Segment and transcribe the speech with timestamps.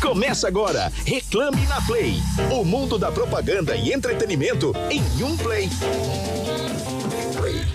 [0.00, 2.14] Começa agora, Reclame na Play.
[2.50, 5.68] O mundo da propaganda e entretenimento em um play.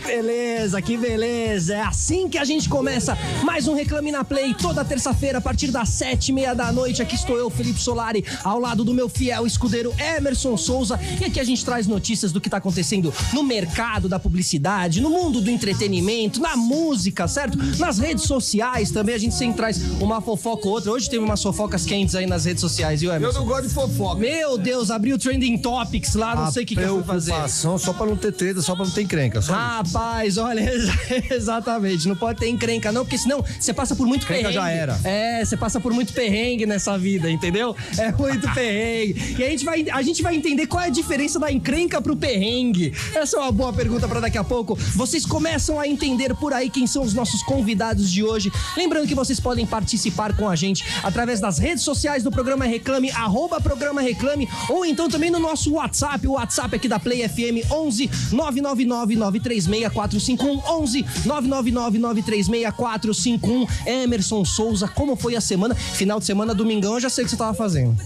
[0.10, 1.76] Beleza, que beleza.
[1.76, 5.70] É assim que a gente começa mais um Reclame na Play toda terça-feira a partir
[5.70, 7.00] das sete e meia da noite.
[7.00, 11.00] Aqui estou eu, Felipe Solari, ao lado do meu fiel escudeiro Emerson Souza.
[11.22, 15.12] E aqui a gente traz notícias do que está acontecendo no mercado da publicidade, no
[15.12, 17.56] mundo do entretenimento, na música, certo?
[17.78, 20.92] Nas redes sociais também a gente sempre traz uma fofoca ou outra.
[20.92, 23.38] Hoje teve umas fofocas quentes aí nas redes sociais, viu, Emerson?
[23.38, 24.20] Eu não gosto de fofoca.
[24.20, 27.48] Meu Deus, abriu o Trending Topics lá, não sei o que, que eu fui fazer.
[27.48, 29.40] Só pra não ter treta, só pra não ter encrenca.
[29.40, 29.99] Só Rapaz,
[30.38, 30.62] olha,
[31.32, 32.08] exatamente.
[32.08, 34.54] Não pode ter encrenca, não, porque senão você passa por muito Encrenca perrengue.
[34.56, 35.00] já era.
[35.04, 37.76] É, você passa por muito perrengue nessa vida, entendeu?
[37.98, 39.36] É muito perrengue.
[39.38, 42.16] E a gente, vai, a gente vai entender qual é a diferença da encrenca pro
[42.16, 42.94] perrengue.
[43.14, 44.76] Essa é uma boa pergunta pra daqui a pouco.
[44.96, 48.52] Vocês começam a entender por aí quem são os nossos convidados de hoje.
[48.78, 53.12] Lembrando que vocês podem participar com a gente através das redes sociais do programa Reclame,
[53.12, 57.70] arroba programa Reclame, ou então também no nosso WhatsApp, o WhatsApp aqui da Play FM
[57.72, 65.76] 11 999 936 451 11 999 936 451 Emerson Souza, como foi a semana?
[65.76, 67.98] Final de semana, domingão, eu já sei o que você tava fazendo.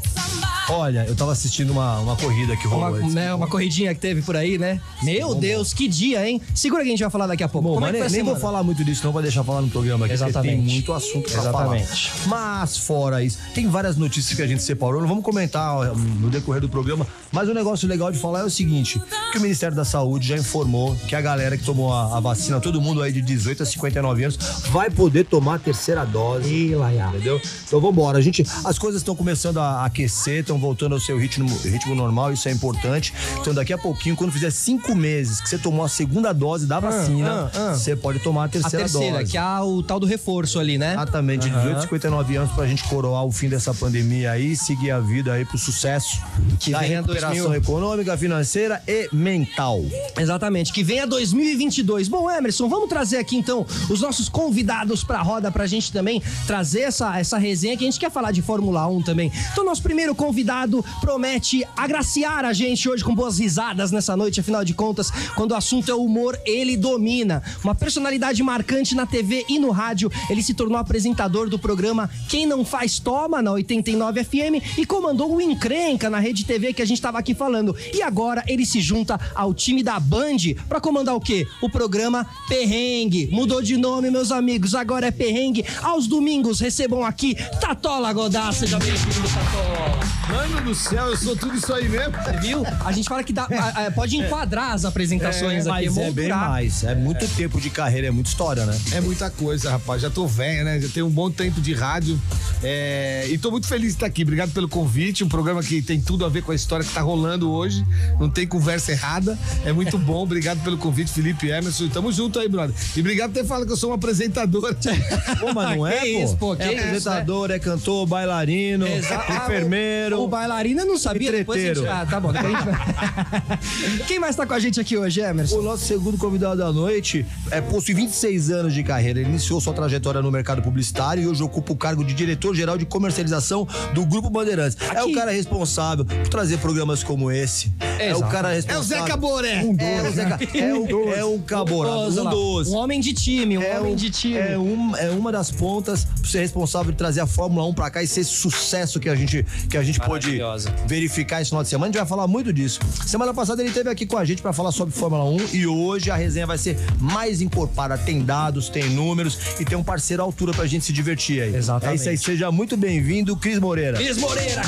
[0.69, 2.97] Olha, eu tava assistindo uma, uma corrida que rolou.
[2.97, 4.79] Uma, né, uma corridinha que teve por aí, né?
[5.01, 6.41] Meu Deus, que dia, hein?
[6.55, 7.67] Segura que a gente vai falar daqui a pouco.
[7.67, 9.61] Bom, Como é mas que nem, nem vou falar muito disso, não, pra deixar falar
[9.61, 10.65] no programa aqui, Exatamente.
[10.65, 12.09] tem muito assunto pra Exatamente.
[12.11, 12.61] falar.
[12.61, 16.61] Mas, fora isso, tem várias notícias que a gente separou, não vamos comentar no decorrer
[16.61, 19.85] do programa, mas o negócio legal de falar é o seguinte, que o Ministério da
[19.85, 23.21] Saúde já informou que a galera que tomou a, a vacina, todo mundo aí de
[23.21, 24.37] 18 a 59 anos,
[24.71, 26.49] vai poder tomar a terceira dose.
[26.53, 27.07] Ih, Laia.
[27.09, 27.41] Entendeu?
[27.67, 28.17] Então vambora.
[28.17, 32.31] A gente, as coisas estão começando a aquecer, estão voltando ao seu ritmo, ritmo normal,
[32.33, 33.13] isso é importante.
[33.39, 36.79] Então daqui a pouquinho, quando fizer cinco meses que você tomou a segunda dose da
[36.79, 37.73] vacina, ah, ah.
[37.73, 39.31] você pode tomar a A terceira, terceira, dose.
[39.31, 40.93] que é o tal do reforço ali, né?
[40.93, 44.91] Exatamente, de 18 a 59 anos pra gente coroar o fim dessa pandemia aí, seguir
[44.91, 46.21] a vida aí pro sucesso
[46.59, 47.55] Que da venha recuperação 2000.
[47.55, 49.83] econômica, financeira e mental.
[50.17, 51.05] Exatamente, que venha
[51.53, 52.07] 2022.
[52.07, 56.81] Bom, Emerson, vamos trazer aqui então os nossos convidados pra roda pra gente também trazer
[56.81, 59.31] essa, essa resenha que a gente quer falar de Fórmula 1 também.
[59.51, 64.63] Então, nosso primeiro convidado promete agraciar a gente hoje com boas risadas nessa noite, afinal
[64.63, 67.43] de contas, quando o assunto é humor, ele domina.
[67.63, 72.45] Uma personalidade marcante na TV e no rádio, ele se tornou apresentador do programa Quem
[72.45, 76.85] Não Faz Toma, na 89 FM, e comandou o Encrenca na Rede TV que a
[76.85, 77.75] gente tava aqui falando.
[77.93, 80.37] E agora ele se junta ao time da Band
[80.67, 81.42] pra comandar o quê?
[81.61, 83.29] O programa Perrengue.
[83.31, 85.65] Mudou de nome, meus amigos, agora é Perrengue.
[85.81, 88.51] Aos domingos recebam aqui Tatola Godá.
[88.51, 89.99] Seja bem-vindo, Tatola.
[90.29, 92.13] Mano do céu, eu sou tudo isso aí mesmo.
[92.23, 92.63] Você viu?
[92.85, 95.85] A gente fala que dá, a- a- pode enquadrar as apresentações aqui.
[95.89, 96.83] Mas é bem mais.
[96.83, 98.79] É muito tempo de carreira, é muita história, né?
[98.93, 100.01] É muita coisa, rapaz.
[100.01, 100.79] Já tô velho, né?
[100.79, 102.19] Já tenho um bom tempo de rádio.
[102.63, 104.23] É, E tô muito feliz de estar aqui.
[104.23, 105.23] Obrigado pelo convite.
[105.23, 107.85] Um programa que tem tudo a ver com a história que tá rolando hoje.
[108.19, 109.37] Não tem conversa errada.
[109.65, 110.23] É muito bom.
[110.23, 111.87] Obrigado pelo convite, Felipe Emerson.
[111.89, 112.75] Tamo junto aí, brother.
[112.95, 114.73] E obrigado por ter falado que eu sou um apresentador.
[115.39, 116.05] Pô, mas não é, pô.
[116.05, 119.31] isso, pô, é isso, apresentador, é cantor, bailarino, Exato.
[119.31, 120.21] enfermeiro.
[120.21, 121.31] O bailarino eu não sabia.
[121.31, 121.87] Depois a gente...
[121.87, 122.31] Ah, tá bom.
[122.31, 122.43] Gente.
[124.07, 125.57] Quem mais tá com a gente aqui hoje, Emerson?
[125.57, 129.19] O nosso segundo convidado da noite é, possui 26 anos de carreira.
[129.19, 132.85] Ele iniciou sua trajetória no mercado publicitário e hoje ocupa o cargo de diretor-geral de
[132.85, 134.77] comercialização do Grupo Bandeirantes.
[134.93, 135.11] É Aqui.
[135.11, 137.71] o cara responsável por trazer programas como esse.
[137.99, 138.31] É o Exato.
[138.31, 138.83] cara É o responsável.
[139.03, 139.63] Zé Caboré.
[139.77, 142.67] É o Zé Ca- É o, é Olha um lá, dos.
[142.69, 144.35] Um homem de time, um É, homem um- de time.
[144.37, 147.89] é, um- é uma das pontas por ser responsável de trazer a Fórmula 1 pra
[147.89, 150.39] cá e ser esse sucesso que a gente, que a gente pôde
[150.87, 151.85] verificar esse final de semana.
[151.85, 152.79] A gente vai falar muito disso.
[153.05, 156.09] Semana passada ele esteve aqui com a gente pra falar sobre Fórmula 1 e hoje
[156.11, 157.97] a resenha vai ser mais encorpada.
[157.97, 161.55] Tem dados, tem números e tem um parceiro à altura pra gente se divertir aí.
[161.55, 161.93] Exatamente.
[161.93, 162.17] É isso aí.
[162.17, 163.97] Seja muito bem-vindo, Cris Moreira.
[163.97, 164.61] Cris Moreira.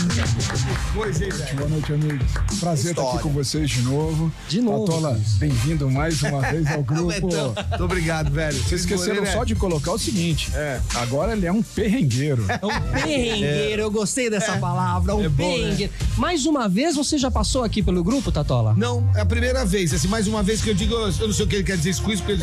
[0.93, 1.55] Pois é, velho.
[1.57, 2.31] Boa noite, amigos.
[2.59, 3.13] Prazer estar História.
[3.19, 4.31] aqui com vocês de novo.
[4.47, 7.27] De novo, Patola, bem-vindo mais uma vez ao grupo.
[7.27, 7.53] Betão.
[7.69, 8.57] Muito obrigado, velho.
[8.57, 10.79] Vocês esqueceram só de colocar o seguinte: É.
[10.95, 12.45] agora ele é um perrengueiro.
[12.49, 15.63] É um perrengueiro, eu gostei dessa palavra, um É bom, né?
[15.63, 15.93] perrengueiro.
[16.17, 18.73] Mais uma vez, você já passou aqui pelo grupo, Tatola?
[18.77, 19.93] Não, é a primeira vez.
[19.93, 21.95] Assim, mais uma vez que eu digo, eu não sei o que ele quer dizer
[22.01, 22.41] com isso, porque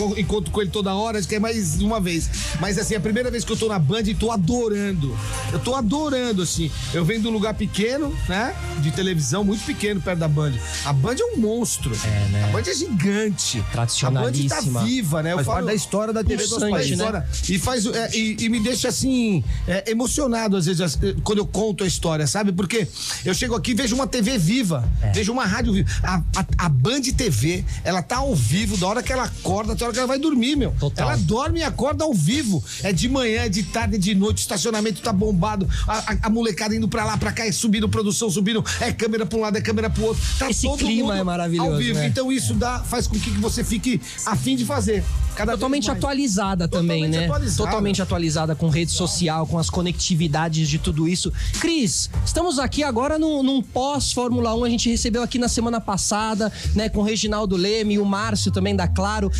[0.00, 2.28] eu, encontro com ele toda hora, acho que é mais uma vez.
[2.60, 5.16] Mas assim, é a primeira vez que eu tô na Band e tô adorando.
[5.52, 6.70] Eu tô adorando, assim.
[6.92, 8.54] Eu venho de um lugar pequeno, né?
[8.80, 10.52] De televisão, muito pequeno, perto da Band.
[10.84, 11.92] A Band é um monstro.
[12.04, 12.44] É, né?
[12.44, 13.37] A Band é gigante.
[13.38, 14.84] A Band tá Tradicionalíssima.
[14.84, 15.32] viva, né?
[15.32, 16.90] Eu Faz parte da história da TV do país.
[16.96, 17.26] né?
[17.48, 21.46] E, faz, é, e, e me deixa assim, é, emocionado às vezes as- quando eu
[21.46, 22.52] conto a história, sabe?
[22.52, 22.86] Porque
[23.24, 25.88] eu chego aqui e vejo uma TV viva, vejo uma rádio viva.
[26.02, 29.84] A, a, a Band TV, ela tá ao vivo da hora que ela acorda até
[29.84, 30.72] a hora que ela vai dormir, meu.
[30.78, 31.08] Total.
[31.10, 32.62] Ela dorme e acorda ao vivo.
[32.82, 35.68] É de manhã, é de tarde, é de noite, o estacionamento tá bombado.
[35.86, 38.64] A, a- molecada indo pra lá, pra cá, é subindo produção, subindo.
[38.80, 40.22] É câmera pra um lado, é câmera pro outro.
[40.38, 41.98] Tá Esse clima é maravilhoso, Ao vivo.
[41.98, 42.06] né?
[42.06, 45.04] Então isso dá, faz com que você fique afim de fazer.
[45.38, 45.98] Cada vez Totalmente mais.
[45.98, 47.24] atualizada também, Totalmente né?
[47.26, 47.70] atualizada.
[47.70, 51.32] Totalmente atualizada com rede social, com as conectividades de tudo isso.
[51.60, 54.64] Cris, estamos aqui agora num, num pós-Fórmula 1.
[54.64, 58.50] A gente recebeu aqui na semana passada, né, com o Reginaldo Leme e o Márcio
[58.50, 59.30] também da Claro,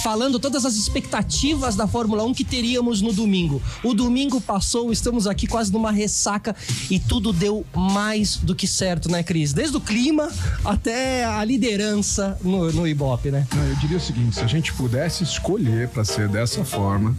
[0.00, 3.60] falando todas as expectativas da Fórmula 1 que teríamos no domingo.
[3.82, 6.54] O domingo passou, estamos aqui quase numa ressaca
[6.88, 9.52] e tudo deu mais do que certo, né, Cris?
[9.52, 10.30] Desde o clima
[10.64, 13.44] até a liderança no, no Ibope, né?
[13.52, 15.47] Não, eu diria o seguinte: se a gente pudesse escolher
[15.92, 17.14] pra ser dessa forma,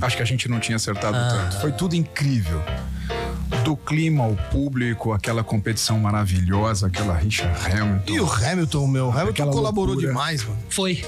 [0.00, 1.60] acho que a gente não tinha acertado tanto.
[1.60, 2.60] Foi tudo incrível.
[3.64, 8.12] Do clima ao público, aquela competição maravilhosa, aquela rixa Hamilton.
[8.12, 10.08] E o Hamilton, meu, o Hamilton Aquela colaborou loucura.
[10.08, 10.58] demais, mano.
[10.68, 11.04] Foi.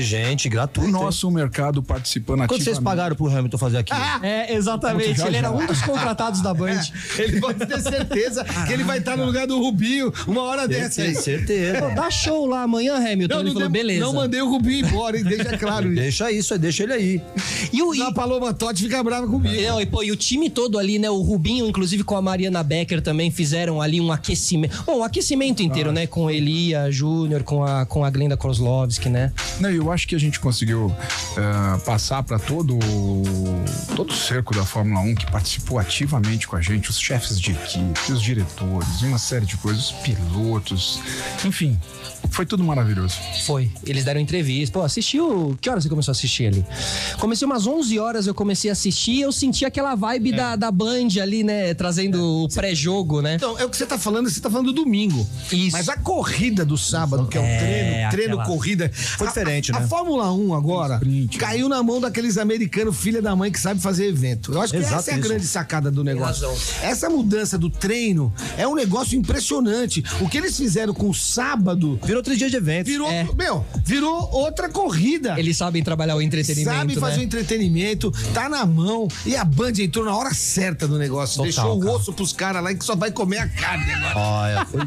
[0.00, 0.86] Gente, o gratuito.
[0.88, 0.92] hein?
[0.92, 3.92] nosso mercado participando Quanto vocês pagaram pro Hamilton fazer aqui?
[4.22, 5.20] É, exatamente.
[5.22, 6.80] Ele era um dos contratados da Band.
[7.18, 11.02] Ele pode ter certeza que ele vai estar no lugar do Rubinho uma hora dessa.
[11.02, 11.14] Tem aí.
[11.14, 11.90] certeza.
[11.90, 13.40] Dá show lá amanhã, Hamilton.
[13.40, 14.00] Ele falou, dei- beleza.
[14.04, 15.24] não mandei o Rubinho embora, hein?
[15.24, 16.02] Deixa claro isso.
[16.02, 17.22] Deixa isso, deixa ele aí.
[17.72, 19.60] E o, e, A Paloma Totti fica brava comigo.
[19.62, 21.10] não, e, pô, e o time todo ali, né?
[21.10, 24.82] O Rubinho, inclusive com a Mariana Becker também fizeram ali um aquecimento.
[24.84, 26.06] Bom, um aquecimento inteiro, né?
[26.06, 29.32] Com Elia Júnior, com a, com a Glenda Kozlovski, né?
[29.60, 30.94] Não, eu acho que a gente conseguiu
[31.36, 32.78] eh, passar para todo
[33.96, 37.50] todo o cerco da Fórmula 1 que participou ativamente com a gente, os chefes de
[37.50, 41.00] equipe, os diretores, uma série de coisas, os pilotos,
[41.44, 41.78] enfim,
[42.30, 43.16] foi tudo maravilhoso.
[43.44, 43.70] Foi.
[43.86, 44.78] Eles deram entrevista.
[44.78, 45.56] Pô, assistiu.
[45.60, 46.64] Que horas você começou a assistir ali?
[47.18, 50.70] Comecei umas 11 horas, eu comecei a assistir e eu senti aquela vibe da, da
[50.70, 51.74] Band ali, né?
[51.74, 53.34] Trazendo o pré-jogo, né?
[53.36, 55.26] Então, é o que você tá falando, você tá falando do domingo.
[55.52, 55.76] Isso.
[55.76, 58.90] Mas a corrida do sábado, que é o É, treino, treino, aquela- corrida.
[58.92, 59.84] Foi a- diferente, a, né?
[59.84, 63.80] A Fórmula 1 agora Sprint, caiu na mão daqueles americanos, filha da mãe, que sabe
[63.80, 64.52] fazer evento.
[64.52, 65.28] Eu acho que Exato essa é a isso.
[65.28, 66.48] grande sacada do negócio.
[66.82, 70.02] Essa mudança do treino é um negócio impressionante.
[70.20, 72.84] O que eles fizeram com o sábado Virou três dias de evento.
[72.88, 73.26] virou, É.
[73.34, 75.34] meu, virou outra corrida.
[75.38, 77.24] Eles sabem trabalhar o entretenimento, Sabe fazer o né?
[77.24, 79.08] entretenimento, tá na mão.
[79.24, 81.36] E a Band entrou na hora certa do negócio.
[81.36, 81.92] Total, deixou o cara.
[81.96, 84.18] osso pros caras lá que só vai comer a carne agora.
[84.18, 84.80] Olha, foi-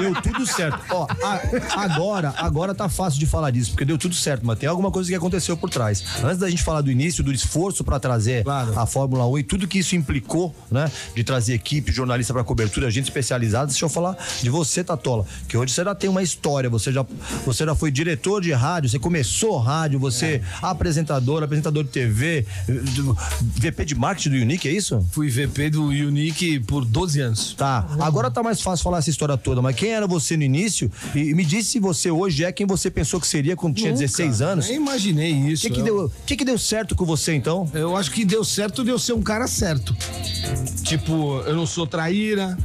[0.00, 0.80] deu tudo certo.
[0.90, 4.68] Ó, a- agora, agora tá fácil de falar disso, porque deu tudo certo, mas tem
[4.68, 6.02] alguma coisa que aconteceu por trás.
[6.24, 8.76] Antes da gente falar do início, do esforço pra trazer Claro.
[8.76, 10.90] a Fórmula 1 e tudo que isso implicou, né?
[11.14, 15.56] De trazer equipe, jornalista pra cobertura, gente especializada, deixa eu falar de você, Tatola, que
[15.56, 17.04] hoje você já tem uma história, você já,
[17.44, 22.46] você já foi diretor de rádio, você começou rádio, você apresentador, apresentador de TV,
[22.94, 25.04] do- VP de marketing do Unique, é isso?
[25.12, 27.54] Fui VP do Unique por 12 anos.
[27.54, 30.90] Tá, agora tá mais fácil falar essa história toda, mas quem era você no início?
[31.14, 34.40] E me disse se você hoje é quem você pensou que seria quando tinha 16
[34.42, 34.66] anos.
[34.68, 35.62] Nem imaginei O isso.
[35.66, 37.68] que que, eu, deu, que que deu certo com você então?
[37.74, 39.94] eu acho que deu certo de eu ser um cara certo.
[40.82, 42.56] Tipo, eu não sou traíra,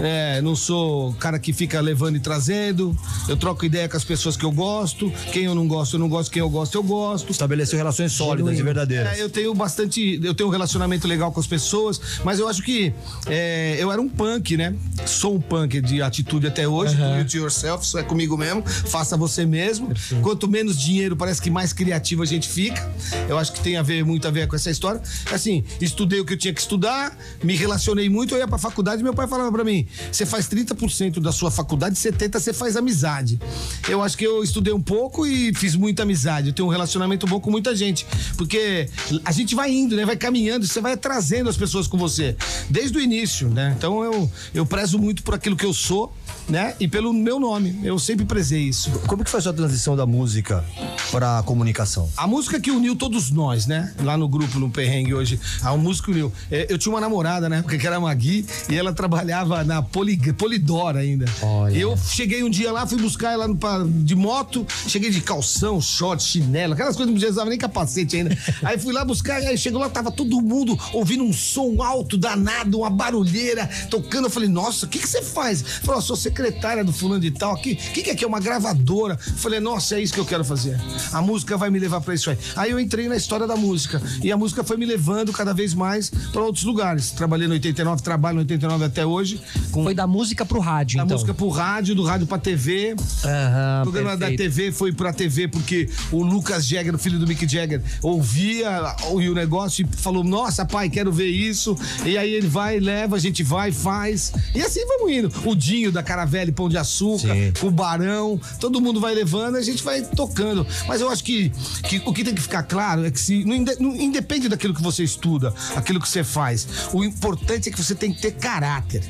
[0.00, 2.96] é, não sou cara que fica levando e trazendo.
[3.28, 5.12] Eu troco ideia com as pessoas que eu gosto.
[5.32, 6.30] Quem eu não gosto, eu não gosto.
[6.30, 7.30] Quem eu gosto, eu gosto.
[7.30, 9.18] Estabeleceu relações sólidas e verdadeiras.
[9.18, 10.20] É, eu tenho bastante.
[10.22, 12.92] Eu tenho um relacionamento legal com as pessoas, mas eu acho que
[13.26, 14.74] é, eu era um punk, né?
[15.06, 16.96] Sou um punk de atitude até hoje.
[16.96, 18.62] Do it yourself, isso é comigo mesmo.
[18.66, 19.88] Faça você mesmo.
[20.22, 22.90] Quanto menos dinheiro, parece que mais criativo a gente fica.
[23.28, 25.00] Eu acho que tem a ver, muito a ver com essa história.
[25.32, 29.00] Assim, estudei o que eu tinha que estudar, me relacionei muito, eu ia pra faculdade
[29.00, 29.73] e meu pai falava pra mim:
[30.10, 33.40] você faz 30% da sua faculdade, 70% você faz amizade.
[33.88, 36.48] Eu acho que eu estudei um pouco e fiz muita amizade.
[36.48, 38.06] Eu tenho um relacionamento bom com muita gente.
[38.36, 38.88] Porque
[39.24, 40.04] a gente vai indo, né?
[40.04, 42.36] Vai caminhando, você vai trazendo as pessoas com você.
[42.68, 43.74] Desde o início, né?
[43.76, 46.14] Então eu, eu prezo muito por aquilo que eu sou,
[46.48, 46.74] né?
[46.78, 47.78] E pelo meu nome.
[47.82, 48.90] Eu sempre prezei isso.
[49.06, 50.64] Como que foi a sua transição da música
[51.10, 52.08] pra comunicação?
[52.16, 53.92] A música que uniu todos nós, né?
[54.02, 55.40] Lá no grupo, no Perrengue hoje.
[55.62, 56.32] A música uniu.
[56.50, 57.62] É, Eu tinha uma namorada, né?
[57.62, 61.24] Porque que era a Magui e ela trabalhava na Poli, Polidora ainda.
[61.42, 61.76] Olha.
[61.76, 63.56] Eu cheguei um dia lá, fui buscar ela no,
[64.02, 68.36] de moto, cheguei de calção, short, chinelo, aquelas coisas que não precisava nem capacete ainda.
[68.62, 72.78] Aí fui lá buscar, aí chegou lá, tava todo mundo ouvindo um som alto, danado,
[72.78, 74.24] uma barulheira, tocando.
[74.26, 75.62] Eu falei, nossa, o que que você faz?
[75.82, 77.72] Falou, sou secretária do fulano de tal aqui.
[77.72, 79.16] O que, que é que é uma gravadora?
[79.16, 80.78] Falei, nossa, é isso que eu quero fazer.
[81.12, 82.36] A música vai me levar pra isso aí.
[82.56, 84.02] Aí eu entrei na história da música.
[84.22, 87.12] E a música foi me levando cada vez mais para outros lugares.
[87.12, 89.40] Trabalhei no 89, trabalho no 89 até hoje.
[89.70, 91.14] Com Foi da música pro rádio, da então.
[91.14, 92.96] música pro rádio, do rádio pra TV.
[93.24, 94.38] Aham, O programa da perfeito.
[94.54, 99.16] TV foi pra TV porque o Lucas Jagger, o filho do Mick Jagger, ouvia o,
[99.18, 101.76] o negócio e falou: Nossa, pai, quero ver isso.
[102.04, 104.32] E aí ele vai, leva, a gente vai, faz.
[104.54, 105.32] E assim vamos indo.
[105.44, 107.52] O Dinho da Caravelle, Pão de Açúcar, Sim.
[107.62, 110.66] o Barão, todo mundo vai levando, a gente vai tocando.
[110.88, 111.50] Mas eu acho que,
[111.88, 114.82] que o que tem que ficar claro é que se não, não independe daquilo que
[114.82, 116.66] você estuda, aquilo que você faz.
[116.92, 119.02] O importante é que você tem que ter caráter.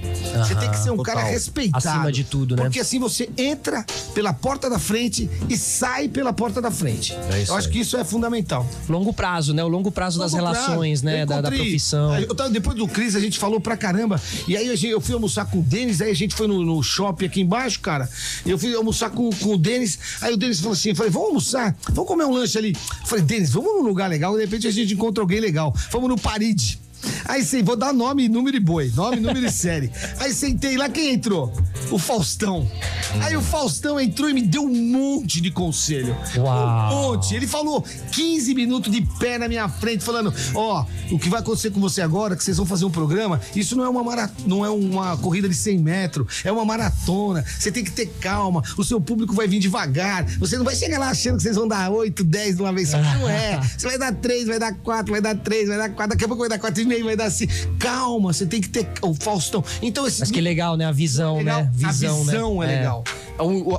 [0.44, 1.14] você tem que ser um total.
[1.14, 1.88] cara respeitado.
[1.88, 2.62] Acima de tudo, né?
[2.64, 7.14] Porque assim você entra pela porta da frente e sai pela porta da frente.
[7.30, 7.72] É isso eu acho aí.
[7.72, 8.68] que isso é fundamental.
[8.88, 9.62] Longo prazo, né?
[9.62, 11.16] O longo prazo das Longo relações, prazo.
[11.16, 11.26] né?
[11.26, 12.18] Da, da profissão.
[12.18, 14.20] Eu tava- depois do Cris, a gente falou pra caramba.
[14.48, 17.26] E aí eu fui almoçar com o Denis, aí a gente foi no, no shopping
[17.26, 18.08] aqui embaixo, cara.
[18.46, 19.98] Eu fui almoçar com, com o Denis.
[20.20, 21.76] Aí o Denis falou assim: eu falei, vamos almoçar?
[21.90, 22.72] Vamos comer um lanche ali.
[22.72, 25.74] Eu falei, Denis, vamos num lugar legal, de repente a gente encontra alguém legal.
[25.90, 26.83] Vamos no Paride.
[27.24, 28.92] Aí sim, vou dar nome, número e boi.
[28.94, 29.90] Nome, número e série.
[30.18, 31.52] Aí sentei lá, quem entrou?
[31.90, 32.68] O Faustão.
[33.22, 36.16] Aí o Faustão entrou e me deu um monte de conselho.
[36.36, 36.92] Uau.
[36.92, 37.34] Um monte.
[37.34, 41.70] Ele falou 15 minutos de pé na minha frente, falando: Ó, o que vai acontecer
[41.70, 44.30] com você agora, que vocês vão fazer um programa, isso não é uma mara...
[44.46, 47.44] não é uma corrida de 100 metros, é uma maratona.
[47.44, 50.24] Você tem que ter calma, o seu público vai vir devagar.
[50.38, 52.90] Você não vai chegar lá achando que vocês vão dar 8, 10 de uma vez
[52.90, 52.98] só.
[52.98, 53.60] Não é.
[53.76, 56.28] Você vai dar 3, vai dar 4, vai dar 3, vai dar 4, daqui a
[56.28, 57.46] pouco vai dar 4 e meio, vai dar assim.
[57.78, 59.62] Calma, você tem que ter o Faustão.
[59.82, 60.84] Então esse Mas que legal, né?
[60.86, 61.62] A visão, legal.
[61.64, 61.70] né?
[61.74, 62.72] Visão, a visão né?
[62.72, 63.04] é, legal.
[63.04, 63.23] O- o-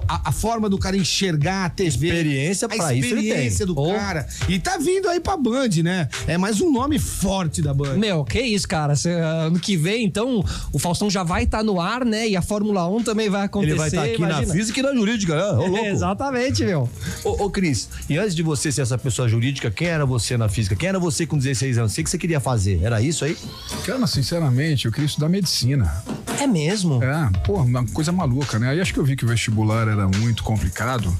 [0.07, 2.07] A, a forma do cara enxergar a TV.
[2.07, 3.29] Experiência a pra isso ele tem.
[3.29, 3.93] experiência do Oh.
[3.93, 4.27] cara.
[4.49, 6.09] E tá vindo aí pra Band, né?
[6.27, 7.97] É mais um nome forte da Band.
[7.97, 8.95] Meu, que isso, cara.
[8.95, 10.43] Cê, ah, ano que vem, então,
[10.73, 12.27] o Faustão já vai estar no ar, né?
[12.27, 13.71] E a Fórmula 1 também vai acontecer.
[13.71, 14.47] Ele vai estar aqui imagina.
[14.47, 15.43] na física e na jurídica, né?
[15.57, 15.85] Ô, louco.
[15.85, 16.89] Exatamente, meu.
[17.23, 20.49] Ô, ô, Cris, e antes de você ser essa pessoa jurídica, quem era você na
[20.49, 20.75] física?
[20.75, 21.91] Quem era você com 16 anos?
[21.91, 22.81] O que que você queria fazer?
[22.83, 23.37] Era isso aí?
[23.85, 26.03] Cara, sinceramente, eu queria estudar medicina.
[26.41, 27.01] É mesmo?
[27.03, 28.69] É, pô, uma coisa maluca, né?
[28.69, 31.15] Aí acho que eu vi que o vestibular era muito complicado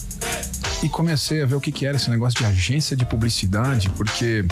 [0.82, 4.44] e comecei a ver o que, que era esse negócio de agência de publicidade, porque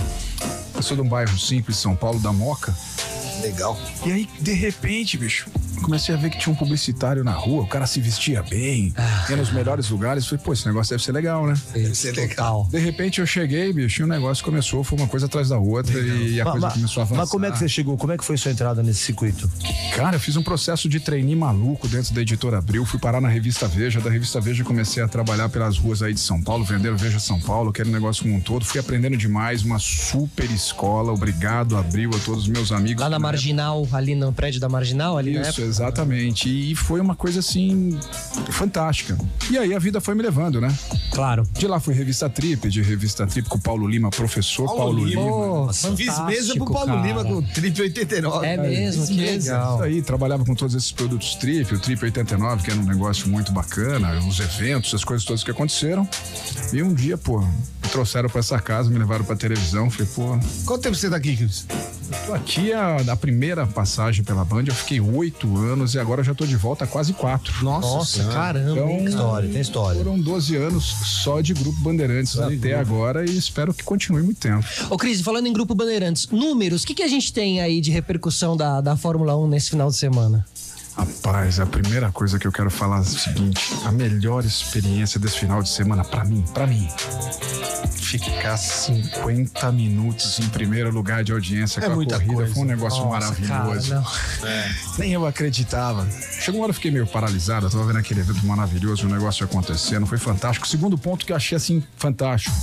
[0.76, 2.76] eu sou de um bairro simples São Paulo, da Moca.
[3.42, 3.78] Legal.
[4.06, 5.48] E aí, de repente, bicho,
[5.82, 8.94] comecei a ver que tinha um publicitário na rua, o cara se vestia bem,
[9.30, 10.26] ia nos melhores lugares.
[10.26, 11.54] Falei, pô, esse negócio deve ser legal, né?
[11.74, 12.68] Deve ser legal.
[12.70, 15.98] De repente eu cheguei, bicho, e o negócio começou, foi uma coisa atrás da outra
[16.00, 17.22] e a Mas- coisa mas- começou a avançar.
[17.22, 17.98] Mas como é que você chegou?
[17.98, 19.50] Como é que foi sua entrada nesse circuito?
[19.96, 23.30] Cara, eu fiz um processo de trainee maluco dentro da editora Abril, fui parar na
[23.30, 26.90] revista Veja, da revista Veja comecei a trabalhar pelas ruas aí de São Paulo, vender
[26.92, 29.80] o Veja São Paulo, que era um negócio como um todo, fui aprendendo demais, uma
[29.80, 33.02] super escola, obrigado Abril, a todos os meus amigos.
[33.02, 35.73] Lá na Marginal, ali no prédio da Marginal, ali na Isso, época.
[35.74, 36.50] Exatamente.
[36.50, 37.98] E foi uma coisa assim
[38.52, 39.18] fantástica.
[39.50, 40.74] E aí a vida foi me levando, né?
[41.12, 41.44] Claro.
[41.54, 45.06] De lá fui revista Trip, de revista Trip com o Paulo Lima, professor Paulo, Paulo
[45.06, 45.22] Lima.
[45.22, 47.08] Pô, Fiz mesa pro Paulo cara.
[47.08, 48.46] Lima com o Trip 89.
[48.46, 48.70] É cara.
[48.70, 49.54] mesmo, que mesa.
[49.54, 49.76] legal.
[49.76, 53.28] Isso aí, trabalhava com todos esses produtos Trip, o Trip 89, que era um negócio
[53.28, 56.08] muito bacana, os eventos, as coisas todas que aconteceram.
[56.72, 60.38] E um dia, pô, me trouxeram pra essa casa, me levaram pra televisão, falei, pô,
[60.66, 61.66] Quanto tempo você tá aqui, Cris?
[62.26, 66.34] tô aqui a, a primeira passagem pela Band, eu fiquei oito anos e agora já
[66.34, 67.64] tô de volta há quase quatro.
[67.64, 68.72] Nossa, caramba.
[68.72, 69.10] Então, cara.
[69.10, 70.04] História, tem história.
[70.04, 70.84] Foram 12 anos
[71.24, 74.66] só de Grupo Bandeirantes até agora e espero que continue muito tempo.
[74.90, 77.92] Ô, Cris, falando em Grupo Bandeirantes, números, o que, que a gente tem aí de
[77.92, 80.46] repercussão da, da Fórmula 1 nesse final de semana?
[80.96, 85.40] Rapaz, a primeira coisa que eu quero falar é o seguinte: a melhor experiência desse
[85.40, 86.88] final de semana, pra mim, pra mim,
[87.92, 92.54] ficar 50 minutos em primeiro lugar de audiência É com a corrida coisa.
[92.54, 93.90] foi um negócio maravilhoso.
[93.90, 96.08] Cara, Nem eu acreditava.
[96.40, 99.44] Chegou uma hora eu fiquei meio paralisado, eu tava vendo aquele evento maravilhoso, o negócio
[99.44, 100.68] acontecendo, foi fantástico.
[100.68, 102.56] Segundo ponto que eu achei assim fantástico.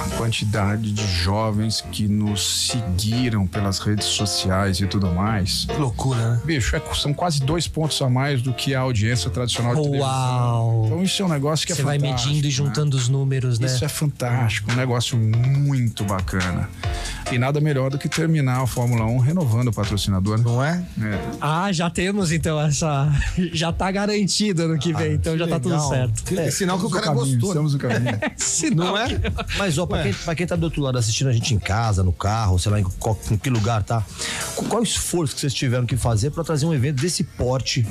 [0.00, 5.66] A quantidade de jovens que nos seguiram pelas redes sociais e tudo mais.
[5.66, 6.40] Que loucura, né?
[6.44, 10.08] Bicho, é- são quase dois pontos a mais do que a audiência tradicional de televisão.
[10.08, 10.82] Uau!
[10.86, 12.28] Então isso é um negócio que Você é vai fantástico.
[12.28, 12.54] medindo e né?
[12.54, 13.66] juntando os números, né?
[13.66, 16.68] Isso é fantástico, um negócio muito bacana.
[17.30, 20.38] E nada melhor do que terminar a Fórmula 1 renovando o patrocinador.
[20.40, 20.82] Não é?
[21.00, 21.18] É.
[21.40, 23.08] Ah, já temos então essa.
[23.52, 25.88] Já tá garantido ano que vem, então já tá tudo Legal.
[25.88, 26.24] certo.
[26.24, 27.50] Que- É sinal que o cara no caminho, gostou.
[27.50, 28.18] Estamos no caminho.
[28.36, 29.08] Sinal Não é?
[29.56, 32.02] Mas, ó, pra quem, pra quem tá do outro lado assistindo a gente em casa,
[32.02, 34.04] no carro, sei lá, em, qual- em que lugar tá,
[34.68, 37.86] qual, o esforço que vocês tiveram que fazer pra trazer um evento desse porte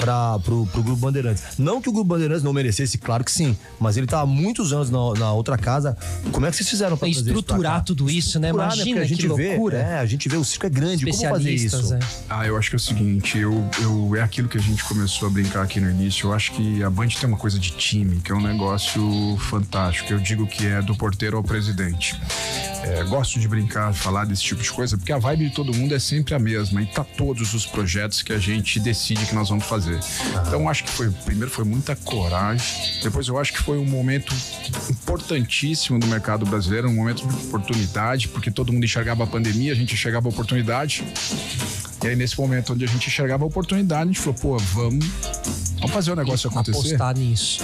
[0.00, 1.42] para pro, pro Grupo Bandeirantes.
[1.58, 4.72] Não que o Grupo Bandeirantes não merecesse, claro que sim, mas ele tá há muitos
[4.72, 5.96] anos na, na outra casa.
[6.32, 8.49] Como é que vocês fizeram para estruturar tudo isso, né?
[8.50, 9.78] Estruturar, Imagina Porque a gente que vê, loucura.
[9.78, 11.94] é, a gente vê o circo é grande, como fazer isso?
[11.94, 11.98] é.
[12.28, 15.28] Ah, eu acho que é o seguinte, eu, eu, é aquilo que a gente começou
[15.28, 16.28] a brincar aqui no início.
[16.28, 20.12] Eu acho que a Band tem uma coisa de time, que é um negócio fantástico.
[20.12, 22.20] Eu digo que é do porteiro ao presidente.
[22.82, 25.94] É, gosto de brincar, falar desse tipo de coisa, porque a vibe de todo mundo
[25.94, 29.50] é sempre a mesma e tá todos os projetos que a gente decide que nós
[29.50, 29.98] vamos fazer.
[30.46, 32.64] Então, eu acho que foi, primeiro foi muita coragem,
[33.02, 34.34] depois eu acho que foi um momento
[34.88, 39.76] importantíssimo do mercado brasileiro, um momento de oportunidade, porque todo mundo enxergava a pandemia, a
[39.76, 41.04] gente enxergava a oportunidade.
[42.02, 45.06] E aí, nesse momento onde a gente enxergava a oportunidade, a gente falou, pô, vamos,
[45.74, 46.94] vamos fazer o negócio acontecer.
[46.94, 47.62] Apostar nisso.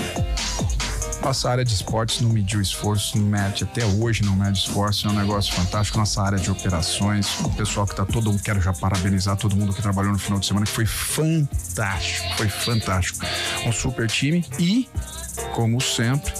[1.22, 5.10] Nossa área de esportes não mediu esforço, não mede, até hoje não mede esforço, é
[5.10, 5.98] um negócio fantástico.
[5.98, 9.72] Nossa área de operações, o pessoal que tá todo mundo, quero já parabenizar todo mundo
[9.72, 13.24] que trabalhou no final de semana, que foi fantástico, foi fantástico.
[13.66, 14.86] Um super time e,
[15.54, 16.32] como sempre,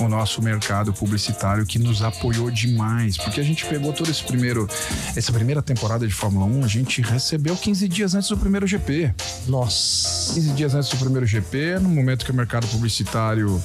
[0.00, 4.68] o nosso mercado publicitário que nos apoiou demais, porque a gente pegou todo esse primeiro,
[5.14, 9.14] essa primeira temporada de Fórmula 1, a gente recebeu 15 dias antes do primeiro GP.
[9.46, 10.34] Nossa.
[10.34, 13.62] 15 dias antes do primeiro GP, no momento que o mercado publicitário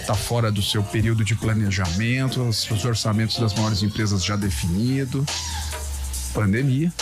[0.00, 5.26] está fora do seu período de planejamento, os, os orçamentos das maiores empresas já definidos,
[6.32, 6.92] pandemia.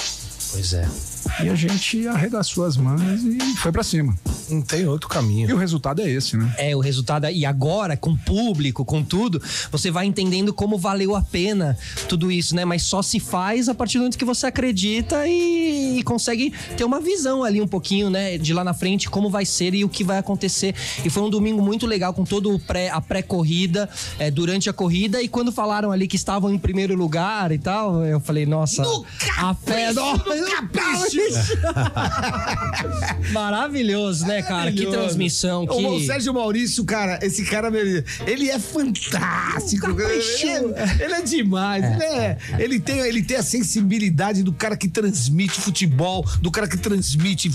[0.52, 1.13] Pois é.
[1.42, 4.16] E a gente arregaçou as mãos e foi para cima.
[4.48, 5.48] Não tem outro caminho.
[5.48, 6.54] E o resultado é esse, né?
[6.58, 7.26] É, o resultado.
[7.28, 11.76] E agora, com público, com tudo, você vai entendendo como valeu a pena
[12.08, 12.64] tudo isso, né?
[12.64, 16.84] Mas só se faz a partir do momento que você acredita e, e consegue ter
[16.84, 18.36] uma visão ali um pouquinho, né?
[18.38, 20.74] De lá na frente, como vai ser e o que vai acontecer.
[21.04, 23.88] E foi um domingo muito legal com todo o pré, a pré-corrida,
[24.18, 25.22] é, durante a corrida.
[25.22, 28.82] E quando falaram ali que estavam em primeiro lugar e tal, eu falei, nossa,
[29.38, 29.92] a fé.
[31.16, 31.58] Nossa,
[33.32, 34.70] Maravilhoso, né, cara?
[34.72, 35.66] Que transmissão.
[35.66, 35.74] Que...
[35.74, 39.90] O Sérgio Maurício, cara, esse cara, ele, ele é fantástico.
[40.00, 41.84] Ele é, ele é demais.
[41.84, 46.66] Ele, é- ele tem, ele tem a sensibilidade do cara que transmite futebol, do cara
[46.68, 47.50] que transmite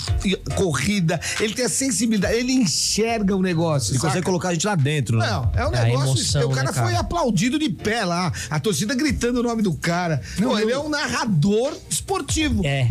[0.55, 1.19] corrida.
[1.39, 3.91] Ele tem a sensibilidade, ele enxerga o negócio.
[3.91, 4.07] Ele saca?
[4.09, 5.27] consegue colocar a gente lá dentro, né?
[5.29, 6.07] Não, é um É negócio.
[6.09, 6.87] emoção, o cara né, cara?
[6.87, 8.31] foi aplaudido de pé lá.
[8.49, 10.21] A torcida gritando o nome do cara.
[10.37, 12.65] Pô, ele é um narrador esportivo.
[12.65, 12.89] É.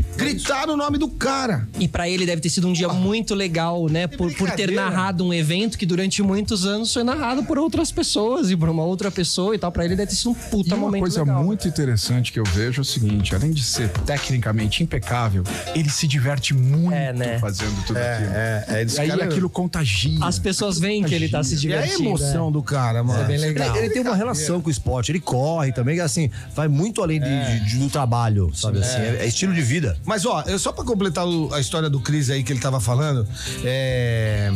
[0.58, 1.68] Gritaram o nome do cara.
[1.78, 4.08] E pra ele deve ter sido um dia muito legal, né?
[4.08, 8.50] Por, por ter narrado um evento que durante muitos anos foi narrado por outras pessoas
[8.50, 9.70] e por uma outra pessoa e tal.
[9.70, 11.44] Pra ele deve ter sido um puta E uma momento coisa legal.
[11.44, 15.44] muito interessante que eu vejo é o seguinte: além de ser tecnicamente impecável,
[15.76, 17.38] ele se diverte muito É, né?
[17.38, 18.30] fazendo tudo aquilo.
[18.32, 20.18] é, é, E aí cara- aquilo contagia.
[20.24, 22.08] As pessoas veem que ele tá se E a divertindo.
[22.08, 22.52] emoção né?
[22.52, 23.22] do cara, mano.
[23.22, 23.76] É bem legal.
[23.76, 27.20] Ele, ele tem uma relação com o esporte, ele corre também, assim, vai muito além
[27.20, 27.28] de,
[27.60, 28.98] de- de- do trabalho, sabe assim?
[28.98, 29.96] É, é estilo de vida.
[30.04, 32.80] Mas, ó, eu, só pra completar o- a história do Cris aí que ele tava
[32.80, 33.26] falando,
[33.64, 34.50] é,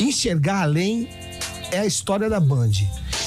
[0.00, 1.08] enxergar além
[1.74, 2.70] é a história da Band.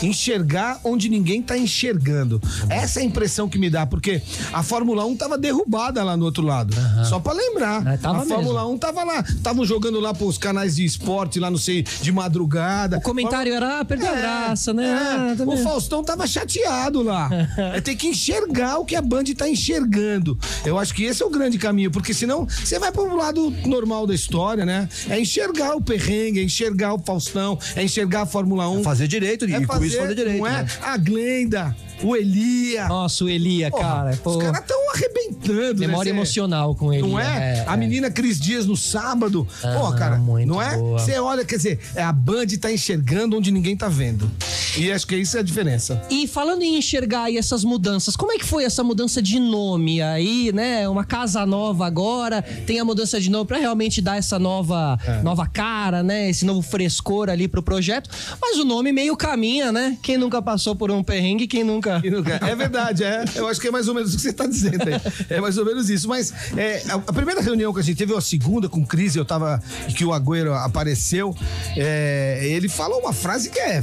[0.02, 2.42] Enxergar onde ninguém tá enxergando.
[2.70, 4.22] Essa é a impressão que me dá, porque
[4.54, 6.74] a Fórmula 1 tava derrubada lá no outro lado.
[7.10, 7.86] Só pra lembrar.
[7.86, 9.20] É, a Fórmula 1 tava lá.
[9.22, 12.98] Estavam jogando lá pros canais de esporte, lá não sei, de madrugada.
[12.98, 14.88] O comentário era, ah, perdeu a graça, né?
[14.88, 15.56] Ah, É, também.
[15.56, 17.30] o Faustão tava chateado lá.
[17.76, 20.38] é ter que enxergar o que a Band tá enxergando.
[20.66, 24.06] Eu acho que esse é o grande caminho, porque senão você vai pro lado normal
[24.06, 24.88] da história, né?
[25.10, 28.84] É enxergar o perrengue, é enxergar o Faustão, é enxergar a Fórmula 1.
[28.84, 30.38] Fazer direito e com isso fazer direito.
[30.40, 30.62] não é?
[30.64, 30.68] né?
[30.84, 32.88] A Glenda, o Elia.
[32.88, 34.20] Nossa, o Elia, Porra, cara.
[34.24, 35.88] Pô, Os caras tão arrebentando, né?
[35.88, 37.08] memória emocional com ele.
[37.08, 37.64] Não é?
[37.68, 39.48] a menina Cris Dias no sábado.
[39.62, 40.76] Pô, Aham, cara, muito não é?
[40.78, 41.00] boa.
[41.00, 44.30] Você olha, quer dizer, é a Band tá enxergando onde ninguém tá vendo.
[44.78, 46.02] E acho que isso é a diferença.
[46.10, 50.02] E falando em enxergar aí essas mudanças, como é que foi essa mudança de nome
[50.02, 50.88] aí, né?
[50.88, 55.22] Uma casa nova agora, tem a mudança de nome pra realmente dar essa nova, É.
[55.24, 56.30] nova cara, né?
[56.30, 58.10] Esse novo frescor ali pro projeto.
[58.42, 59.98] Mas o nome meio caminha, né?
[60.04, 61.87] Quem nunca passou por um perrengue, quem nunca.
[62.04, 63.24] E nunca- É verdade, é.
[63.36, 65.02] Eu acho que é mais ou menos o que você está dizendo aí.
[65.30, 66.08] É mais ou menos isso.
[66.08, 69.26] Mas é, a, primeira reunião que a gente teve, ou a segunda com Cris, eu
[69.26, 69.62] tava.
[69.96, 71.36] que o Agüero apareceu,
[71.76, 73.78] é, ele falou uma frase que é.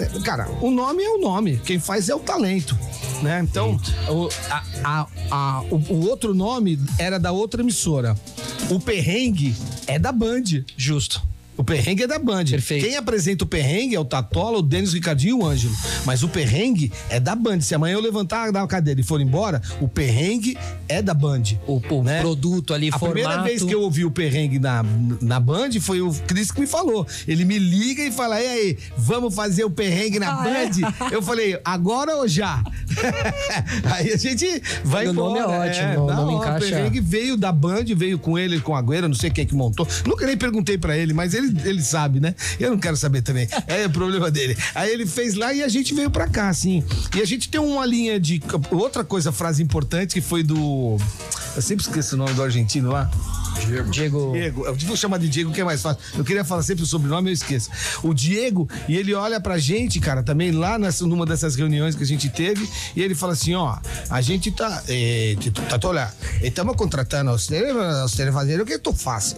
[0.00, 1.60] é, Cara, o nome é o nome.
[1.64, 2.78] Quem faz é o talento.
[3.22, 3.40] Né?
[3.42, 8.16] Então, o, a- a- a- o, o outro nome era da outra emissora.
[8.70, 9.56] O perrengue
[9.86, 10.44] é da Band.
[10.76, 11.22] Justo.
[11.58, 12.44] O perrengue é da Band.
[12.46, 12.86] Perfeito.
[12.86, 15.74] Quem apresenta o perrengue é o Tatola, o Denis, o Ricardinho e o Ângelo.
[16.06, 17.60] Mas o perrengue é da Band.
[17.60, 20.56] Se amanhã eu levantar da cadeira e for embora, o perrengue
[20.88, 21.42] é da Band.
[21.66, 22.20] O, o Né?
[22.20, 23.12] produto ali, A formato.
[23.20, 24.84] primeira vez que eu ouvi o perrengue na,
[25.20, 27.06] na Band foi o Cris que me falou.
[27.26, 30.66] Ele me liga e fala: E aí, vamos fazer o perrengue na Ah, é?
[30.68, 30.92] Band?
[31.10, 32.62] Eu falei, agora ou já?
[33.92, 35.66] aí a gente vai O nome embora.
[35.66, 36.48] é ótimo, o da nome hora.
[36.50, 36.66] encaixa.
[36.66, 39.54] O perrengue veio da Band, veio com ele, com a Agüero, não sei quem que
[39.54, 39.86] montou.
[40.06, 42.34] Nunca nem perguntei pra ele, mas ele, ele sabe, né?
[42.58, 43.48] Eu não quero saber também.
[43.66, 44.56] É o problema dele.
[44.74, 46.84] Aí ele fez lá e a gente veio pra cá, assim.
[47.16, 48.42] E a gente tem uma linha de.
[48.70, 50.96] Outra coisa, frase importante, que foi do.
[51.56, 53.10] Eu sempre esqueço o nome do argentino lá.
[53.66, 53.90] Diego.
[53.90, 54.32] Diego.
[54.32, 56.00] Diego, eu vou chamar de Diego que é mais fácil.
[56.16, 57.70] Eu queria falar sempre o sobrenome, eu esqueço.
[58.02, 62.02] O Diego, e ele olha pra gente, cara, também lá nessa, numa dessas reuniões que
[62.02, 63.76] a gente teve, e ele fala assim: ó,
[64.08, 64.82] a gente tá.
[64.88, 65.36] Eh,
[65.68, 69.34] Tatola, estamos contratando você, você fazer o que tu fazes.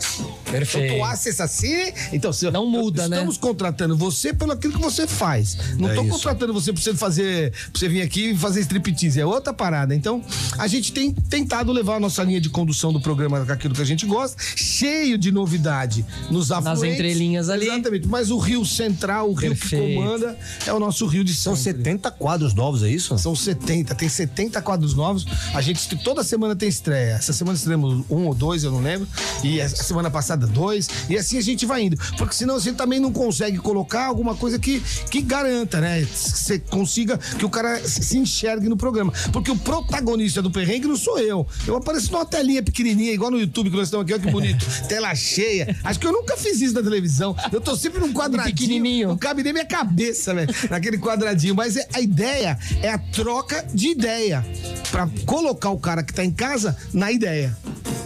[0.51, 0.97] Perfeito.
[0.97, 3.17] Tu haces assim, então se, Não muda, né?
[3.17, 5.57] Estamos contratando você pelo aquilo que você faz.
[5.79, 6.11] Não É tô isso.
[6.11, 9.95] contratando você pra você fazer, pra você vir aqui e fazer striptease, é outra parada.
[9.95, 10.23] Então,
[10.59, 13.87] a gente tem tentado levar nossa linha de condução do programa com aquilo que a
[13.87, 16.95] gente gosta, cheio de novidade nos afluentes.
[16.95, 17.67] entrelinhas ali.
[17.67, 21.57] Exatamente, mas o Rio Central, o Rio que comanda, é o nosso Rio de São
[21.57, 21.81] sempre.
[21.81, 23.17] 70 quadros novos, é isso?
[23.19, 25.27] São 70, tem 70 quadros novos.
[25.55, 27.15] A gente toda semana tem estreia.
[27.15, 29.09] Essa semana estreamos um ou dois, eu não lembro.
[29.43, 30.89] E a semana passada dois.
[31.09, 31.97] E assim a gente vai indo.
[32.19, 36.03] Porque senão você também não consegue colocar alguma coisa que, que garanta, né?
[36.03, 39.13] Que você consiga que o cara se se enxergue no programa.
[39.33, 41.47] Porque o protagonista do perrengue não sou eu.
[41.67, 44.13] Eu apareço numa telinha pequenininha, igual no YouTube que nós estamos aqui.
[44.15, 44.65] Olha que bonito.
[44.89, 45.77] Tela cheia.
[45.83, 47.37] Acho que eu nunca fiz isso na televisão.
[47.53, 48.55] Eu tô sempre num quadradinho.
[48.57, 49.09] Pequenininho.
[49.09, 51.55] Não cabe nem minha cabeça, velho, naquele quadradinho.
[51.55, 54.45] Mas é- a ideia é a troca de ideia.
[54.91, 57.57] Pra colocar o cara que tá em casa na ideia.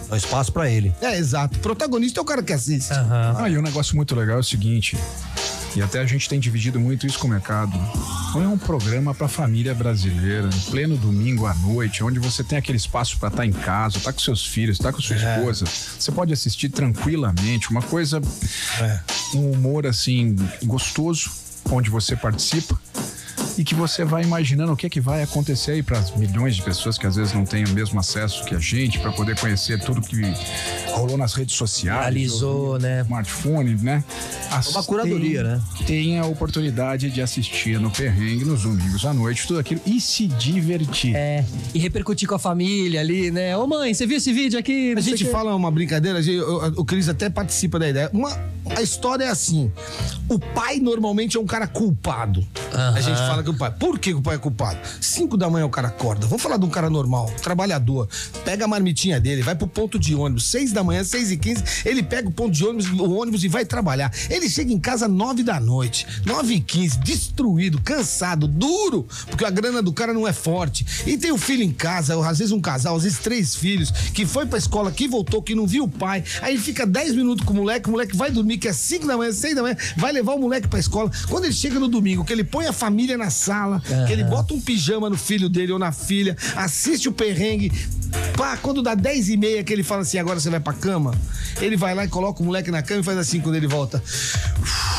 [0.09, 0.93] Dá espaço pra ele.
[1.01, 1.57] É, exato.
[1.57, 2.91] O protagonista é o cara que assiste.
[2.93, 4.97] Ah, e um negócio muito legal é o seguinte,
[5.75, 7.77] e até a gente tem dividido muito isso com o mercado.
[8.33, 12.57] Não é um programa para família brasileira, em pleno domingo à noite, onde você tem
[12.57, 15.65] aquele espaço para estar em casa, tá com seus filhos, tá com sua esposa.
[15.65, 18.21] Você pode assistir tranquilamente, uma coisa,
[19.33, 21.29] um humor assim gostoso,
[21.69, 22.79] onde você participa.
[23.57, 26.55] E que você vai imaginando o que é que vai acontecer aí para as milhões
[26.57, 29.39] de pessoas que às vezes não têm o mesmo acesso que a gente, para poder
[29.39, 30.21] conhecer tudo que
[30.91, 32.01] rolou nas redes sociais.
[32.01, 33.01] Realizou, né?
[33.03, 34.03] smartphone, né?
[34.71, 35.61] Uma curadoria, né?
[35.87, 40.27] Tem a oportunidade de assistir no perrengue, nos domingos à noite, tudo aquilo e se
[40.27, 41.15] divertir.
[41.15, 43.55] É, e repercutir com a família ali, né?
[43.57, 44.91] Ô mãe, você viu esse vídeo aqui?
[44.91, 45.31] A Não gente o quê.
[45.31, 48.09] fala uma brincadeira, a gente- o, o Cris até participa da ideia.
[48.13, 48.31] Uma,
[48.75, 49.71] a história é assim:
[50.29, 52.45] o pai normalmente é um cara culpado.
[52.95, 53.71] A gente fala que o pai.
[53.71, 54.79] Por que o pai é culpado?
[54.99, 56.25] Cinco da manhã o cara acorda.
[56.27, 58.09] Vamos falar de um cara normal, trabalhador.
[58.43, 60.47] Pega a marmitinha dele, vai pro ponto de ônibus.
[60.47, 63.47] Seis da manhã, seis e quinze, ele pega o ponto de ônibus, o ônibus e
[63.47, 64.11] vai trabalhar.
[64.29, 69.49] Ele chega em casa nove da noite, nove e quinze, destruído, cansado, duro, porque a
[69.49, 70.85] grana do cara não é forte.
[71.05, 74.25] E tem o filho em casa, às vezes um casal, às vezes três filhos, que
[74.25, 76.23] foi pra escola, que voltou, que não viu o pai.
[76.41, 79.15] Aí fica dez minutos com o moleque, o moleque vai dormir, que é cinco da
[79.15, 81.11] manhã, seis da manhã, vai levar o moleque pra escola.
[81.29, 84.53] Quando ele chega no domingo, que ele põe a família na sala, que ele bota
[84.53, 87.71] um pijama no filho dele ou na filha, assiste o perrengue.
[88.37, 91.13] Pá, quando dá dez e meia que ele fala assim, agora você vai pra cama,
[91.61, 94.01] ele vai lá e coloca o moleque na cama e faz assim quando ele volta.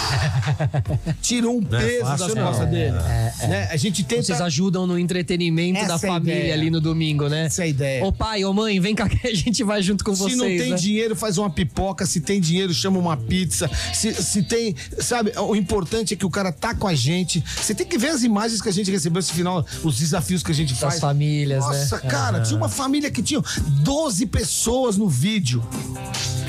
[1.21, 2.47] Tirou um peso fácil, das não.
[2.47, 2.93] costas dele.
[2.93, 3.69] Né?
[3.71, 4.23] A gente tenta.
[4.23, 6.55] Vocês ajudam no entretenimento Essa da é família ideia.
[6.55, 7.47] ali no domingo, né?
[7.47, 8.05] Essa é a ideia.
[8.05, 10.47] Ô pai, ô mãe, vem cá que a gente vai junto com Se vocês, não
[10.47, 10.77] tem né?
[10.77, 12.07] dinheiro, faz uma pipoca.
[12.07, 13.71] Se tem dinheiro, chama uma pizza.
[13.93, 17.43] Se, se tem, sabe, o importante é que o cara tá com a gente.
[17.57, 20.51] Você tem que ver as imagens que a gente recebeu esse final, os desafios que
[20.53, 21.01] a gente faz.
[21.01, 21.79] famílias, né?
[21.79, 23.43] Nossa, cara, tinha uma família que tinha
[23.83, 25.63] 12 pessoas no vídeo.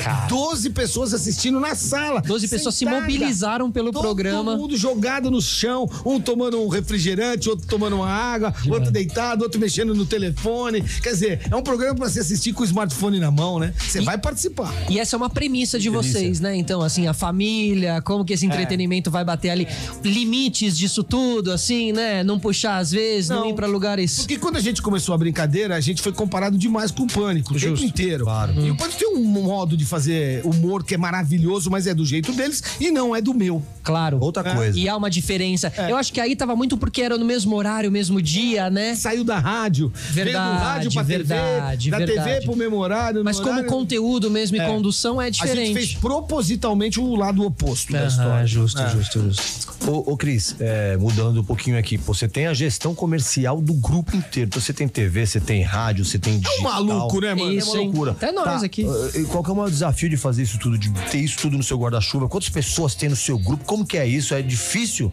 [0.02, 0.26] Cara.
[0.28, 2.20] 12 pessoas assistindo na sala.
[2.22, 4.56] 12 pessoas se mobilizaram pelo Todo programa.
[4.56, 9.60] mundo jogado no chão, um tomando um refrigerante, outro tomando uma água, outro deitado, outro
[9.60, 10.82] mexendo no telefone.
[11.02, 13.74] Quer dizer, é um programa pra se assistir com o smartphone na mão, né?
[13.76, 14.72] Você vai participar.
[14.88, 16.56] E essa é uma premissa de vocês, né?
[16.56, 18.48] Então, assim, a família, como que esse É.
[18.48, 19.66] entretenimento vai bater ali.
[20.04, 22.22] Limites disso tudo, assim, né?
[22.24, 23.50] Não puxar às vezes, não, Não.
[23.50, 24.18] ir pra lugares.
[24.18, 27.54] Porque quando a gente começou a brincadeira, a gente foi comparado demais com o Pânico,
[27.54, 28.24] o tempo inteiro.
[28.24, 28.52] claro.
[28.64, 32.04] E o Pânico tem um modo de fazer humor que é maravilhoso, mas é do
[32.04, 33.62] jeito deles e não é do meu.
[33.88, 34.18] Claro.
[34.20, 34.78] Outra coisa.
[34.78, 35.72] E há uma diferença.
[35.88, 38.94] Eu acho que aí tava muito porque era no mesmo horário, mesmo dia, né?
[38.94, 39.90] Saiu da rádio.
[40.10, 42.30] veio do Verdade, rádio pra verdade, TV, da verdade.
[42.30, 43.18] TV pro mesmo horário.
[43.20, 44.66] no Mas como horário- conteúdo mesmo e É.
[44.66, 45.72] condução é A gente diferente.
[45.74, 48.46] fez propositalmente o lado oposto da Aham, história.
[48.46, 48.90] justo, É.
[48.90, 49.68] justo, justo.
[49.90, 53.72] Ô, ô Cris, é, mudando um pouquinho aqui, pô, você tem a gestão comercial do
[53.74, 54.48] grupo inteiro.
[54.48, 56.62] Então, você tem TV, você tem rádio, você tem digital.
[56.62, 57.52] maluco, né, mano?
[57.52, 58.10] Isso, é uma loucura.
[58.12, 58.84] Até nós aqui.
[58.84, 61.38] uh, e Qual que é o maior desafio de fazer isso tudo, de ter isso
[61.38, 62.28] tudo no seu guarda-chuva?
[62.28, 63.64] Quantas pessoas tem no seu grupo?
[63.64, 64.34] Como que é isso?
[64.34, 65.12] É difícil?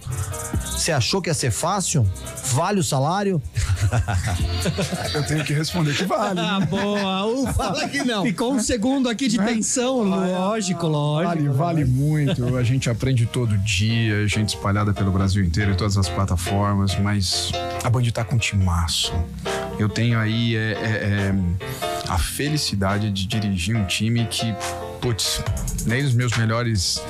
[0.64, 2.08] Você achou que ia ser fácil?
[2.54, 3.42] Vale o salário?
[5.14, 6.40] Eu tenho que responder que vale.
[6.40, 7.54] Ah, boa, ufa.
[7.54, 8.24] Fala que não.
[8.24, 11.36] Ficou um segundo aqui de tensão, lógico, lógico.
[11.36, 12.56] Vale, vale muito.
[12.56, 16.96] A gente aprende todo dia, a gente espalhada pelo Brasil inteiro, em todas as plataformas,
[17.00, 17.52] mas
[17.84, 19.14] a Band tá com um timaço.
[19.80, 21.36] Eu tenho aí é, é, é,
[22.08, 24.54] a felicidade de dirigir um time que,
[25.02, 25.42] putz,
[25.86, 27.02] nem nos meus melhores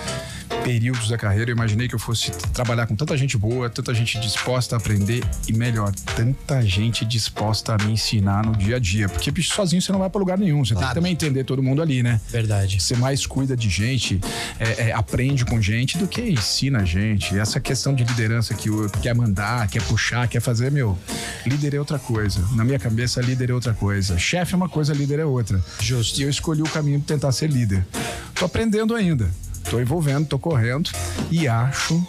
[0.69, 4.19] períodos da carreira eu imaginei que eu fosse trabalhar com tanta gente boa, tanta gente
[4.19, 9.08] disposta a aprender e melhor, tanta gente disposta a me ensinar no dia a dia.
[9.08, 11.62] Porque bicho, sozinho você não vai pra lugar nenhum, você tem que também entender todo
[11.62, 12.19] mundo ali, né?
[12.30, 12.82] Verdade.
[12.82, 14.19] Você mais cuida de gente,
[14.60, 17.38] é, é, aprende com gente do que ensina gente.
[17.38, 20.97] Essa questão de liderança que o- quer mandar, quer puxar, quer fazer, meu,
[21.45, 22.43] líder é outra coisa.
[22.54, 24.17] Na minha cabeça, líder é outra coisa.
[24.17, 25.63] Chefe é uma coisa, líder é outra.
[25.80, 26.19] Justo.
[26.19, 27.86] E eu escolhi o caminho de tentar ser líder.
[28.34, 29.30] Tô aprendendo ainda.
[29.69, 30.89] Tô envolvendo, tô correndo
[31.32, 32.06] e acho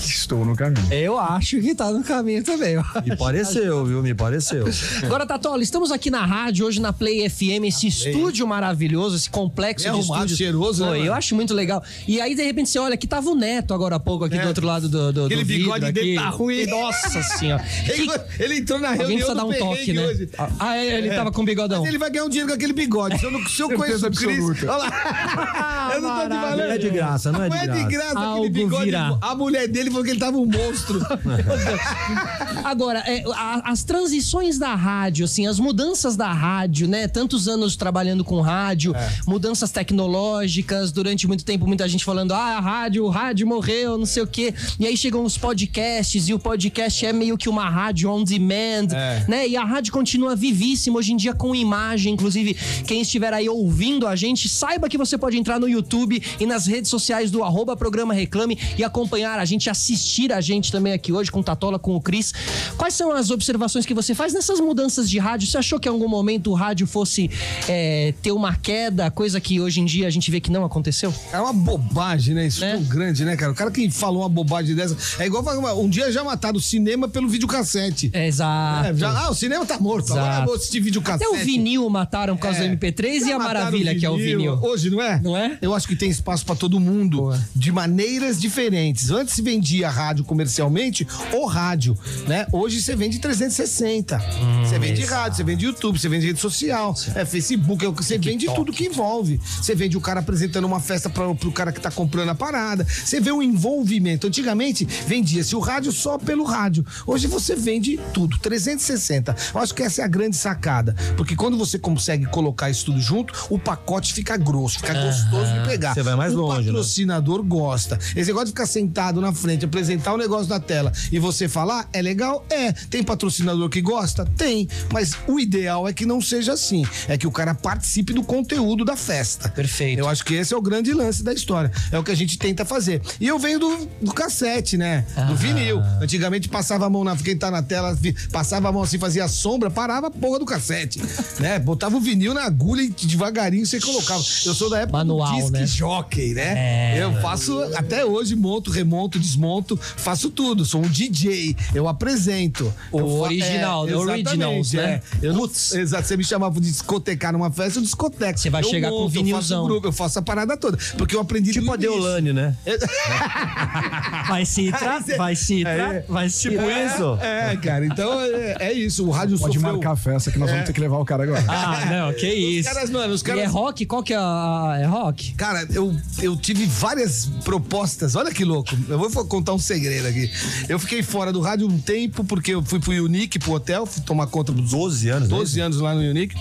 [0.00, 0.86] que estou no caminho.
[0.92, 2.76] Eu acho que tá no caminho também.
[3.04, 4.02] Me pareceu, viu?
[4.02, 4.64] Me pareceu.
[5.02, 9.84] Agora, Tatola, estamos aqui na rádio, hoje na Play FM, esse estúdio maravilhoso, esse complexo
[9.84, 10.38] Bem de arrumado, estúdios.
[10.38, 11.06] cheiroso, né, Pô, mano?
[11.06, 11.82] Eu acho muito legal.
[12.08, 14.48] E aí, de repente, você olha, aqui tava o Neto agora há pouco, aqui do
[14.48, 15.24] outro lado do, do, É.
[15.26, 16.24] Aquele do vidro bigode dele aqui.
[16.24, 16.66] tá ruim.
[16.66, 17.64] Nossa senhora.
[17.88, 20.06] Ele, Que- ele entrou na Alguém reunião precisa dar um toque, né?
[20.06, 20.28] hoje.
[20.58, 21.80] Ah, é, ele tava com bigodão.
[21.80, 23.18] Mas ele vai ganhar um dinheiro com aquele bigode.
[23.18, 24.62] Se eu, não, se eu conheço o Cris.
[24.62, 25.90] Olha lá.
[25.94, 26.56] Eu não tô te falando.
[26.58, 27.88] Não é de graça, não é de Não é de graça.
[27.90, 28.84] graça Algo aquele bigode.
[28.84, 29.18] virá.
[29.20, 31.00] A mulher dele falou que ele tava um monstro.
[32.64, 37.08] Agora, é, a- as transições da rádio, assim, as mudanças da rádio, né?
[37.08, 39.10] Tantos anos trabalhando com rádio, É.
[39.26, 44.06] mudanças tecnológicas, durante muito tempo muita gente falando, ah, a rádio, o rádio morreu, não
[44.06, 44.54] sei o quê.
[44.78, 48.88] E aí chegam os podcasts, e o podcast é meio que uma rádio on demand,
[48.92, 49.24] É.
[49.28, 49.48] né?
[49.48, 52.14] E a rádio continua vivíssima hoje em dia com imagem.
[52.14, 52.54] Inclusive,
[52.86, 56.66] quem estiver aí ouvindo a gente, saiba que você pode entrar no YouTube e nas
[56.66, 61.10] redes sociais do arroba programa Reclame e acompanhar a gente, assistir a gente também aqui
[61.10, 62.34] hoje com o Tatola, com o Cris.
[62.76, 65.48] Quais são as observações que você faz nessas mudanças de rádio?
[65.48, 67.30] Você achou que em algum momento o rádio fosse
[67.66, 71.12] é, ter uma queda, coisa que hoje em dia a gente vê que não aconteceu?
[71.32, 72.46] É uma bobagem, né?
[72.46, 72.72] Isso Né?
[72.74, 73.52] tão grande, né, cara?
[73.52, 74.96] O cara que falou uma bobagem dessa.
[75.22, 75.42] É igual
[75.82, 78.10] um dia já mataram o cinema pelo videocassete.
[78.12, 78.88] É, exato.
[78.88, 80.12] É, já- ah, o cinema tá morto.
[80.12, 80.40] Agora Exato.
[80.42, 81.24] eu vou assistir videocassete.
[81.24, 82.68] Até o vinil mataram por causa É.
[82.68, 84.58] do MP3 e Já a mataram maravilha que é o vinil.
[84.62, 85.20] Hoje, não é?
[85.20, 85.58] Não é?
[85.62, 87.40] Eu acho que tem espaço pra todo mundo Boa.
[87.56, 89.10] de maneiras diferentes.
[89.10, 92.46] Antes se vendia rádio comercialmente ou rádio, né?
[92.52, 94.16] Hoje você vende 360.
[94.16, 97.92] Hum, você vende rádio, você vende YouTube, você vende rede social, é Facebook, é o
[97.92, 99.40] que você vende tudo que envolve.
[99.60, 102.84] Você vende o cara apresentando uma festa pra, pro cara que tá comprando a parada.
[102.84, 104.26] Você vê o envolvimento.
[104.26, 106.84] Antigamente vendia-se o rádio só pelo rádio.
[107.06, 109.36] Hoje você vende tudo, 360.
[109.54, 113.00] Eu acho que essa é a grande sacada, porque quando você consegue colocar isso tudo
[113.00, 115.94] junto, o pacote fica grosso, fica gostoso de pegar.
[115.94, 116.72] Você vai mais o longe, né?
[116.72, 117.98] patrocinador gosta.
[118.16, 121.88] Esse negócio de ficar sentado na frente, apresentar o negócio na tela e você falar,
[121.92, 122.44] é legal?
[122.50, 122.72] É.
[122.72, 124.24] Tem patrocinador que gosta?
[124.36, 124.68] Tem.
[124.92, 126.84] Mas o ideal é que não seja assim.
[127.08, 129.48] É que o cara participe do conteúdo da festa.
[129.48, 129.98] Perfeito.
[129.98, 131.70] Eu acho que esse é o grande lance da história.
[131.90, 133.02] É o que a gente tenta fazer.
[133.20, 135.04] E eu venho do, do cassete, né?
[135.26, 135.80] Do vinil.
[136.00, 137.16] Antigamente passava a mão na.
[137.16, 137.96] Quem tá na tela,
[138.32, 141.00] passava a mão assim, fazia sombra, parava a porra do cassete.
[141.38, 141.58] né?
[141.58, 144.22] Botava o vinil na agulha e devagarinho você colocava.
[144.46, 145.66] Eu sou da época Manual, do disc né?
[145.66, 146.96] jockey, né?
[146.96, 147.02] É.
[147.02, 149.49] Eu faço até hoje, monto, remonto, desmonto,
[149.96, 150.64] faço tudo.
[150.64, 152.72] Sou um DJ, eu apresento.
[152.92, 154.82] O Eu original, the exatamente, originals, né?
[154.82, 155.02] é.
[155.26, 158.38] Eu não, exato, você me chamava de discotecar numa festa, eu discoteco.
[158.38, 159.58] Você vai Eu chegar com monto, eu vinilzão.
[159.62, 160.78] faço grupo, eu faço a parada toda.
[160.96, 161.90] Porque eu aprendi Tipo do a início.
[161.92, 162.56] Deolane, né?
[164.28, 166.50] Vai Citra, vai Citra, vai Citra.
[166.58, 167.18] Tipo isso.
[167.20, 169.06] É, cara, então é, é isso.
[169.06, 169.72] O rádio Pode sofreu...
[169.74, 171.44] marcar a festa que nós vamos ter que levar o cara agora.
[171.48, 172.68] Ah, não, que isso.
[172.72, 173.86] caras, mano, os E caras- é rock?
[173.86, 174.78] Qual que é a...
[174.80, 175.34] É rock?
[175.34, 178.14] Cara, eu, eu tive várias propostas.
[178.14, 178.70] Olha que louco.
[178.88, 180.30] Eu vou contar um segredo aqui.
[180.68, 184.02] Eu fiquei fora do rádio um tempo, porque eu fui pro Unique, pro hotel, fui
[184.02, 185.36] tomar conta dos 12 anos, né?
[185.36, 186.36] 12 anos lá no Unique.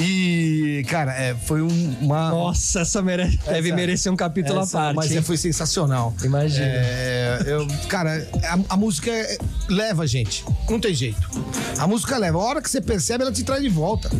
[0.00, 2.30] E, cara, é, foi um- uma.
[2.30, 3.26] Nossa, essa mere...
[3.44, 4.96] deve merecer um capítulo Essa- à parte.
[4.96, 5.18] Mas hein?
[5.18, 6.14] é, foi sensacional.
[6.22, 6.64] Imagina.
[6.66, 9.38] É, eu- cara, a, a música é-
[9.68, 10.44] leva a gente.
[10.70, 11.28] Não tem jeito.
[11.78, 12.38] A música leva.
[12.38, 14.10] A hora que você percebe, ela te traz de volta.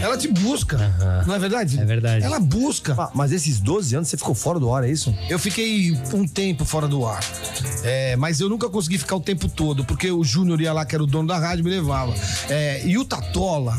[0.00, 0.78] Ela te busca.
[1.26, 1.78] Não é verdade?
[1.78, 2.24] É verdade.
[2.24, 2.94] Ela busca.
[2.98, 5.14] Ah, Mas esses 12 anos você ficou fora do ar, é isso?
[5.28, 7.20] Eu fiquei um tempo fora do ar.
[7.84, 10.94] É, mas eu nunca consegui ficar o tempo todo, porque o Júnior ia lá, que
[10.94, 12.14] era o dono da rádio, me levava.
[12.48, 13.78] É, e o Tatola.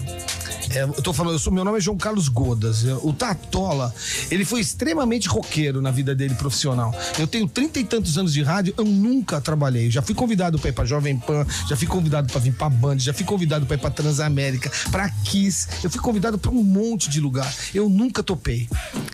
[0.76, 2.84] É, eu tô falando, eu sou, meu nome é João Carlos Godas.
[2.84, 3.94] Eu- O Tatola,
[4.30, 6.94] ele foi extremamente roqueiro na vida dele profissional.
[7.20, 9.88] Eu tenho trinta e tantos anos de rádio, eu nunca trabalhei.
[9.88, 12.70] Eu já fui convidado pra ir pra Jovem Pan, já fui convidado pra vir pra
[12.70, 15.68] Band, já fui convidado pra ir pra Transamérica, pra Kiss.
[15.84, 17.52] Eu fui convidado pra um monte de lugar.
[17.74, 18.68] Eu nunca topei.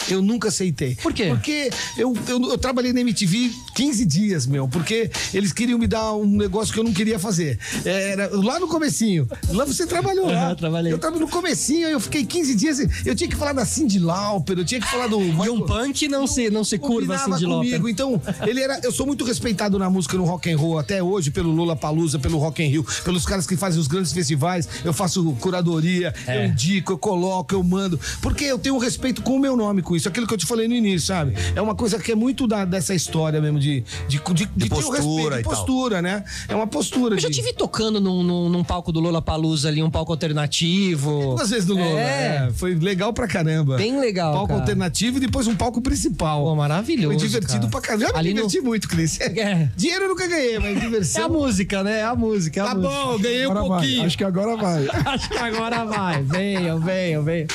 [0.10, 0.96] Eu nunca aceitei.
[0.96, 1.28] Por quê?
[1.30, 6.14] Porque eu, eu, eu trabalhei na MTV 15 dias, meu, porque eles queriam me dar
[6.14, 7.60] um negócio que eu não queria fazer.
[7.86, 9.28] Era lá no comecinho.
[9.50, 10.48] Lá você trabalhou lá.
[10.48, 10.94] Aham, trabalhei.
[10.94, 12.80] Eu tava no comecinho, eu fiquei 15 dias.
[13.06, 15.22] Eu tinha que falar da Cindy Lauper, eu tinha que falar do.
[15.22, 17.70] E um punk não se, não se curva assim Combinava de Lauper.
[17.70, 17.90] comigo.
[17.90, 18.80] Então, ele era.
[18.84, 22.20] Eu sou muito respeitado na música no rock and roll até hoje, pelo Lula Palusa,
[22.20, 24.68] pelo Rock in Rio, pelos caras que fazem os grandes festivais.
[24.84, 26.38] Eu faço curadoria, É.
[26.46, 28.00] eu indico, eu coloco, eu mando.
[28.22, 30.08] Porque eu tenho um respeito com o meu nome com isso.
[30.10, 31.34] Aquilo que eu te falei no início, sabe?
[31.56, 34.76] É uma coisa que é muito da- dessa história mesmo de, de, de, de ter
[34.76, 35.52] o postura respeito, de e tal.
[35.54, 36.24] postura, né?
[36.50, 37.16] É uma postura.
[37.16, 40.12] Eu já de- tive tocando num, num, num palco do Lola Palusa ali, um palco
[40.12, 41.37] alternativo.
[41.38, 42.00] Duas vezes no Lula.
[42.00, 42.48] É.
[42.48, 43.78] É, foi legal pra caramba.
[43.78, 44.60] Bem legal, Palco cara.
[44.62, 46.44] alternativo e depois um palco principal.
[46.44, 47.18] Pô, maravilhoso.
[47.20, 47.72] Foi divertido cara.
[47.72, 48.06] pra caramba.
[48.06, 49.20] Eu me Ali no- diverti muito, Cris.
[49.38, 49.70] É.
[49.76, 51.30] Dinheiro eu nunca ganhei, mas É a diversão.
[51.30, 52.00] música, né?
[52.00, 52.60] É a música.
[52.60, 52.94] É a Tá música.
[52.94, 53.78] bom, ganhei um Agora vai.
[53.80, 54.06] pouquinho.
[54.06, 54.88] Acho que agora vai.
[55.06, 56.24] Acho que agora vai.
[56.24, 57.48] Venham, venham, venham.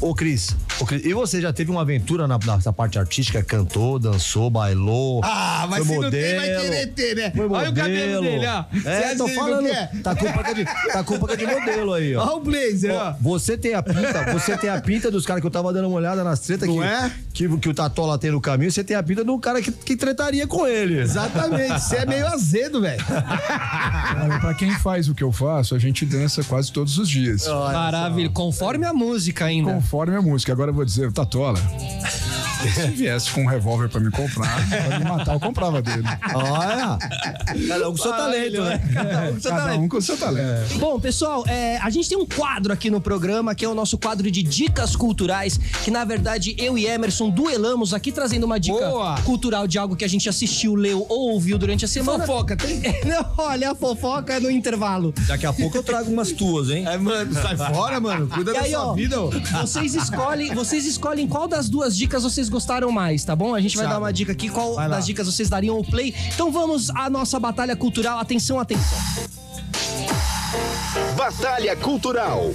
[0.00, 3.42] Ô, ô, Cris, ô, Cris, e você já teve uma aventura na, nessa parte artística?
[3.42, 5.20] Cantou, dançou, bailou?
[5.24, 7.32] Ah, mas foi se modelo, não tem, vai querer ter, né?
[7.34, 8.22] Foi Olha o cabelo modelo.
[8.22, 8.64] dele, ó.
[8.88, 9.66] É, tô falando.
[9.66, 9.90] quer?
[10.02, 12.22] Tá com de, tá com de modelo aí, ó.
[12.24, 12.40] Olha o
[12.76, 13.14] blazer, ó.
[13.20, 15.96] Você tem a pinta, você tem a pinta dos caras que eu tava dando uma
[15.96, 17.10] olhada nas tretas que, é?
[17.32, 19.72] que, que o Tatola tem no caminho, você tem a pinta de um cara que,
[19.72, 21.00] que tretaria com ele.
[21.00, 21.80] Exatamente.
[21.80, 23.04] Você é meio azedo, velho.
[24.40, 27.46] Pra quem faz o que eu faço, a gente dança quase todos os dias.
[27.46, 28.30] Maravilha.
[28.30, 29.72] Conforme a música ainda.
[29.72, 30.52] Conforme a música.
[30.52, 31.58] Agora eu vou dizer, Tatola.
[32.74, 36.02] Se viesse com um revólver pra me comprar, pra me matar, eu comprava dele.
[36.34, 36.98] Olha,
[37.68, 38.80] cada um com seu talento, né?
[38.92, 39.80] Cada um com seu Cada talento.
[39.82, 40.78] um com o seu talento.
[40.78, 43.98] Bom, pessoal, é, a gente tem um quadro aqui no programa, que é o nosso
[43.98, 48.78] quadro de dicas culturais, que na verdade eu e Emerson duelamos aqui, trazendo uma dica
[48.78, 49.20] Boa!
[49.22, 52.24] cultural de algo que a gente assistiu, leu ou ouviu durante a semana.
[52.26, 52.80] Fofoca, tem?
[53.04, 55.14] Não, olha, a fofoca é no intervalo.
[55.26, 56.86] Daqui a pouco eu trago umas tuas, hein?
[56.86, 58.26] É, mano, sai fora, mano.
[58.28, 59.30] Cuida E da aí, sua ó, vida, ó.
[59.60, 63.54] vocês escolhem, vocês escolhem qual das duas dicas vocês gostaram mais, tá bom?
[63.54, 63.94] A gente vai Sabe.
[63.94, 64.96] dar uma dica aqui, qual Vai lá.
[64.96, 66.14] das dicas vocês dariam o play.
[66.34, 68.18] Então vamos à nossa batalha cultural.
[68.18, 68.98] Atenção, atenção.
[71.14, 72.50] Batalha Cultural.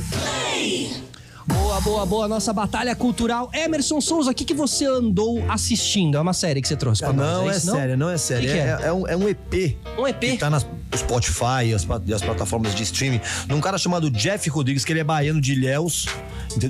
[1.45, 2.27] Boa, boa, boa.
[2.27, 3.51] Nossa batalha cultural.
[3.53, 6.17] Emerson Souza, o que, que você andou assistindo?
[6.17, 8.47] É uma série que você trouxe pra nós, Não é isso, sério, não é sério.
[8.47, 9.77] Que que é, é um, é um EP.
[9.99, 10.19] Um EP?
[10.19, 13.21] Que tá nas Spotify e as, as plataformas de streaming.
[13.47, 16.07] Num cara chamado Jeff Rodrigues, que ele é baiano de Ilhéus.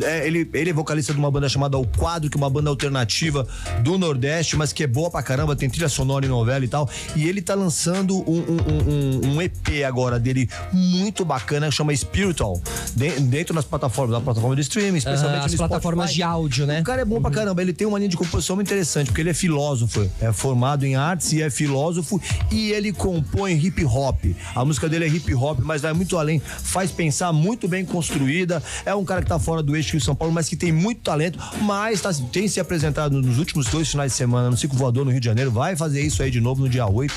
[0.04, 2.70] É, ele, ele é vocalista de uma banda chamada O Quadro, que é uma banda
[2.70, 3.48] alternativa
[3.84, 6.88] do Nordeste, mas que é boa pra caramba, tem trilha sonora e novela e tal.
[7.16, 11.96] E ele tá lançando um, um- um- um EP agora dele muito bacana, que chama
[11.96, 12.62] Spiritual.
[12.96, 16.16] de- dentro das plataformas, da plataforma de streaming, especialmente Ah, as plataformas Spotify.
[16.18, 16.82] de áudio, né?
[16.82, 19.22] O cara é bom pra caramba, ele tem uma linha de composição muito interessante, porque
[19.22, 24.11] ele é filósofo, é formado em artes e é filósofo e ele compõe hip hop.
[24.56, 28.62] A música dele é hip hop, mas vai muito além, faz pensar muito bem construída.
[28.86, 31.02] É um cara que tá fora do eixo Rio São Paulo, mas que tem muito
[31.02, 35.06] talento, mas tá- tem se apresentado nos últimos dois finais de semana no Ciclo Voador
[35.06, 37.14] no Rio de Janeiro, vai fazer isso aí de novo no dia 8.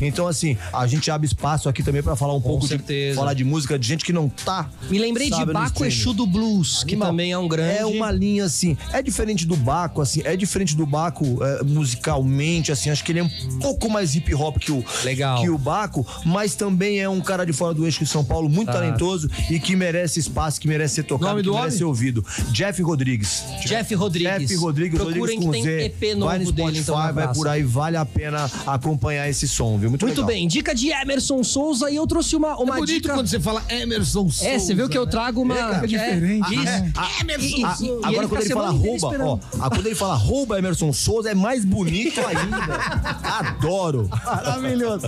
[0.00, 3.10] Então, assim, a gente abre espaço aqui também pra falar um pouco certeza.
[3.12, 4.68] de falar de música de gente que não tá.
[4.90, 5.84] Me lembrei de sabe, Baco.
[5.84, 7.08] Exu do Blues, que Animal.
[7.08, 7.78] também é um grande.
[7.78, 8.76] É uma linha assim.
[8.92, 10.20] É diferente do Baco, assim.
[10.24, 12.90] É diferente do Baco é, musicalmente, assim.
[12.90, 15.40] Acho que ele é um pouco mais hip hop que o, Legal.
[15.40, 18.48] que o Baco, mas também é um cara de fora do eixo de São Paulo,
[18.48, 21.78] muito talentoso e que merece espaço, que merece ser tocado, Nome que do merece homem?
[21.78, 22.24] ser ouvido.
[22.50, 23.44] Jeff Rodrigues.
[23.64, 24.38] Jeff Rodrigues.
[24.40, 25.84] Jeff Rodrigues, Procurem Rodrigues que com tem Z.
[25.84, 29.46] EP novo vai no Spotify, dele, então vai por aí, vale a pena acompanhar esse
[29.48, 29.90] som, viu?
[29.90, 30.26] Muito, Muito legal.
[30.26, 33.14] bem, dica de Emerson Souza e eu trouxe uma, uma É bonito dica.
[33.14, 34.46] quando você fala Emerson Souza.
[34.48, 35.10] É, você viu que eu né?
[35.10, 35.54] trago uma.
[35.54, 36.64] cara, é diferente, isso.
[36.64, 36.92] né?
[37.38, 40.58] E- e- Ah, e agora quando ele fala rouba, ó, ah, quando ele fala rouba
[40.58, 42.56] Emerson Souza é mais bonito ainda.
[43.22, 44.08] Adoro.
[44.24, 45.06] Maravilhoso.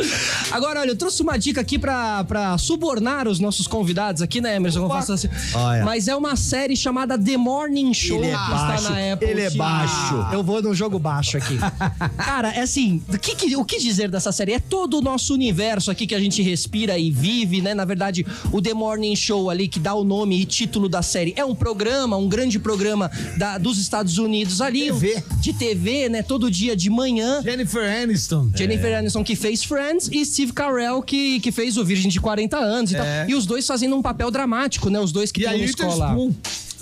[0.50, 4.80] Agora, olha, trouxe uma dica aqui pra, pra subornar os nossos convidados aqui, né, Emerson?
[4.84, 5.28] Eu faço assim.
[5.54, 5.84] Olha.
[5.84, 9.28] Mas é uma série chamada The Morning Show, Ele é que baixo, está na Apple
[9.30, 10.26] ele é baixo.
[10.32, 11.56] Eu vou no jogo baixo aqui.
[12.18, 14.52] Cara, é assim, o que, que- o que dizer dessa série?
[14.52, 17.72] É todo o nosso universo aqui que a gente respira e vive, né?
[17.74, 21.32] Na verdade, o The Morning Show ali, que dá o nome e título da série,
[21.36, 24.86] é um programa, um grande programa da- dos Estados Unidos ali.
[24.86, 25.22] TV.
[25.40, 26.22] De TV, né?
[26.22, 27.40] Todo dia de manhã.
[27.42, 28.50] Jennifer Aniston.
[28.54, 32.20] Jennifer Aniston que fez Friends e Steve Carell Carell que, que fez o Virgem de
[32.20, 33.06] 40 anos e tal.
[33.28, 35.00] E os dois fazendo um papel dramático, né?
[35.00, 36.12] Os dois que E estão aí, na escola.
[36.14, 36.34] Witherspoon.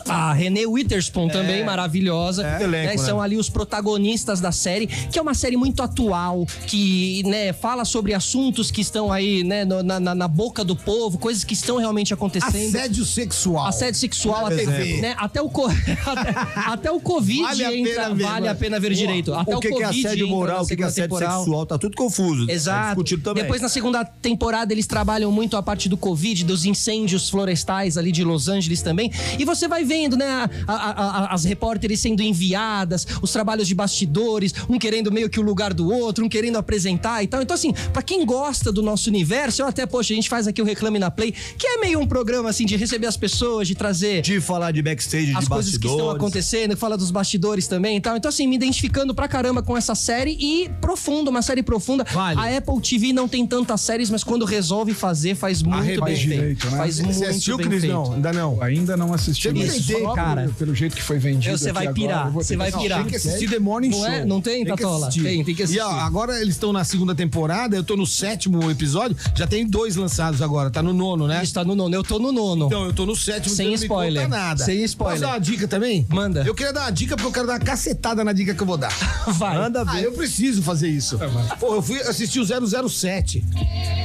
[0.08, 2.42] A Renée Witherspoon também, maravilhosa.
[2.46, 2.58] É.
[2.58, 2.64] né?
[2.64, 3.24] Elenco, São né?
[3.24, 8.14] ali os protagonistas da série, que é uma série muito atual, que né, fala sobre
[8.14, 12.12] assuntos que estão aí né, na, na- na boca do povo, coisas que estão realmente
[12.14, 12.76] acontecendo.
[12.76, 13.66] Assédio sexual.
[13.66, 15.50] Assédio sexual, até, né, até, o,
[16.06, 16.34] até,
[16.70, 19.34] até o Covid Vale a entra, pena ver, vale a pena ver direito.
[19.34, 21.38] Até o que, que é Covid assédio moral, o que, que é assédio temporada.
[21.38, 22.50] sexual, tá tudo confuso.
[22.50, 23.02] É Exato.
[23.34, 28.10] Depois, na segunda temporada, eles trabalham muito a parte do Covid, dos incêndios florestais ali
[28.12, 29.10] de Los Angeles também.
[29.38, 30.26] E você vai vendo, né,
[30.66, 30.90] a- a-
[31.24, 35.72] a- as repórteres sendo enviadas, os trabalhos de bastidores, um querendo meio que o lugar
[35.72, 37.40] do outro, um querendo apresentar e tal.
[37.42, 40.60] Então, assim, pra quem gosta do nosso universo, eu até, poxa, a gente faz aqui
[40.60, 43.74] o Reclame na Play, que é meio um programa, assim, de receber as pessoas, de
[43.74, 46.16] trazer De falar de backstage, as de coisas que estão bastidores.
[46.22, 48.16] acontecendo, fala dos bastidores também e tal.
[48.16, 52.04] Então, assim, me identificando pra caramba com essa série e profunda, uma série profunda.
[52.12, 52.38] Vale.
[52.38, 56.04] A Apple TV não tem tantas séries, mas quando resolve fazer, faz muito Arrebenta.
[56.04, 56.26] bem feito.
[56.36, 56.76] Direito, né?
[56.76, 57.80] Faz Você muito assistiu, bem Cris?
[57.80, 57.92] feito.
[57.94, 58.62] Não, ainda não.
[58.62, 59.42] Ainda não assisti.
[59.48, 59.52] Você
[59.86, 60.50] só cara.
[60.58, 61.56] Pelo, jeito que foi vendido.
[61.56, 63.00] Você vai pirar, você vai pirar.
[63.00, 64.06] Tem que assistir The Morning Não Show.
[64.08, 64.24] é?
[64.24, 65.08] Não tem, Tatola?
[65.10, 65.78] Tem, tem que assistir.
[65.80, 69.66] E ó, agora eles estão na segunda temporada, eu tô no sétimo episódio, já tem
[69.66, 71.42] dois lançados agora, tá no nono, né?
[71.42, 72.66] Está no nono, eu tô no nono.
[72.66, 74.28] Então, eu tô no sétimo, Sem então não spoiler.
[74.28, 74.64] nada.
[74.64, 75.14] Sem spoiler.
[75.18, 76.06] Posso dar uma dica também?
[76.08, 76.42] Manda.
[76.46, 78.66] Eu queria dar uma dica porque eu quero dar uma cacetada na dica que eu
[78.66, 78.92] vou dar.
[79.28, 79.56] Vai.
[79.58, 80.04] Manda Ah, ver.
[80.04, 81.18] eu preciso fazer isso.
[81.60, 82.44] Pô, eu fui assistir o
[82.88, 83.44] 007.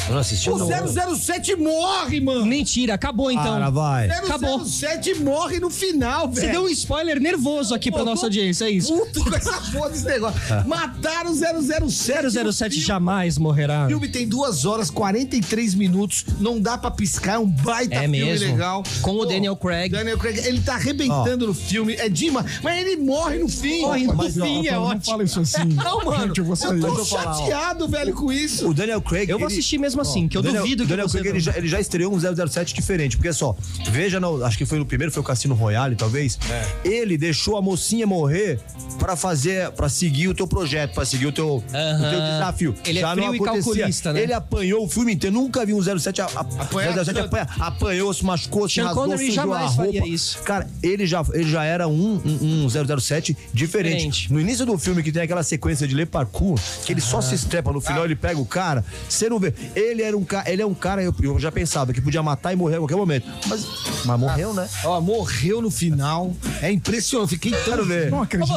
[0.07, 0.67] Eu não assisti, O não.
[1.15, 2.45] 007 morre, mano.
[2.45, 3.43] Mentira, acabou então.
[3.43, 4.09] Cara, vai.
[4.09, 4.63] Acabou.
[4.65, 6.47] 007 morre no final, velho.
[6.47, 8.93] Você deu um spoiler nervoso aqui pra Pô, nossa tô audiência, é isso?
[8.93, 10.39] Puto com essa porra desse negócio.
[10.67, 12.51] Mataram o 007.
[12.53, 13.85] 007 jamais morrerá.
[13.85, 18.01] O filme tem 2 horas 43 minutos, não dá pra piscar, é um baita É
[18.01, 18.47] filme mesmo.
[18.51, 18.83] legal.
[19.01, 19.91] Com o Pô, Daniel Craig.
[19.91, 22.59] Daniel Craig, ele tá arrebentando no filme, é demais.
[22.63, 23.81] Mas ele morre no fim.
[23.81, 25.03] Morre no Mas, ó, fim, é Não ótimo.
[25.05, 25.63] fala isso assim.
[25.73, 26.81] Não, mano, Que eu vou sair.
[26.81, 27.05] eu tô ó.
[27.05, 28.67] chateado, velho, com isso.
[28.69, 29.29] O Daniel Craig.
[29.29, 31.19] Eu vou ele- assistir mesmo assim, que eu o Daniel, duvido o que Daniel você...
[31.19, 33.55] Craig ele já, ele já estreou um 007 diferente, porque só,
[33.89, 36.37] veja, no- acho que foi no primeiro, foi o Cassino Royale, talvez.
[36.49, 36.87] É.
[36.87, 38.59] Ele deixou a mocinha morrer
[38.99, 42.75] pra fazer, pra seguir o teu projeto, pra seguir o teu, o teu desafio.
[42.85, 43.63] Ele é já frio não e acontecia.
[43.73, 44.21] calculista, né?
[44.21, 47.25] Ele apanhou o filme inteiro, nunca vi um 07 a, a, Apanhar 007 tanto.
[47.25, 49.83] apanha, apanhou, se machucou, se Sean rasgou, Connery sujou jamais a roupa.
[49.93, 50.39] faria isso.
[50.43, 53.71] Cara, ele já, ele já era um, um, um 007 diferente.
[53.91, 54.31] Diferente.
[54.33, 57.33] No início do filme, que tem aquela sequência de Le Parkour, que ele só se
[57.35, 59.53] estrepa no final, ele pega o cara, você não vê.
[59.75, 62.53] Ele era um cara, ele é um cara, eu, eu já pensava que podia matar
[62.53, 63.27] e morrer a qualquer momento.
[63.47, 63.65] Mas,
[64.05, 64.69] mas morreu, né?
[64.83, 66.31] Ó, morreu no final.
[66.61, 67.31] É impressionante.
[67.31, 67.51] Fiquei
[67.87, 68.11] ver.
[68.11, 68.53] Não acredito.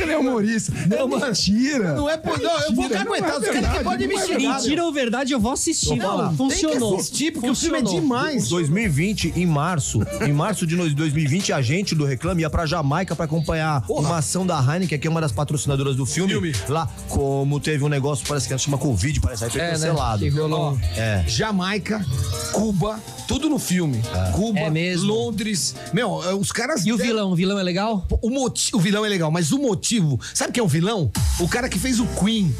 [0.00, 0.72] Ele é humorista.
[0.88, 1.26] Não, mano.
[1.26, 1.94] mentira.
[1.94, 2.38] Não é por.
[2.40, 4.38] Não, eu vou não é Os caras que verdade, podem me é xingar.
[4.38, 4.62] verdade.
[4.62, 5.96] Mentira ou verdade, eu vou assistir.
[5.96, 6.78] Não, funcionou.
[6.78, 8.00] Tem que assistir, porque o filme é Funcionou.
[8.00, 8.48] demais.
[8.48, 13.26] 2020, em março, em março de 2020, a gente do Reclame ia pra Jamaica pra
[13.26, 16.32] acompanhar uma ação da Heineken, que é uma das patrocinadoras do filme.
[16.32, 16.52] Filme.
[16.68, 19.70] Lá, como teve um negócio, parece que chama Covid, parece aí foi É, né?
[19.72, 20.18] cancelado.
[20.20, 20.78] Que rolou.
[20.96, 21.24] É.
[21.26, 22.04] Jamaica,
[22.52, 24.00] Cuba, tudo no filme.
[24.32, 25.12] Cuba, É mesmo.
[25.12, 25.74] Londres.
[25.92, 26.86] Meu, é, os caras.
[26.86, 27.32] E o vilão?
[27.32, 28.06] O vilão é legal?
[28.22, 30.18] O, moti- o vilão é legal, mas o motivo.
[30.32, 31.10] Sabe quem é o vilão?
[31.40, 32.54] O cara que fez o Queen.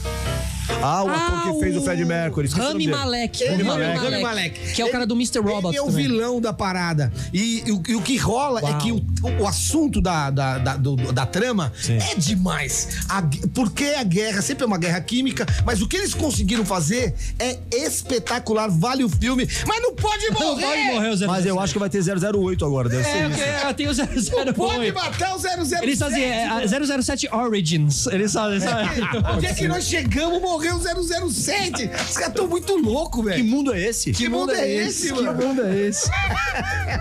[0.83, 2.49] Ah, o ator que fez o Fred Mercury.
[2.49, 2.97] Rami dele.
[2.97, 3.43] Malek.
[3.43, 4.23] Ele, Rami Malek.
[4.23, 4.73] Malek.
[4.75, 5.39] Que é o cara do Mr.
[5.41, 6.07] Robot Ele é o também.
[6.07, 7.13] vilão da parada.
[7.33, 8.79] E, e o, e o que rola é Uau.
[8.79, 9.03] que o,
[9.41, 12.89] o assunto da, da, da, do- da trama é demais.
[13.09, 13.23] A
[13.55, 17.59] porque a guerra sempre é uma guerra química, mas o que eles conseguiram fazer é
[17.73, 18.69] espetacular.
[18.71, 20.45] Vale o filme, mas não pode morrer!
[20.45, 21.27] Não pode morrer o 007.
[21.27, 23.75] Mas eu acho que vai ter 008 agora, deve É, ser isso.
[23.75, 24.55] tem o 008.
[24.55, 25.83] Pode matar o 007.
[25.83, 28.07] Eles fazem é, a 007 Origins.
[28.07, 28.89] Eles fazem, sabe?
[29.37, 30.41] Onde é que nós chegamos?
[30.55, 31.91] Morreu o 007.
[32.09, 33.45] Os caras estão muito loucos, Que velho.
[33.45, 34.13] mundo é esse?
[34.13, 35.47] Que mundo é esse, Que mano?
[35.47, 36.09] mundo é esse?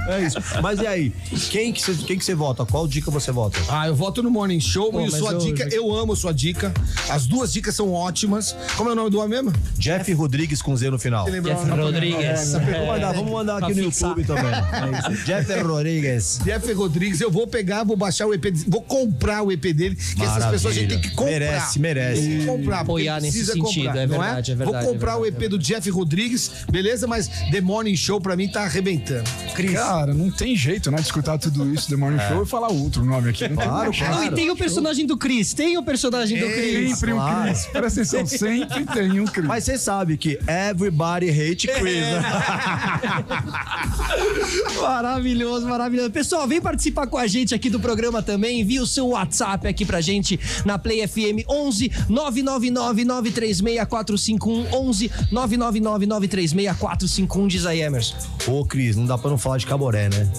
[0.09, 0.37] É isso.
[0.61, 1.13] Mas e aí?
[1.51, 2.65] Quem que você quem que você vota?
[2.65, 3.59] Qual dica você vota?
[3.69, 6.73] Ah, eu voto no Morning Show Pô, e sua eu- dica, eu amo sua dica.
[7.09, 8.55] As duas dicas são ótimas.
[8.75, 9.53] Como é o nome do homem mesmo?
[9.77, 11.25] Jeff Rodrigues com Z no final.
[11.29, 12.53] Jeff Rodrigues.
[12.53, 14.09] Vamos mandar, vamos mandar aqui no fixar.
[14.17, 14.51] YouTube também.
[14.51, 15.23] É isso.
[15.25, 16.39] Jeff Rodrigues.
[16.43, 20.01] Jeff Rodrigues, eu vou pegar, vou baixar o EP, vou comprar o EP dele, que
[20.01, 20.51] essas Maravilha.
[20.51, 21.31] pessoas a gente tem que comprar.
[21.31, 22.21] Merece, merece.
[22.21, 25.11] Tem que comprar, Apoiar nesse precisa sentido, comprar, é não verdade, é verdade, Vou comprar
[25.11, 27.07] é o verdade, EP do Jeff Rodrigues, beleza?
[27.07, 29.29] Mas The Morning Show pra mim tá arrebentando.
[29.55, 29.73] Cris.
[29.73, 30.97] Cara, não tem jeito, né?
[30.97, 33.47] De escutar tudo isso do Morning Show e falar outro nome aqui.
[33.47, 34.23] Não Claro, tem claro.
[34.25, 35.53] e tem o personagem do Chris.
[35.53, 36.97] Tem o personagem do Chris.
[36.97, 37.43] Sempre um Claro.
[37.49, 37.65] Chris.
[37.67, 39.45] Presta atenção, sempre tem um Chris.
[39.45, 42.23] Mas você sabe que everybody hate Chris, né?
[44.81, 46.11] Maravilhoso, maravilhoso.
[46.11, 48.61] Pessoal, vem participar com a gente aqui do programa também.
[48.61, 53.03] Envia o seu WhatsApp aqui pra gente na Play FM 11 999
[53.33, 58.15] 93645 11 999 93645 diz aí, Emerson.
[58.47, 60.29] Ô, Cris, não dá pra não falar de caboré, né?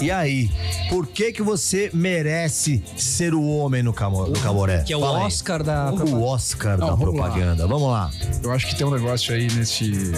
[0.00, 0.50] E aí,
[0.88, 4.82] por que que você merece ser o homem no, camo, no caboré?
[4.82, 5.24] Que é o Fala aí.
[5.26, 6.24] Oscar da O propaganda.
[6.26, 7.22] Oscar Não, da vamos lá.
[7.30, 7.66] propaganda.
[7.66, 8.10] Vamos lá.
[8.42, 10.12] Eu acho que tem um negócio aí nesse.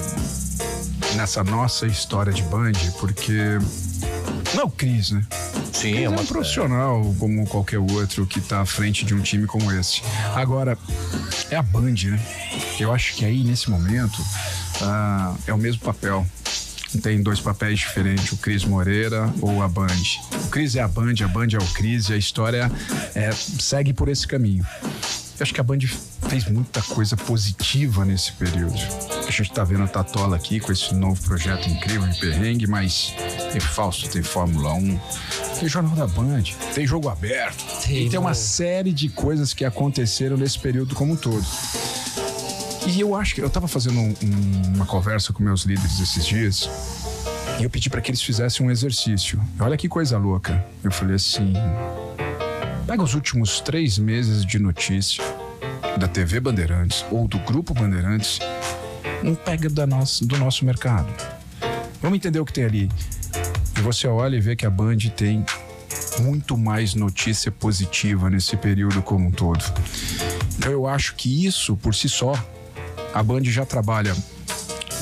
[1.16, 3.58] nessa nossa história de Band, porque.
[4.54, 5.24] Não é o Cris, né?
[5.72, 9.46] Sim, Ele é um profissional como qualquer outro que tá à frente de um time
[9.46, 10.02] como esse.
[10.34, 10.78] Agora,
[11.50, 12.20] é a Band, né?
[12.78, 14.24] Eu acho que aí, nesse momento,
[14.80, 16.24] ah, é o mesmo papel.
[17.02, 19.88] Tem dois papéis diferentes, o Cris Moreira ou a Band.
[20.44, 22.70] O Cris é a Band, a Band é o Cris e a história
[23.16, 24.64] é, segue por esse caminho.
[25.38, 25.80] Eu acho que a Band
[26.28, 28.74] fez muita coisa positiva nesse período.
[29.26, 33.12] A gente tá vendo a Tatola aqui com esse novo projeto incrível de perrengue, mas
[33.50, 35.00] tem Fausto, tem Fórmula 1,
[35.58, 37.64] tem Jornal da Band, tem jogo aberto.
[37.84, 38.34] Tem, e tem uma mano.
[38.36, 41.44] série de coisas que aconteceram nesse período como um todo.
[42.86, 46.24] E eu acho que eu tava fazendo um- um- uma conversa com meus líderes esses
[46.24, 46.68] dias
[47.58, 49.40] e eu pedi para que eles fizessem um exercício.
[49.58, 50.64] Olha que coisa louca.
[50.82, 51.54] Eu falei assim:
[52.86, 55.24] pega os últimos três meses de notícia
[55.98, 58.38] da TV Bandeirantes ou do Grupo Bandeirantes,
[59.22, 61.08] não pega da nossa, do nosso mercado.
[62.02, 62.90] Vamos entender o que tem ali.
[63.76, 65.44] E você olha e vê que a Band tem
[66.20, 69.64] muito mais notícia positiva nesse período como um todo.
[70.58, 72.34] Então eu acho que isso, por si só,
[73.14, 74.14] a Band já trabalha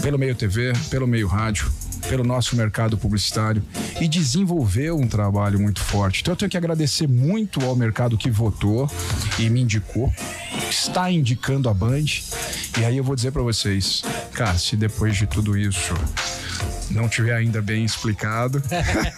[0.00, 1.70] pelo meio TV, pelo meio rádio,
[2.08, 3.62] pelo nosso mercado publicitário
[4.00, 6.20] e desenvolveu um trabalho muito forte.
[6.20, 8.90] Então eu tenho que agradecer muito ao mercado que votou
[9.38, 10.12] e me indicou,
[10.68, 12.04] está indicando a Band.
[12.78, 15.94] E aí eu vou dizer para vocês, cara, se depois de tudo isso
[16.94, 18.62] não tiver ainda bem explicado,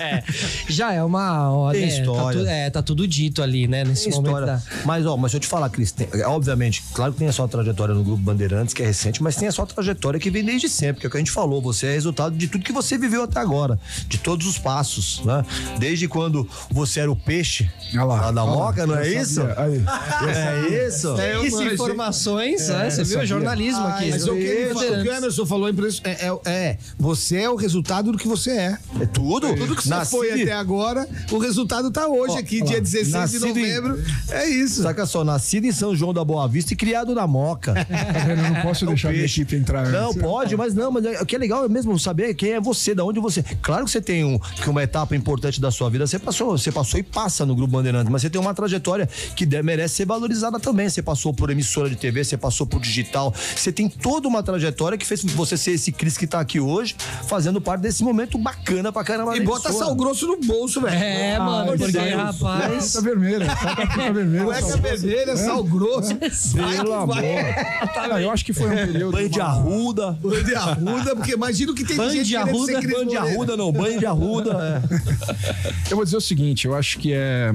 [0.69, 1.71] Já é uma.
[1.73, 2.39] Tem né, história.
[2.39, 3.85] Tá, tu- é, tá tudo dito ali, né?
[3.85, 4.27] Nesse Tem momento.
[4.29, 4.47] história.
[4.47, 4.63] Da...
[4.85, 7.33] Mas, ó, mas deixa eu te falar, Cris, tem- é, obviamente, claro que tem a
[7.33, 10.45] sua trajetória no Grupo Bandeirantes, que é recente, mas tem a sua trajetória que vem
[10.45, 11.61] desde sempre, que é o que a gente falou.
[11.63, 15.45] Você é resultado de tudo que você viveu até agora, de todos os passos, né?
[15.79, 19.41] Desde quando você era o peixe Olha lá, lá da Moca, não é isso?
[19.57, 19.83] Aí.
[20.29, 21.15] É isso?
[21.45, 22.91] Isso, informações, né?
[22.91, 23.25] Você viu?
[23.27, 24.11] Jornalismo aqui.
[24.11, 25.73] Mas o que, o que o Emerson falou é,
[26.05, 28.79] é, é, é, você é o resultado do que você é.
[29.01, 29.55] É tudo?
[29.57, 32.77] Tudo que você Nascido foi até agora, o resultado tá hoje Ó, aqui, ó dia
[32.77, 32.81] lá.
[32.83, 34.03] 16 de Nascido em- novembro.
[34.31, 34.83] É isso.
[34.83, 37.75] Saca só, nascido em São João da Boa Vista e criado na Moca.
[38.29, 39.41] Eu não posso deixar a minha peixe.
[39.43, 40.21] equipe entrar Não, antes.
[40.23, 42.95] pode, mas não, mas é- o que é legal é mesmo saber quem é você,
[42.95, 43.43] da onde você.
[43.63, 46.71] Claro que você tem um, que uma etapa importante da sua vida, você passou, você
[46.71, 50.61] passou e passa no Grupo Bandeirantes, mas você tem uma trajetória que merece ser valorizada
[50.61, 50.89] também.
[50.89, 54.99] Você passou por emissora de TV, você passou por digital, você tem toda uma trajetória
[54.99, 56.95] que fez você ser esse Cris que tá aqui hoje,
[57.27, 59.37] fazendo parte desse momento bacana pra caramba.
[59.37, 60.95] E da bota sal grosso no bolso, velho.
[60.95, 62.15] É, mano, meu porque, Deus.
[62.15, 62.93] rapaz.
[62.93, 64.45] Tá vermelha, tá vermelha.
[64.45, 66.17] Cueca vermelha, sal grosso.
[66.55, 67.07] Vai amor.
[67.07, 67.55] vai.
[68.15, 69.13] Ah, eu acho que foi um período.
[69.13, 70.13] Banho de arruda.
[70.23, 73.17] Banho de arruda, porque imagina o que tem Banho gente de arruda, ser Banho de
[73.17, 74.83] arruda, não, banho de arruda.
[74.91, 75.91] é.
[75.91, 77.51] Eu vou dizer o seguinte, eu acho que é.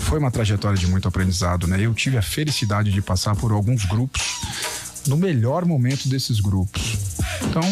[0.00, 1.78] Foi uma trajetória de muito aprendizado, né?
[1.80, 4.22] Eu tive a felicidade de passar por alguns grupos
[5.06, 6.98] no melhor momento desses grupos.
[7.48, 7.62] Então,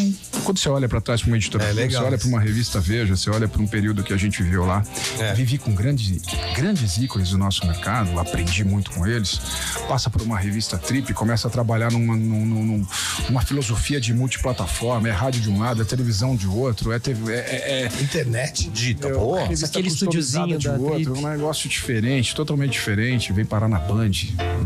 [0.45, 2.29] quando você olha para trás para uma editora, É, você legal olha isso.
[2.29, 4.83] para uma revista Veja, você olha para um período que a gente viveu lá,
[5.19, 5.33] É.
[5.35, 6.23] vivi com grandes,
[6.55, 9.41] grandes ícones do nosso mercado, aprendi muito com eles.
[9.89, 12.87] Passa por uma revista Trip, começa a trabalhar numa, num- num-
[13.29, 17.33] numa filosofia de multiplataforma, é rádio de um lado, é televisão de outro, é, TV,
[17.35, 18.69] é- é- é Internet.
[18.71, 19.37] Dita, eu- pô.
[19.39, 21.25] aquele estúdiozinho de da outro, Trip.
[21.25, 23.33] um negócio diferente, totalmente diferente.
[23.33, 24.11] Vem parar na Band,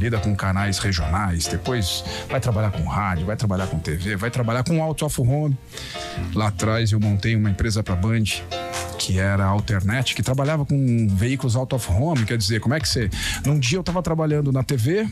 [0.01, 4.65] lida com canais regionais, depois vai trabalhar com rádio, vai trabalhar com TV, vai trabalhar
[4.65, 5.57] com Out of Home.
[6.35, 8.25] Lá atrás eu montei uma empresa para Band
[8.97, 12.89] que era Alternet, que trabalhava com veículos out of home, quer dizer, como é que
[12.89, 13.11] você...
[13.45, 15.07] Num dia eu estava trabalhando na TV,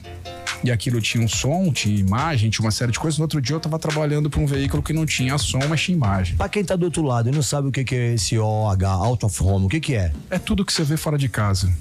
[0.64, 3.18] e aquilo tinha um som, tinha imagem, tinha uma série de coisas.
[3.18, 5.96] No outro dia eu estava trabalhando para um veículo que não tinha som, mas tinha
[5.96, 6.36] imagem.
[6.36, 8.84] Pra quem tá do outro lado e não sabe o que que é esse OH,
[8.86, 10.12] Out of Home, o que que é?
[10.30, 11.72] É tudo que você vê fora de casa.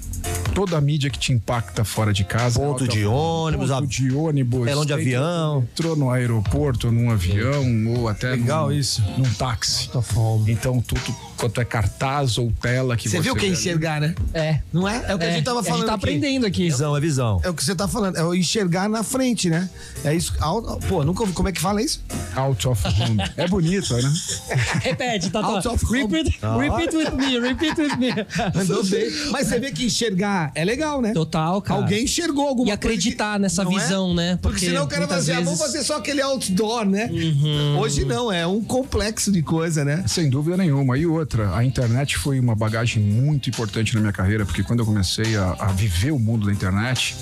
[0.54, 2.60] Toda a mídia que te impacta fora de casa.
[2.60, 4.66] Ponto Alto- de ônibus, ponto a- de ônibus.
[4.66, 5.66] telão de avião.
[5.72, 7.64] Entrou no aeroporto, num avião,
[7.96, 9.02] ou até Legal num, isso.
[9.16, 9.88] num táxi.
[9.88, 10.52] Tô fome.
[10.52, 11.00] Então, tudo
[11.38, 14.14] quanto é cartaz ou tela que você Você viu que é enxergar, né?
[14.34, 14.60] É.
[14.72, 15.02] Não é?
[15.08, 16.04] É o que a gente tava A falando gente tá aqui.
[16.04, 16.64] aprendendo aqui.
[16.64, 17.40] Visão, é visão.
[17.42, 19.68] É o que você tá falando, é o enxergar na frente, né?
[20.04, 20.32] É isso.
[20.40, 21.32] Au- Pô, nunca ouvi.
[21.32, 22.02] Como é que fala isso?
[22.34, 23.18] Out of home.
[23.36, 24.12] é bonito, né?
[24.80, 26.02] Repete, tá, Out of home.
[26.02, 28.10] Repeat, repeat with me, repeat with me.
[28.54, 29.10] Mandou bem.
[29.30, 31.12] Mas você vê que enxergar é legal, né?
[31.12, 31.80] Total, cara.
[31.80, 32.74] Alguém enxergou alguma E coisa.
[32.74, 33.82] acreditar que- nessa não é?
[33.82, 34.38] visão, né?
[34.40, 37.08] Porque, Porque senão o cara vai dizer, ah, vamos fazer só aquele outdoor, né?
[37.12, 37.78] Uhum.
[37.78, 40.04] Hoje não, é um complexo de coisa, né?
[40.06, 40.96] Sem dúvida nenhuma.
[40.98, 44.86] E outra, a internet foi uma bagagem muito importante na minha carreira, porque quando eu
[44.86, 47.14] comecei a, a viver o mundo da internet,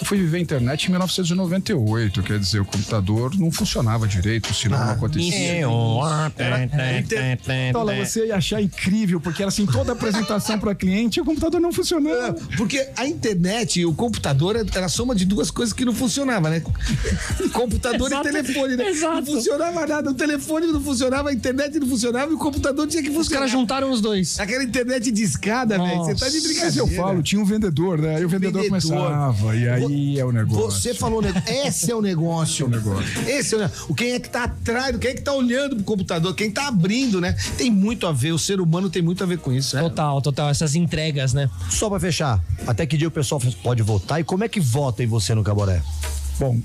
[0.00, 4.84] Eu fui viver a internet 1998, quer dizer, o computador não funcionava direito, o sinal
[4.86, 5.66] não acontecia.
[7.72, 11.60] Tola, você ia achar incrível, porque era assim, toda apresentação para cliente e o computador
[11.60, 12.34] não funcionava.
[12.56, 16.48] Porque a internet e o computador era a soma de duas coisas que não funcionava,
[16.50, 16.62] né?
[17.52, 18.88] Computador Exato, e telefone, né?
[18.88, 19.14] exato.
[19.16, 20.10] Não funcionava nada.
[20.10, 23.38] O telefone não funcionava, a internet não funcionava e o computador tinha que Os funcionar.
[23.40, 24.38] caras juntaram os dois.
[24.38, 25.98] Aquela internet de escada, velho.
[26.04, 26.78] Você tá de Mas brincadeira.
[26.78, 28.16] eu falo, tinha um vendedor, né?
[28.16, 28.80] Aí o vendedor, Vendedor.
[28.88, 30.75] começava, e aí é o negócio.
[30.82, 31.32] Você falou, né?
[31.46, 32.64] Esse é o negócio.
[32.66, 33.28] é o negócio.
[33.28, 33.86] Esse é o negócio.
[33.88, 36.50] O Quem é que tá atrás, do- quem é que tá olhando pro computador, quem
[36.50, 37.32] tá abrindo, né?
[37.56, 39.82] Tem muito a ver, o ser humano tem muito a ver com isso, né?
[39.82, 40.50] Total, total.
[40.50, 41.48] Essas entregas, né?
[41.70, 45.02] Só pra fechar, até que dia o pessoal pode votar e como é que vota
[45.02, 45.82] em você no Caboré?
[46.38, 46.60] Bom,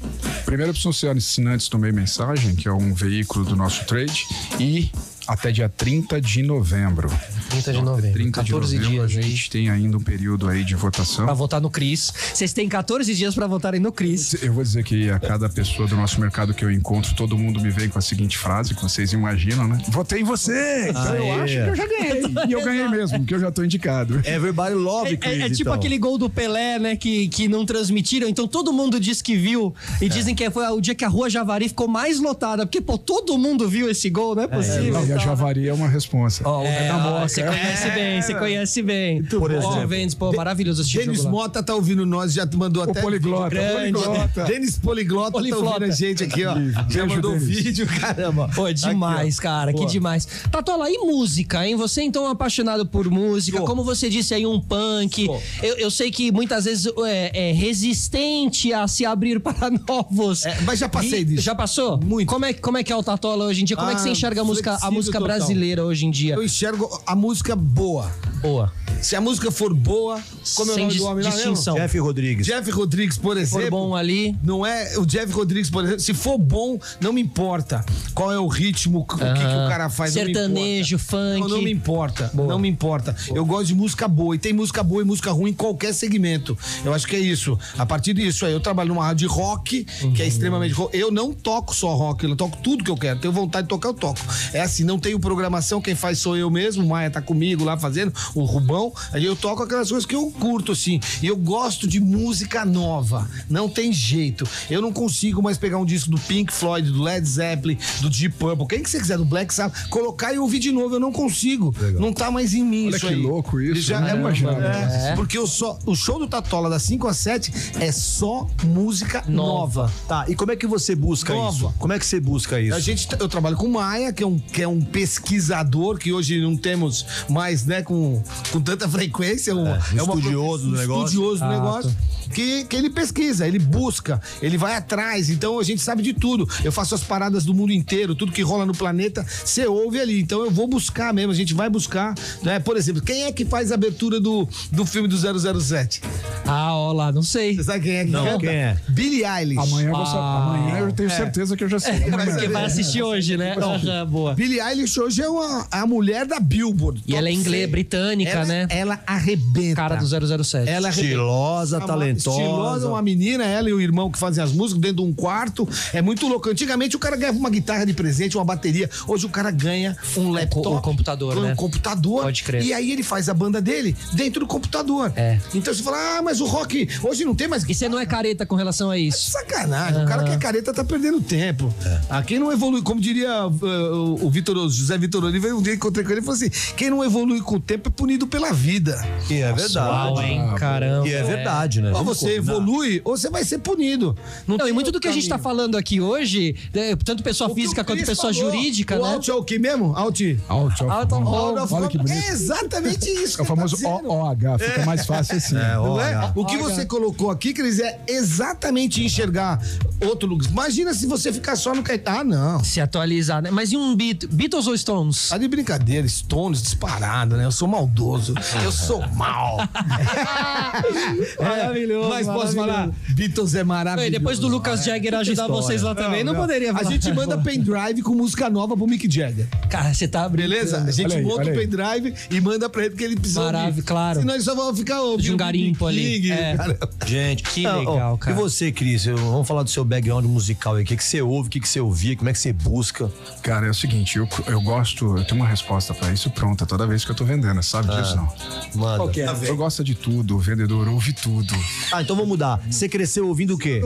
[0.45, 4.25] primeiro precisam ser assinantes do Meio Mensagem, que é um veículo do nosso trade,
[4.59, 4.91] e
[5.27, 7.09] até dia 30 de novembro.
[7.49, 8.13] 30 de novembro.
[8.13, 9.31] 30 de 14 novembro a dias aí.
[9.31, 11.25] gente tem ainda um período aí de votação.
[11.25, 12.11] Pra votar no Cris.
[12.33, 14.41] Vocês têm 14 dias pra votarem no Cris.
[14.41, 17.59] Eu vou dizer que a cada pessoa do nosso mercado que eu encontro, todo mundo
[17.61, 19.77] me vem com a seguinte frase, que vocês imaginam, né?
[19.89, 20.89] Votei em você!
[20.89, 21.41] Então eu Aê.
[21.41, 22.21] acho que eu já ganhei.
[22.47, 24.19] E eu ganhei mesmo, porque eu já tô indicado.
[24.25, 25.73] Everybody love É, Chris, é tipo então.
[25.73, 26.95] aquele gol do Pelé, né?
[26.95, 28.27] Que, que não transmitiram.
[28.27, 29.73] Então todo mundo diz que viu.
[30.01, 32.65] E dizem que foi o dia que a rua Javari ficou mais lotada.
[32.65, 34.93] Porque, pô, todo mundo viu esse gol, não é possível.
[34.93, 36.41] Não, e a Javari é uma responsa.
[36.45, 37.27] Ó, o É, ó, moca.
[37.27, 39.23] você conhece bem, você conhece bem.
[39.23, 39.87] Por Ó, exemplo.
[39.87, 41.25] Vendes, pô, maravilhoso assistir o Denis.
[41.25, 43.01] Mota tá ouvindo nós, já mandou O até.
[43.01, 43.93] poliglota, grande.
[43.93, 44.43] poliglota.
[44.45, 45.63] Denis Poliglota Poliflota.
[45.65, 46.55] tá ouvindo a gente aqui, ó.
[46.89, 47.47] Já mandou Denis.
[47.47, 48.49] vídeo, caramba.
[48.55, 49.85] Pô, é demais, Aqui, cara, que Pô.
[49.85, 50.27] demais.
[50.51, 51.75] Tatola, e música, hein?
[51.75, 53.65] Você então é apaixonado por música, Sou.
[53.67, 55.27] como você disse aí, um punk.
[55.61, 60.45] Eu, eu sei que muitas vezes é, é resistente a se abrir para novos.
[60.45, 61.41] É, mas já passei E- disso.
[61.43, 61.99] Já passou?
[61.99, 62.27] Muito.
[62.27, 63.75] Como é, como é que é o Tatola hoje em dia?
[63.75, 65.37] Como é que Ah, você enxerga a música, a flexível música total.
[65.37, 66.35] brasileira hoje em dia?
[66.35, 68.11] Eu enxergo a música boa.
[68.41, 68.71] Boa.
[69.01, 70.21] Se a música for boa,
[70.55, 71.75] como é o Sem nome do homem lá distinção.
[71.75, 72.45] Jeff Rodrigues.
[72.45, 73.63] Jeff Rodrigues, por Se exemplo.
[73.63, 74.35] for bom ali.
[74.43, 75.99] Não é o Jeff Rodrigues, por exemplo.
[76.01, 77.83] Se for bom, não me importa
[78.13, 80.13] qual é o ritmo, o que, que o cara faz.
[80.13, 81.39] Sertanejo, funk.
[81.39, 82.29] Não, não me importa.
[82.33, 83.15] Não me importa.
[83.33, 84.35] Eu gosto de música boa.
[84.35, 86.57] E tem música boa e música ruim em qualquer segmento.
[86.85, 87.57] Eu acho que é isso.
[87.77, 89.83] A partir disso aí, eu trabalho numa rádio de rock,
[90.15, 90.95] que é extremamente rock.
[90.95, 93.19] Eu não toco só rock, eu toco tudo que eu quero.
[93.19, 94.19] Tenho vontade de tocar, eu toco.
[94.53, 96.83] É assim, não tenho programação, quem faz sou eu mesmo.
[96.83, 98.93] O Maia tá comigo lá fazendo, o Rubão.
[99.13, 100.99] Aí eu toco aquelas coisas que eu curto, assim.
[101.21, 103.29] E eu gosto de música nova.
[103.49, 104.45] Não tem jeito.
[104.69, 108.35] Eu não consigo mais pegar um disco do Pink Floyd, do Led Zeppelin, do Deep
[108.37, 110.95] Purple, quem que você quiser, do Black Sabbath, colocar e ouvir de novo.
[110.95, 111.73] Eu não consigo.
[111.97, 113.21] Não tá mais em mim Olha isso que aí.
[113.21, 115.15] louco isso, Ele Já não é, é, isso.
[115.15, 119.83] Porque eu só, o show do Tatola das 5 às 7 é só música Nova.
[119.83, 119.93] nova.
[120.07, 121.55] Tá, e como é que você busca Nova.
[121.55, 121.73] isso?
[121.79, 122.75] Como é que você busca isso?
[122.75, 126.11] A gente, eu trabalho com o Maia, que é um, que é um pesquisador que
[126.11, 128.21] hoje não temos mais, né, com,
[128.51, 129.55] com tanta frequência.
[129.55, 131.05] um- um estudioso do um negócio.
[131.05, 131.95] Estudioso do negócio.
[132.33, 135.29] Que, que ele pesquisa, ele busca, ele vai atrás.
[135.29, 136.47] Então a gente sabe de tudo.
[136.63, 140.21] Eu faço as paradas do mundo inteiro, tudo que rola no planeta, você ouve ali.
[140.21, 142.15] Então eu vou buscar mesmo, a gente vai buscar.
[142.41, 142.57] Né?
[142.59, 146.01] Por exemplo, quem é que faz a abertura do, do filme do 007?
[146.45, 147.55] Ah, ó lá, não sei.
[147.55, 148.39] Você sabe quem é que Não, canta?
[148.39, 148.77] quem é?
[148.89, 149.57] Billie Eilish.
[149.61, 152.03] Amanhã, eu vou sa- amanhã eu tenho certeza que eu já sei.
[152.05, 152.25] Amanhã.
[152.31, 153.55] Porque vai assistir hoje, né?
[153.57, 154.33] Aham, boa.
[154.33, 157.01] Billie Eilish hoje é uma, a mulher da Billboard.
[157.07, 157.67] E ela é 100.
[157.67, 158.67] britânica, Ela- né?
[158.69, 159.75] Ela arrebenta.
[159.75, 160.05] Cara do
[160.43, 160.67] 007.
[160.69, 161.05] Ela arrebenta.
[161.07, 162.41] Estilosa, Uma- talentosa.
[162.41, 165.67] Estilosa, uma menina, ela e o irmão que fazem as músicas dentro de um quarto.
[165.93, 166.49] É muito louco.
[166.49, 168.89] Antigamente o cara ganhava uma guitarra de presente, uma bateria.
[169.07, 170.67] Hoje o cara ganha um laptop.
[170.77, 171.55] o computador, um né?
[171.55, 172.23] computador.
[172.23, 172.61] Pode crer.
[172.63, 175.13] E aí ele faz a banda dele dentro do computador.
[175.15, 175.39] É.
[175.53, 178.05] Então você fala, ah, mas o rock hoje não tem mais E você não é
[178.05, 179.31] careta com relação a isso.
[179.31, 181.73] Sacanagem, o cara que é careta tá perdendo tempo.
[182.09, 185.73] Ah, quem não evolui, como diria uh, o, Vitor, o José Vitor Oliveira, um dia
[185.73, 188.27] que encontrei com ele, ele falou assim: quem não evolui com o tempo é punido
[188.27, 189.01] pela vida.
[189.29, 189.89] E é verdade.
[189.89, 190.41] Uau, hein?
[190.51, 191.07] Ah, Caramba.
[191.07, 191.91] E é verdade, né?
[191.91, 194.15] Ou você evolui, ou você vai ser punido.
[194.47, 195.43] Não, tem e muito do que a gente tá caminho.
[195.43, 199.13] falando aqui hoje, né, tanto pessoa O física quanto pessoa falou, jurídica, o né?
[199.13, 199.93] Alt é o que mesmo?
[199.95, 200.19] Alt.
[200.47, 201.59] Out of home.
[201.59, 201.67] home.
[201.71, 202.17] Olha que bonito.
[202.17, 203.39] É exatamente isso.
[203.39, 204.11] É o famoso tá dizendo.
[204.11, 205.57] OH, fica mais fácil assim.
[205.57, 206.13] É, Não é?
[206.25, 206.33] Olha.
[206.35, 209.61] O que você colocou aqui, Cris, é exatamente enxergar
[210.01, 210.49] outro lugar.
[210.49, 212.11] Imagina se você ficar só no Caetano.
[212.19, 212.63] Ah, não.
[212.63, 213.49] Se atualizar, né?
[213.51, 215.29] Mas e um Beat- Beatles ou Stones?
[215.29, 217.45] Tá de brincadeira, Stones disparado, né?
[217.45, 218.33] Eu sou maldoso.
[218.63, 219.57] Eu sou mal.
[221.39, 222.67] Maravilhoso, Mas posso maravilhoso.
[222.67, 222.89] falar?
[223.15, 224.07] Beatles é maravilhoso.
[224.07, 225.53] E depois do Lucas Jagger ajudar história.
[225.55, 226.91] vocês lá também, não, poderia A falar.
[226.91, 229.47] gente manda pendrive com música nova pro Mick Jagger.
[229.69, 230.53] Cara, você tá brincando.
[230.53, 230.83] Beleza?
[230.87, 233.81] A gente aí, monta o pendrive e manda pra ele porque ele precisa Maravilha, ouvir.
[233.83, 234.19] claro.
[234.19, 235.21] Senão eles só vão ficar ouvindo.
[235.21, 236.10] De um garimpo ali.
[236.11, 236.31] Swing.
[236.31, 236.57] É.
[236.57, 236.79] cara.
[237.05, 238.35] Gente, Que Ah, ó, legal, cara.
[238.37, 239.05] E você, Cris?
[239.05, 240.83] Eu- Vamos falar do seu background musical aí.
[240.83, 243.11] O que, que você ouve, o que, que você ouvia, como é que você busca?
[243.41, 246.85] Cara, é o seguinte, eu, eu gosto, eu tenho uma resposta pra isso pronta toda
[246.87, 248.33] vez que eu tô vendendo, sabe disso não?
[248.75, 249.03] Manda.
[249.47, 251.53] Eu gosto de tudo, o vendedor ouve tudo.
[251.91, 252.61] Ah, então vamos mudar.
[252.69, 253.79] Você cresceu ouvindo o quê?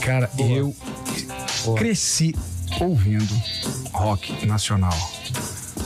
[0.00, 0.74] Cara, eu
[1.76, 2.34] cresci
[2.80, 3.34] ouvindo
[3.92, 4.96] rock nacional.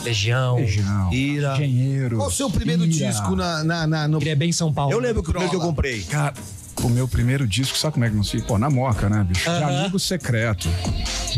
[0.03, 0.55] Legião.
[0.57, 1.53] Legião, Ira.
[1.55, 2.17] Engenheiro.
[2.17, 2.91] Qual o seu primeiro Ira.
[3.09, 4.19] disco na, na, na- no...
[4.19, 4.91] Ele é bem São Paulo.
[4.91, 6.01] Eu lembro que o primeiro que eu comprei.
[6.03, 6.33] Cara,
[6.83, 8.41] o meu primeiro disco, sabe como é que não se...
[8.41, 9.49] Pô, na moca, né, bicho?
[9.49, 10.67] De amigo secreto.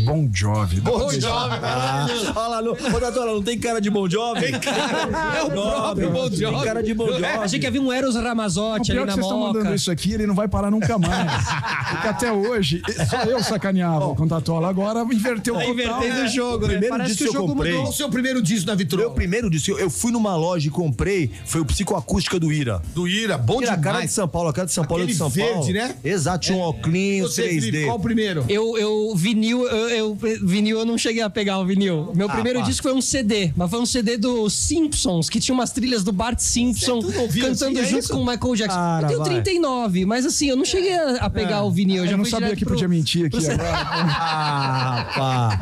[0.04, 0.80] Bon Jovi.
[0.80, 1.20] Bon Jovi.
[1.62, 4.40] Ah, olha lá, não, ô, Datola, não tem cara de Bon Jovi?
[4.40, 6.36] Tem cara, É o próprio Bon Jovi.
[6.56, 7.24] Tem cara de Bon Jovi.
[7.24, 9.58] Achei que havia um Eros O Ramazotti ali na vocês estão moca.
[9.58, 11.44] mandando isso aqui, ele não vai parar nunca mais.
[11.90, 14.68] Porque até hoje, só eu sacaneava com o Tatola.
[14.68, 15.72] Agora inverteu Tá total.
[15.74, 16.72] invertendo o jogo, né?
[16.72, 17.88] primeiro Parece disco que o que eu jogo comprei- mudou.
[17.90, 19.10] o seu primeiro disco na Meu vitrola?
[19.14, 22.82] primeiro disco, eu- eu fui numa loja e comprei, foi o Psicoacústica do Ira.
[22.94, 24.08] Do Ira, bom Ira, a cara de.
[24.08, 25.35] São Paulo, a cara de São Paulo é de São Paulo.
[25.36, 25.94] Verde, né?
[26.04, 27.60] Exato, tinha um óculos, Você, 3D.
[27.60, 28.44] Felipe, qual o primeiro?
[28.48, 32.10] Eu, eu, vinil, eu, eu- vinil, eu não cheguei a pegar o vinil.
[32.14, 32.66] Meu primeiro pá.
[32.66, 36.12] disco foi um CD, mas foi um CD dos Simpsons, que tinha umas trilhas do
[36.12, 38.12] Bart Simpson Você não ouvia cantando assim, é junto isso?
[38.12, 38.76] com o Michael Jackson.
[38.78, 39.42] Cara, eu tenho vai.
[39.42, 41.96] 39, mas assim, eu não cheguei a, a pegar o vinil.
[41.98, 43.86] Eu, Eu já não fui sabia direto que pro- podia mentir aqui agora.
[44.38, 45.60] Ah, pá.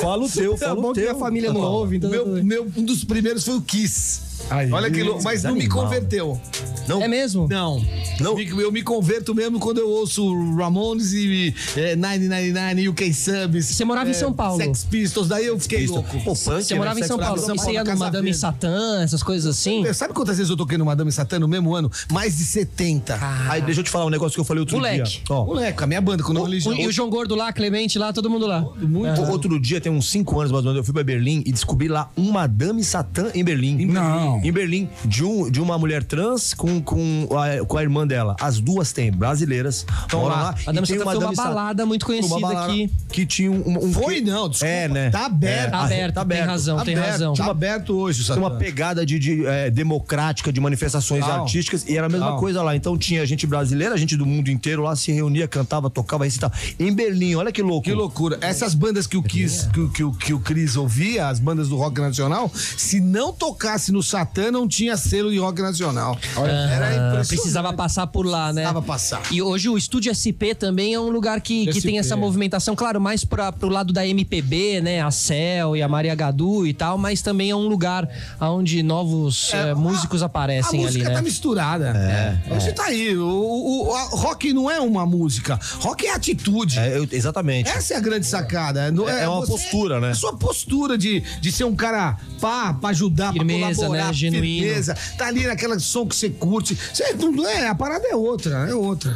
[0.00, 1.10] Fala o teu, É fala bom o que teu.
[1.10, 2.10] a família não ouve, então...
[2.10, 4.20] Meu, meu, um dos primeiros foi o Kiss.
[4.50, 4.70] Aí.
[4.70, 6.40] Olha que louco, mas não me converteu.
[6.88, 7.48] Não, É mesmo?
[7.50, 7.84] Não.
[8.20, 8.38] Não?
[8.38, 10.24] Eu me converto mesmo quando eu ouço
[10.54, 13.66] Ramones e é, 999 UK Subs.
[13.66, 14.56] Você morava em São Paulo?
[14.58, 16.08] Sex Pistols, daí eu fiquei louco.
[16.20, 16.78] Pô, punk, Você né?
[16.78, 18.38] morava em São Paulo, em São você ia no Madame Verde.
[18.38, 19.92] Satã, essas coisas assim?
[19.92, 21.90] Sabe quantas vezes eu toquei no Madame Satã no mesmo ano?
[22.12, 23.18] Mais de 70.
[23.50, 25.10] Aí, deixa eu te falar um negócio que eu falei outro Moleque.
[25.10, 25.20] dia.
[25.28, 26.72] Ó, Moleque, a minha banda, quando eu O- religião.
[26.74, 28.60] e o João Gordo lá, Clemente lá, todo mundo lá.
[28.80, 29.20] Muito.
[29.22, 31.52] o- Outro dia, tem uns 5 anos mais ou menos, eu fui pra Berlim e
[31.52, 33.84] descobri lá um Madame Satã em Berlim.
[33.86, 34.35] Não.
[34.42, 38.36] Em Berlim, de, um, de uma mulher trans com, com, a, com a irmã dela.
[38.40, 39.84] As duas têm, brasileiras.
[40.12, 40.42] moram lá.
[40.42, 40.54] lá.
[40.66, 42.90] Madame E tem Satã foi uma balada muito conhecida uma balada aqui.
[43.10, 43.86] Que tinha um.
[43.86, 44.72] um Foi não, desculpa.
[44.72, 45.10] É, né?
[45.10, 45.70] Tá aberto.
[45.70, 46.48] Tá aberto, tá tem aberto.
[46.50, 47.34] razão, tem aberto, razão.
[47.34, 48.40] Tá aberto hoje, Tem Satã.
[48.40, 52.74] uma pegada de, de, é, democrática de manifestações artísticas e era a mesma coisa lá.
[52.76, 56.52] Então tinha gente brasileira, gente do mundo inteiro lá se reunia, cantava, tocava, recitava.
[56.78, 57.84] Em Berlim, olha que louco.
[57.84, 58.38] Que loucura.
[58.40, 61.68] Essas bandas que o, Kiss, que, o- que, o- que o Cris ouvia, as bandas
[61.68, 66.16] do rock nacional, se não tocasse no Satã, não tinha selo de rock nacional.
[66.36, 66.42] Era
[66.86, 67.28] Ah, impressionante.
[67.28, 68.62] precisava passar por lá, né?
[68.62, 69.22] Precisava passar.
[69.30, 71.86] E hoje o Estúdio SP também é um lugar que, que SP.
[71.88, 75.00] tem essa movimentação, claro, mais pra, pro lado da MPB, né?
[75.00, 78.08] A Cel e a Maria Gadu e tal, mas também é um lugar
[78.40, 81.14] onde novos eh, músicos aparecem a ali, música né?
[81.14, 81.88] tá misturada.
[81.96, 83.16] É, Você tá aí.
[83.16, 85.58] O, o- o- a- rock não é uma música.
[85.80, 86.78] Rock é atitude.
[86.78, 87.68] É, eu- exatamente.
[87.70, 88.80] Essa é a grande sacada.
[89.08, 90.08] É- é uma postura, né?
[90.08, 94.02] É a sua postura de, de ser um cara pá, pra ajudar, Firmeza, pra colaborar.
[94.04, 94.08] né?
[94.16, 94.64] Genuíno.
[94.64, 94.96] Firmeza.
[95.16, 96.76] Tá ali naquela som que você curte.
[96.92, 99.14] Você, não é, a parada é outra, é outra.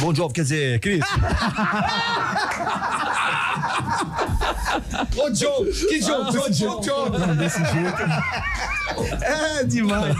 [0.00, 1.00] Bom job, quer dizer, Cris?
[5.16, 6.20] Ô, Joe, que Joe?
[6.22, 7.36] Ô, Joe.
[7.36, 8.02] Desse jeito.
[9.22, 10.16] É demais.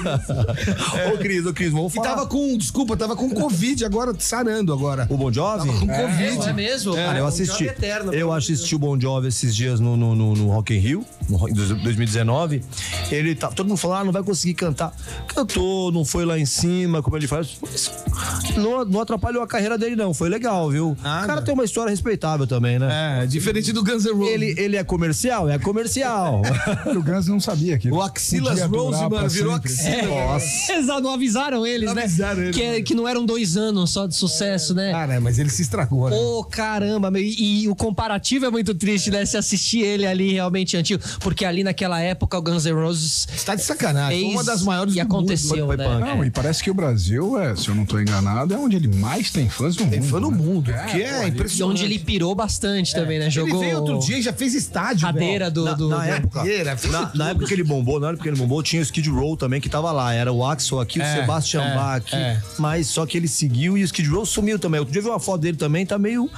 [1.12, 2.08] Ô, Cris, ô, Cris, vamos E falar.
[2.10, 5.06] tava com, desculpa, tava com Covid agora, sarando agora.
[5.10, 5.68] O Bon Jovi?
[5.68, 6.48] Com Covid.
[6.48, 6.94] É mesmo?
[6.94, 7.64] Cara, eu assisti.
[7.64, 10.78] jogo eterno, eu assisti o Bon Jovi esses dias no, no, no, no Rock in
[10.78, 12.62] Rio, em 2019.
[13.10, 13.48] Ele tá.
[13.48, 14.92] Todo mundo falou, ah, não vai conseguir cantar.
[15.34, 17.56] Cantou, não foi lá em cima, como ele faz.
[17.62, 17.90] Mas
[18.56, 20.12] Não, não atrapalhou a carreira dele, não.
[20.14, 20.90] Foi legal, viu?
[20.90, 21.26] O Nada.
[21.26, 23.22] cara tem uma história respeitável também, né?
[23.22, 24.32] É, diferente do Guns N' Roses.
[24.34, 25.48] Ele, ele é comercial?
[25.48, 26.42] É comercial.
[26.94, 29.54] O Guns não sabia que O Axilas Rose, mano, virou.
[29.54, 30.68] Axilas.
[30.70, 32.04] Exato, não avisaram eles, Não né?
[32.04, 34.92] avisaram eles, que, é- que não eram dois anos só de sucesso, né?
[34.92, 36.16] Cara, mas ele se estragou, né?
[36.16, 39.24] Pô, caramba, meu, e, e o comparativo é muito triste, né?
[39.26, 41.02] Se assistir ele ali realmente antigo.
[41.20, 44.20] Porque ali naquela época o Guns N' Roses Você tá de sacanagem.
[44.20, 45.76] Fez uma das maiores e do aconteceu, mundo.
[45.78, 45.98] Né?
[46.00, 48.88] Não, e parece que o Brasil, é, se eu não tô enganado, é onde ele
[48.88, 50.10] mais tem fãs no Tem mundo.
[50.10, 50.36] fã no né?
[50.36, 51.76] mundo, É, que é pô, ele- E impressionante.
[51.82, 53.30] onde ele pirou bastante também, né?
[53.30, 55.64] Jogou Ele veio outro dia e já fez estádio, cadeira do...
[55.64, 58.28] Na, do- na do- época, Cadeira, na, na época que ele bombou, na época que
[58.28, 60.12] ele bombou, tinha o Skid Row também que tava lá.
[60.12, 62.14] Era o Axel aqui, o É, Sebastian é, Bach aqui.
[62.16, 62.40] é.
[62.58, 64.78] Mas só que ele seguiu e o Skid Row sumiu também.
[64.80, 66.28] Outro dia eu vi uma foto dele também, tá meio.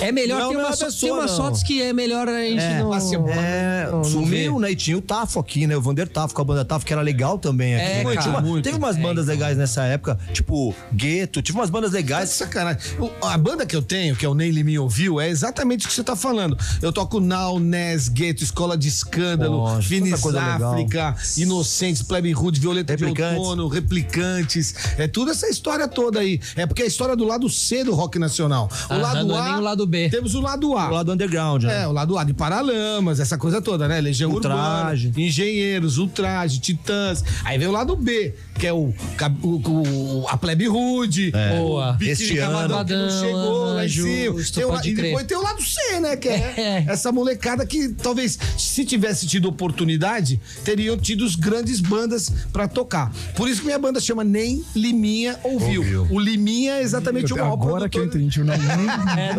[0.00, 1.36] É melhor, Não, tem, não é uma tem pessoa, umas não.
[1.44, 2.90] fotos que é melhor a gente É, não...
[2.90, 3.34] passe a bola.
[3.34, 4.60] É, não sumiu, vê.
[4.62, 4.70] né?
[4.72, 5.76] E tinha o Tafo aqui, né?
[5.76, 7.84] O Vander Tafo com a banda Tafo, que era legal também aqui.
[7.84, 8.64] É, Tinha cara, uma- muito.
[8.64, 9.34] Teve umas É, bandas então.
[9.34, 12.30] legais nessa época, tipo Gueto, tive umas bandas Tá legais.
[12.30, 12.80] sacanagem.
[12.98, 15.88] O- A banda que eu tenho, que é o Neile Me Ouviu, é exatamente o
[15.88, 16.56] que você tá falando.
[16.80, 20.72] Eu toco Now, Nes, Gueto, Escola de Escândalo, Poxa, Finis tanta coisa legal.
[20.72, 23.38] África, Inocentes, Plebe Rude, Violeta de Replicantes.
[23.38, 24.74] Outono, Replicantes.
[24.98, 26.40] É tudo essa história toda aí.
[26.56, 28.68] É porque é a história do lado C do rock nacional.
[28.88, 29.44] O Aham, lado não é A.
[29.44, 30.08] nem o lado B.
[30.08, 30.88] Temos o lado A.
[30.88, 31.82] O lado underground, né?
[31.82, 34.00] É, o lado A de Paralamas, essa coisa toda, né?
[34.00, 35.08] Legião Ultraje.
[35.08, 37.22] Urbana, Engenheiros, Ultraje, Titãs.
[37.44, 38.94] Aí vem o lado B, que é o,
[39.42, 41.32] o- o- a plebe rude.
[41.58, 41.90] Boa.
[41.90, 44.80] O Biquíni que não chegou lá em Justo, cima.
[44.80, 46.16] Tem o e depois tem o lado C, né?
[46.16, 46.54] Que é,
[46.86, 46.92] É.
[46.92, 53.12] essa molecada que talvez, se tivesse tido oportunidade, teriam tido os grandes bandas pra tocar.
[53.34, 55.80] Por isso que minha banda chama Nem Liminha Ouviu.
[55.80, 56.06] Ouviu.
[56.10, 58.60] O Liminha é exatamente o maior Agora que eu produtor- entendi o nome.
[59.20, 59.32] É,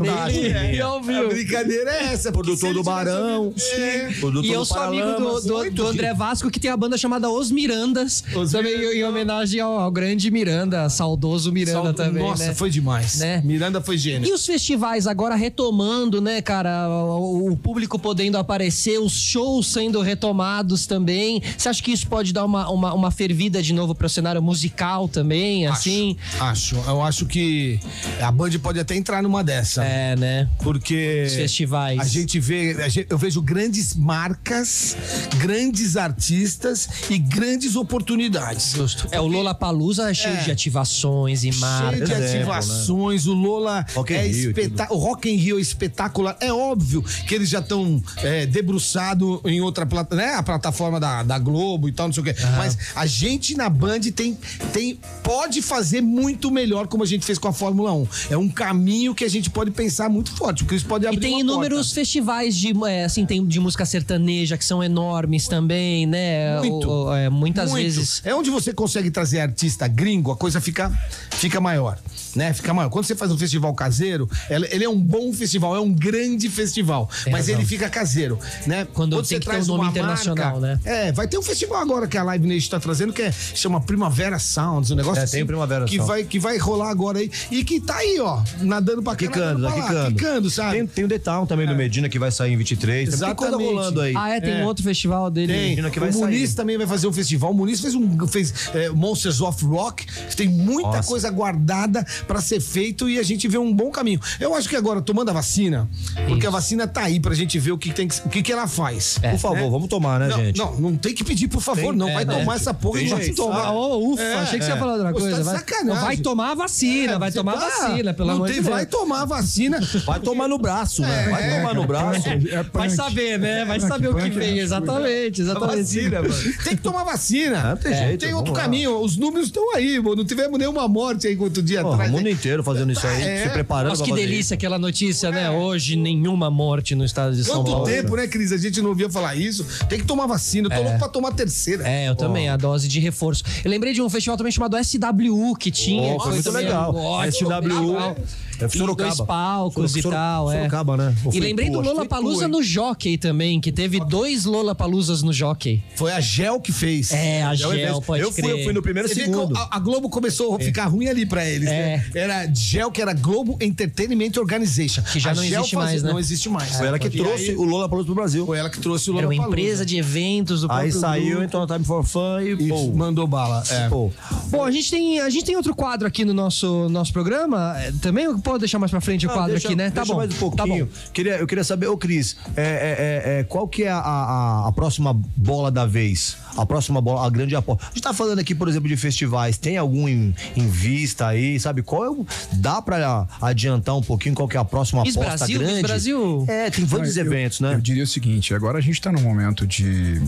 [0.50, 0.62] Fantástico.
[0.62, 0.78] dele.
[0.78, 2.32] E A brincadeira é essa.
[2.32, 3.54] Produtor do Barão.
[3.74, 4.12] É.
[4.20, 7.30] Produtor E eu sou amigo do, do, do André Vasco, que tem a banda chamada
[7.30, 8.24] Os Mirandas.
[8.36, 8.98] Os também Mirandas.
[8.98, 12.24] em homenagem ao, ao grande Miranda, saudoso Miranda Sal- também.
[12.24, 12.54] Nossa, né?
[12.56, 13.20] foi demais.
[13.20, 13.42] Né?
[13.44, 14.28] Miranda foi gênio.
[14.30, 16.88] E os festivais agora retomando, né, cara?
[16.90, 21.42] O, o público podendo aparecer, os shows sendo retomados também.
[21.58, 25.08] Você acha que isso pode dar uma, uma, uma fervida de novo pro cenário musical
[25.08, 26.18] também, assim?
[26.40, 26.76] Acho.
[26.88, 27.80] Eu acho que
[28.22, 29.84] a Band pode até entrar numa dessa.
[29.84, 30.21] É, né?
[30.60, 32.00] Porque Os festivais.
[32.00, 34.96] a gente vê, a gente- eu vejo grandes marcas,
[35.38, 38.74] grandes artistas e grandes oportunidades.
[39.12, 40.44] É, o Lola Palusa é cheio É.
[40.44, 42.10] de ativações e Cheio marcas.
[42.10, 45.62] de Exemplo, ativações, o Lola Rock é Rio e espeta- o Rock in Rio é
[45.62, 46.38] espetacular.
[46.40, 50.34] É óbvio que eles já estão é, debruçados em outra plataforma, né?
[50.36, 52.36] A plataforma da, da Globo e tal, não sei o quê.
[52.58, 54.38] Mas a gente na Band tem,
[54.74, 58.08] tem, pode fazer muito melhor como a gente fez com a Fórmula 1.
[58.30, 61.20] É um caminho que a gente pode pensar muito forte, porque isso pode E abrir
[61.22, 61.96] tem uma inúmeros porta.
[61.96, 66.60] festivais de, é, assim, tem de música sertaneja que são enormes também, né?
[66.60, 66.90] Muito.
[66.90, 67.84] O- é, muitas Muito.
[67.84, 68.22] vezes.
[68.26, 70.92] É onde você consegue trazer artista gringo, a coisa fica,
[71.32, 71.98] fica maior.
[72.36, 72.54] Né?
[72.54, 72.90] Fica maior.
[72.90, 77.10] Quando você faz um festival caseiro, ele é um bom festival, é um grande festival.
[77.24, 77.60] Tem mas razão.
[77.60, 78.88] ele fica caseiro, né?
[78.94, 80.80] Quando tem que ter um nome internacional, né?
[80.86, 83.82] É, vai ter um festival agora que a Live Nation tá trazendo, que é, chama
[83.82, 85.34] Primavera Sounds, um negócio É, assim.
[85.38, 86.08] tem o Primavera que Sound.
[86.08, 87.30] vai Que vai rolar agora aí.
[87.50, 90.16] E que tá aí, ó, nadando pra cá, Quicando, tá quicando.
[90.16, 90.78] quicando, sabe?
[90.78, 93.10] Tem, tem o The Town também do Medina que vai sair em 23.
[93.10, 93.76] Tem muita coisa Exatamente.
[93.76, 94.14] rolando aí.
[94.16, 94.64] Ah, é, tem É.
[94.64, 95.52] um outro festival dele.
[95.54, 95.66] Tem.
[95.68, 96.56] Imagina que vai o Muniz sair.
[96.56, 97.52] também vai fazer um festival.
[97.52, 100.06] O Muniz fez um fez é, Monsters of Rock.
[100.36, 101.08] Tem muita Nossa.
[101.10, 104.20] coisa guardada pra ser feito e a gente vê um bom caminho.
[104.40, 105.88] Eu acho que agora tomando a vacina,
[106.28, 108.52] porque a vacina tá aí pra gente ver o que tem que, o que, que
[108.52, 109.18] ela faz.
[109.20, 110.58] Por favor, vamos tomar, né, não, gente?
[110.58, 112.10] não, não tem que pedir, por favor, Tem- não.
[112.10, 112.40] é, vai né?
[112.40, 113.66] tomar essa porra e vai tomar.
[113.66, 114.74] Ah, ô, ufa, É, achei que você é.
[114.74, 115.30] ia falar outra coisa.
[115.32, 118.30] tá de vai, não, vai tomar a vacina, É, vai tomar a tá- vacina, pelo
[118.32, 118.68] amor de Deus.
[118.68, 119.80] Vai tomar a vacina.
[120.06, 121.28] Vai tomar no braço, né?
[121.30, 122.28] Vai tomar no braço.
[122.28, 123.66] É Vai saber, né?
[123.66, 124.60] Vai saber o que vem.
[124.60, 125.78] é Exatamente, exatamente.
[125.82, 126.34] Vacina, mano.
[126.64, 127.60] Tem que tomar vacina.
[127.60, 128.62] Ah, não tem jeito, Tem outro lá.
[128.62, 129.00] caminho.
[129.00, 130.18] Os números estão aí, mano.
[130.18, 132.11] Não tivemos nenhuma morte aí quanto dia Porra, atrás.
[132.12, 132.32] O mundo né?
[132.32, 133.44] inteiro fazendo isso aí, É.
[133.44, 135.50] se preparando Nossa, que fazer delícia aquela notícia, né?
[135.50, 137.86] Hoje, nenhuma morte no estado de São Quanto Paulo.
[137.86, 138.52] tempo, né, Cris?
[138.52, 139.66] A gente não ouvia falar isso.
[139.88, 140.68] Tem que tomar vacina.
[140.68, 141.88] Eu tô louco pra tomar a terceira.
[141.88, 143.44] É, eu também, a dose de reforço.
[143.64, 146.16] Eu lembrei de um festival também chamado SWU que tinha.
[146.16, 146.96] Oh, foi muito legal.
[146.96, 147.94] ótimo, SWU.
[147.94, 148.18] legal.
[148.62, 149.10] É E Sorocaba.
[149.16, 150.58] dois palcos e Soro- tal, é.
[150.58, 151.16] Sorocaba, né?
[151.26, 151.74] Ou E lembrei tu?
[151.74, 155.82] do Lola Palusa no Jockey também, que teve dois Lola Palusas no Jockey.
[155.96, 157.12] Foi a Gel que fez.
[157.12, 158.58] É, a Eu, Gel, pode eu fui, crer.
[158.58, 159.54] eu fui no primeiro e Você vê segundo.
[159.54, 161.98] que a, a Globo começou a ficar ruim ali pra eles, É.
[161.98, 162.06] né?
[162.14, 165.02] Era Gel, que era Globo Entertainment Organization.
[165.04, 166.12] Que já A não Gel existe mais, né?
[166.12, 166.76] Não existe mais.
[166.76, 168.46] Foi ela que E trouxe aí- o Lola Palusa pro Brasil.
[168.46, 171.66] Foi ela que trouxe o Era Lola uma empresa de eventos do Aí saiu, então
[171.68, 173.64] Time for Fun e, E pô, mandou bala.
[173.70, 173.88] É.
[173.90, 174.12] pô.
[174.50, 177.76] Bom, a gente, tem, a gente tem outro quadro aqui no nosso, nosso programa.
[177.80, 179.90] É, Também pode deixar mais pra frente o quadro deixa- aqui, né?
[179.90, 180.18] Tá deixa bom.
[180.20, 180.86] mais um tá pouquinho.
[180.86, 180.92] bom.
[181.14, 184.68] Queria, eu queria saber, ô Cris, é, é, é, é, qual que é a, a,
[184.68, 186.38] a próxima bola da vez?
[186.58, 187.86] A próxima bola, a grande aposta.
[187.86, 189.58] A gente tá falando aqui, por exemplo, de festivais.
[189.58, 191.82] Tem algum em, em vista aí, sabe?
[191.82, 195.38] Qual é o, Dá pra adiantar um pouquinho qual que é a próxima Miss aposta
[195.38, 195.82] Brasil, Miss grande?
[195.88, 196.46] Brasil.
[196.50, 197.74] É, tem vários Eu- eventos, né?
[197.76, 200.22] Eu diria o seguinte: agora a gente está no momento de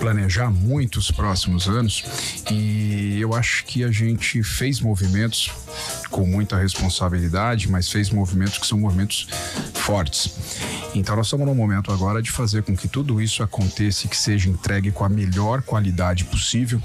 [0.00, 2.02] planejar muito os próximos anos
[2.50, 5.50] e eu acho que a gente fez movimentos
[6.10, 7.22] com muita responsabilidade,
[7.68, 9.26] mas fez movimentos que são movimentos
[9.74, 10.34] fortes.
[10.94, 14.16] Então nós estamos no momento agora de fazer com que tudo isso aconteça e que
[14.16, 16.80] seja entregue com a melhor qualidade possível.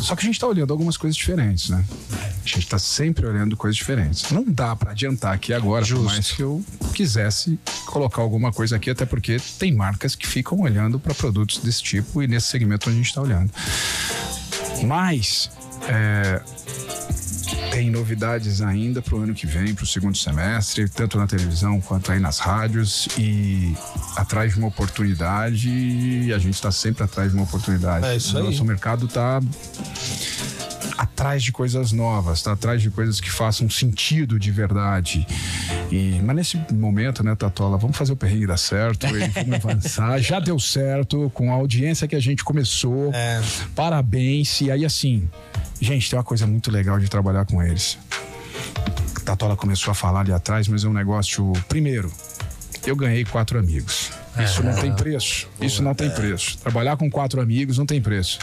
[0.00, 1.84] Só que a gente está olhando algumas coisas diferentes, né?
[2.12, 4.30] A gente está sempre olhando coisas diferentes.
[4.30, 8.90] Não dá para adiantar aqui agora, por mais que eu quisesse colocar alguma coisa aqui,
[8.90, 12.92] até porque tem marcas que ficam olhando para produtos desse tipo e nesse segmento a
[12.92, 13.52] gente está olhando.
[14.84, 15.50] Mas
[15.88, 16.40] é,
[17.78, 21.80] tem novidades ainda para o ano que vem, para o segundo semestre, tanto na televisão
[21.80, 23.72] quanto aí nas rádios e
[24.16, 25.68] atrás de uma oportunidade.
[25.70, 28.04] E a gente está sempre atrás de uma oportunidade.
[28.04, 28.44] É isso o aí.
[28.46, 29.40] nosso mercado está
[30.96, 35.24] atrás de coisas novas, tá atrás de coisas que façam sentido de verdade.
[35.92, 39.06] E, mas nesse momento, né, Tatola, vamos fazer o perrengue dar certo
[39.46, 40.18] vamos avançar.
[40.18, 43.12] Já deu certo com a audiência que a gente começou.
[43.14, 43.40] É.
[43.76, 44.60] Parabéns.
[44.62, 45.28] E aí, assim,
[45.80, 47.98] gente, tem uma coisa muito legal de trabalhar com eles.
[49.24, 51.52] Tatola começou a falar ali atrás, mas é um negócio.
[51.68, 52.10] Primeiro,
[52.86, 54.10] eu ganhei quatro amigos.
[54.42, 55.48] Isso não tem preço.
[55.60, 56.56] Isso não tem preço.
[56.58, 58.38] Trabalhar com quatro amigos não tem preço.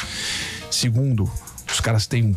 [0.70, 1.32] Segundo,
[1.72, 2.36] os caras têm um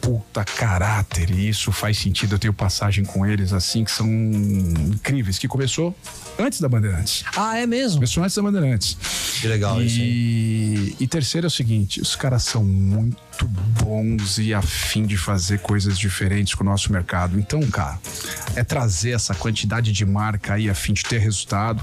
[0.00, 2.34] puta caráter e isso faz sentido.
[2.34, 5.38] Eu tenho passagem com eles assim que são incríveis.
[5.38, 5.94] Que começou
[6.38, 7.24] antes da Bandeirantes.
[7.36, 7.98] Ah, é mesmo?
[7.98, 8.96] Começou antes da Bandeirantes.
[9.40, 10.06] Que legal isso, hein?
[10.06, 13.16] E, e terceiro é o seguinte: os caras são muito
[13.46, 17.38] bons e afim de fazer coisas diferentes com o nosso mercado.
[17.38, 17.98] Então, cara,
[18.54, 21.82] é trazer essa quantidade de marca aí a fim de ter resultado,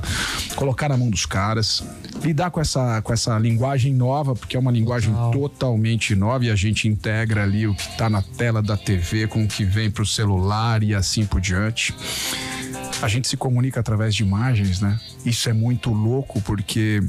[0.55, 1.83] colocar na mão dos caras,
[2.23, 6.55] lidar com essa, com essa linguagem nova, porque é uma linguagem totalmente nova e a
[6.55, 10.05] gente integra ali o que tá na tela da TV com o que vem pro
[10.05, 11.93] celular e assim por diante.
[13.01, 14.99] A gente se comunica através de imagens, né?
[15.25, 17.01] Isso é muito louco porque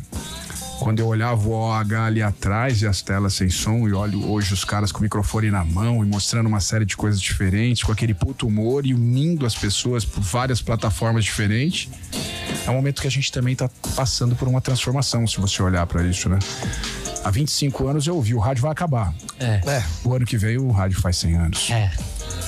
[0.80, 4.52] quando eu olhava o OH ali atrás e as telas sem som, e olho hoje
[4.54, 7.92] os caras com o microfone na mão e mostrando uma série de coisas diferentes, com
[7.92, 11.88] aquele puto humor e unindo as pessoas por várias plataformas diferentes,
[12.66, 15.86] é um momento que a gente também tá passando por uma transformação, se você olhar
[15.86, 16.38] para isso, né?
[17.22, 19.12] Há 25 anos eu ouvi, o rádio vai acabar.
[19.38, 19.60] É.
[19.66, 19.84] É.
[20.02, 21.70] O ano que vem o rádio faz 100 anos.
[21.70, 21.90] É.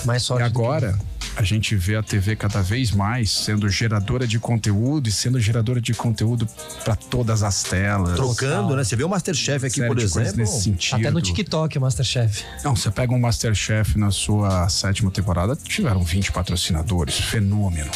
[0.07, 0.43] Mais E sorte.
[0.45, 0.99] do que- agora
[1.37, 5.81] a gente vê a TV cada vez mais sendo geradora de conteúdo e sendo geradora
[5.81, 6.47] de conteúdo
[6.85, 8.15] para todas as telas.
[8.17, 8.85] Trocando, né?
[8.85, 10.37] Você vê o Masterchef aqui, Série por exemplo.
[10.37, 10.97] nesse sentido.
[10.97, 12.45] Até no TikTok, o Masterchef.
[12.65, 17.19] Não, você pega um Masterchef na sua sétima temporada, tiveram 20 patrocinadores.
[17.19, 17.91] Fenômeno.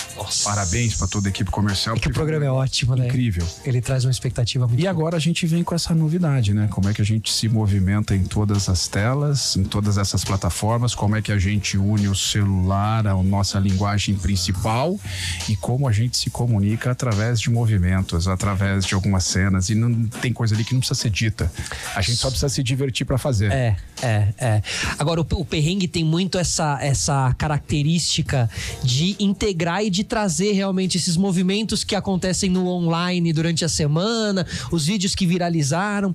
[0.45, 1.97] Parabéns para toda a equipe comercial.
[1.97, 3.07] É que o programa é ótimo, né?
[3.07, 3.47] Incrível.
[3.65, 6.69] Ele traz uma expectativa muito E agora a gente vem com essa novidade, né?
[6.71, 10.95] Como é que a gente se movimenta em todas as telas, em todas essas plataformas,
[10.95, 14.99] como é que a gente une o celular à nossa linguagem principal
[15.49, 19.69] e como a gente se comunica através de movimentos, através de algumas cenas.
[19.69, 21.51] E não tem coisa ali que não precisa ser dita.
[21.95, 23.51] A gente só precisa se divertir para fazer.
[23.53, 24.63] É, é, é.
[24.99, 28.49] Agora, o, o perrengue tem muito essa, essa característica
[28.83, 34.47] de integrar e de trazer realmente esses movimentos que acontecem no online durante a semana,
[34.71, 36.15] os vídeos que viralizaram.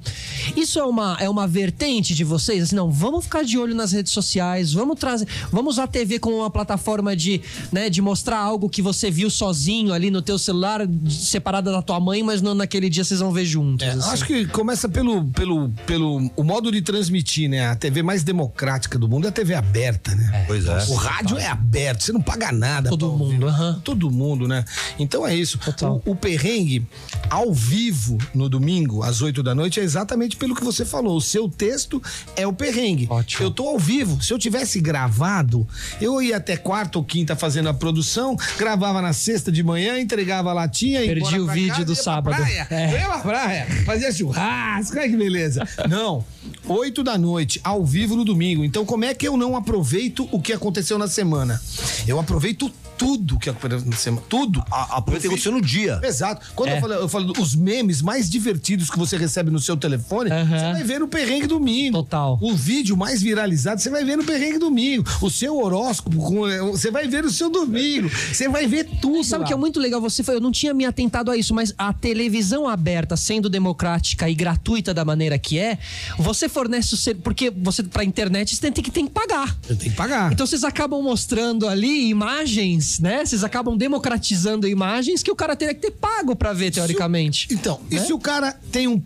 [0.56, 2.64] Isso é uma, é uma vertente de vocês?
[2.64, 6.20] Assim, não, vamos ficar de olho nas redes sociais, vamos trazer, vamos usar a TV
[6.20, 7.42] como uma plataforma de,
[7.72, 12.00] né, de mostrar algo que você viu sozinho ali no teu celular, separada da tua
[12.00, 13.86] mãe, mas não naquele dia vocês vão ver juntos.
[13.86, 14.10] É, assim.
[14.10, 17.68] acho que começa pelo, pelo, pelo o modo de transmitir, né?
[17.68, 20.46] A TV mais democrática do mundo é a TV aberta, né?
[20.48, 20.86] Pois é.
[20.90, 22.90] O rádio é aberto, você não paga nada.
[22.90, 23.34] Todo pra ouvir.
[23.34, 23.82] mundo, aham.
[23.84, 24.66] Todo mundo, né?
[25.00, 25.60] Então é isso.
[26.06, 26.86] O, o perrengue
[27.30, 31.18] ao vivo no domingo, às 8 da noite, é exatamente pelo que você falou.
[31.18, 32.02] O seu texto
[32.36, 33.08] é o perrengue.
[33.10, 33.46] Ótimo.
[33.46, 34.22] Eu tô ao vivo.
[34.22, 35.68] Se eu tivesse gravado,
[36.00, 40.50] eu ia até quarta ou quinta fazendo a produção, gravava na sexta de manhã, entregava
[40.50, 42.36] a latinha e Perdi o vídeo casa, do sábado.
[42.36, 42.68] praia.
[42.70, 42.92] É.
[43.00, 45.68] Ia pra praia, fazia churrasco, olha que beleza.
[45.90, 46.24] Não,
[46.68, 48.64] 8 da noite, ao vivo no domingo.
[48.64, 51.62] Então, como é que eu não aproveito o que aconteceu na semana?
[52.08, 52.72] Eu aproveito
[53.02, 54.24] tudo que aconteceu na semana.
[54.30, 54.64] Tudo.
[54.72, 56.00] A, a coisa aconteceu no dia.
[56.04, 56.46] Exato.
[56.56, 56.78] Quando É.
[56.78, 60.46] eu, falo, eu falo os memes mais divertidos que você recebe no seu telefone, Aham.
[60.46, 61.98] você vai ver no perrengue domingo.
[61.98, 62.38] Total.
[62.40, 65.04] O vídeo mais viralizado, você vai ver no perrengue domingo.
[65.20, 68.08] O seu horóscopo, com- você vai ver no seu domingo.
[68.32, 69.24] Você vai ver tudo.
[69.24, 70.00] Sabe o que é muito legal?
[70.02, 74.30] Você foi, eu não tinha me atentado a isso, mas a televisão aberta, sendo democrática
[74.30, 75.80] e gratuita da maneira que é,
[76.20, 79.58] você fornece o ser, porque você pra internet você tem que tem que pagar.
[79.68, 80.32] Eu tenho que pagar.
[80.32, 83.26] Então vocês acabam mostrando ali imagens, né?
[83.26, 87.48] Vocês acabam democratizando imagens que o cara teria que ter pago pra ver teoricamente.
[87.52, 88.06] Então, e Né?
[88.06, 89.02] se o cara tem um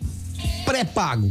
[0.64, 1.30] pré-pago?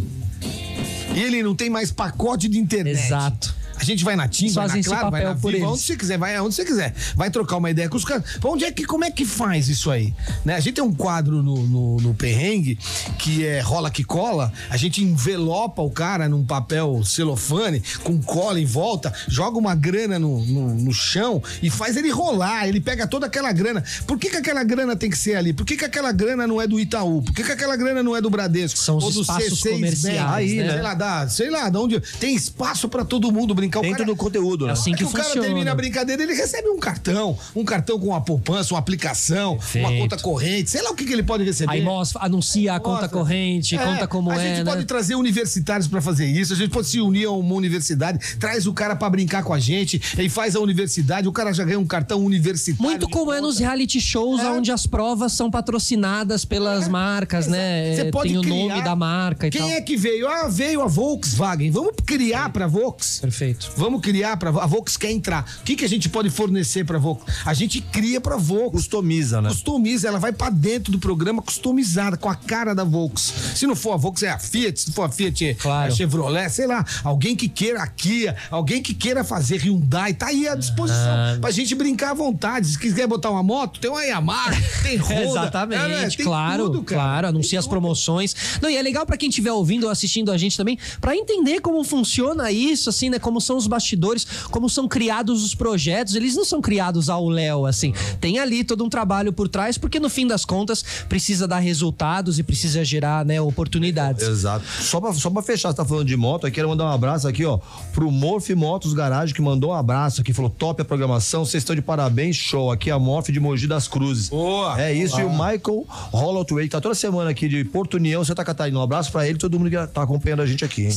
[1.15, 3.05] E ele não tem mais pacote de internet.
[3.05, 3.54] Exato.
[3.78, 6.36] A gente vai na TIM, vai na Claro, vai na Viva, onde você quiser, vai
[6.36, 6.93] aonde você quiser.
[7.15, 8.23] Vai trocar uma ideia com os caras.
[8.43, 10.13] Onde é que, como é que faz isso aí?
[10.43, 10.55] Né?
[10.55, 12.78] A gente tem um quadro no, no, no perrengue
[13.19, 14.51] que é rola que cola.
[14.69, 20.17] A gente envelopa o cara num papel celofane com cola em volta, joga uma grana
[20.17, 22.67] no, no, no chão e faz ele rolar.
[22.67, 23.84] Ele pega toda aquela grana.
[24.07, 25.53] Por que, que aquela grana tem que ser ali?
[25.53, 27.21] Por que, que aquela grana não é do Itaú?
[27.21, 28.80] Por que, que aquela grana não é do Bradesco?
[28.80, 30.34] São os espaços C6 comerciais, Bank?
[30.34, 30.71] Aí, né?
[30.71, 31.99] Sei lá, dá, sei lá, de onde.
[32.19, 33.64] Tem espaço pra todo mundo brincar.
[33.68, 34.74] O Dentro cara- do conteúdo, né?
[34.74, 35.47] Assim é que o cara funciona.
[35.47, 37.38] termina a brincadeira, ele recebe um cartão.
[37.55, 39.88] Um cartão com uma poupança, uma aplicação, Perfeito.
[39.88, 41.72] uma conta corrente, sei lá o que, que ele pode receber.
[41.72, 43.09] Aí mostra, anuncia a conta Mostra.
[43.09, 44.72] corrente, É, conta como a é, gente né?
[44.72, 48.66] pode trazer universitários pra fazer isso, a gente pode se unir a uma universidade, traz
[48.68, 51.80] o cara pra brincar com a gente, e faz a universidade, o cara já ganha
[51.80, 52.82] um cartão universitário.
[52.89, 53.47] Muito como é conta.
[53.47, 54.49] nos reality shows, É.
[54.49, 57.93] onde as provas são patrocinadas pelas marcas, né?
[57.95, 58.55] Você É, pode Tem o criar.
[58.76, 59.70] nome da marca e Quem tal.
[59.70, 60.28] é que veio?
[60.28, 61.70] Ah, veio a Volkswagen.
[61.72, 63.20] Vamos criar pra Volks.
[63.20, 63.54] Perfeito.
[63.77, 65.45] Vamos criar para a Volks quer entrar.
[65.61, 67.33] O que, que a gente pode fornecer para a Volks?
[67.45, 68.81] A gente cria para a Volks.
[68.81, 69.49] Customiza, né?
[69.49, 73.33] Customiza, ela vai para dentro do programa customizada, com a cara da Volks.
[73.55, 75.91] Se não for a Volks, é a Fiat, se for a Fiat, é Claro.
[75.91, 76.85] a Chevrolet, sei lá.
[77.03, 81.39] Alguém que queira a Kia, alguém que queira fazer Hyundai, tá aí à disposição.
[81.41, 82.67] Pra gente brincar à vontade.
[82.67, 84.51] Se quiser botar uma moto, tem uma Yamaha,
[84.83, 85.23] tem Honda.
[85.23, 86.09] Exatamente, é, né?
[86.09, 88.35] Tem claro, tudo, claro, anuncia as promoções.
[88.61, 91.59] Não, e é legal pra quem estiver ouvindo ou assistindo a gente também, pra entender
[91.61, 93.19] como funciona isso, assim, né?
[93.19, 96.15] Como são os bastidores, como são criados os projetos.
[96.15, 97.93] Eles não são criados ao léu, assim.
[98.19, 102.39] Tem ali todo um trabalho por trás, porque no fim das contas precisa dar resultados
[102.39, 104.27] e precisa gerar, né, oportunidades.
[104.27, 104.65] Exato.
[104.65, 107.27] Só pra, só pra fechar, você tá falando de moto, eu quero mandar um abraço
[107.27, 107.59] aqui, ó,
[107.93, 111.75] pro Morph Motos Garage, que mandou um abraço aqui, falou top a programação, vocês estão
[111.75, 112.71] de parabéns, show.
[112.71, 114.29] Aqui é a Morph de Mogi das Cruzes.
[114.29, 114.79] Boa.
[114.81, 118.43] É isso, e o Michael Holloway, que tá toda semana aqui de Porto União, Santa
[118.43, 118.79] Catarina.
[118.79, 120.91] Um abraço pra ele e todo mundo que tá acompanhando a gente aqui, hein?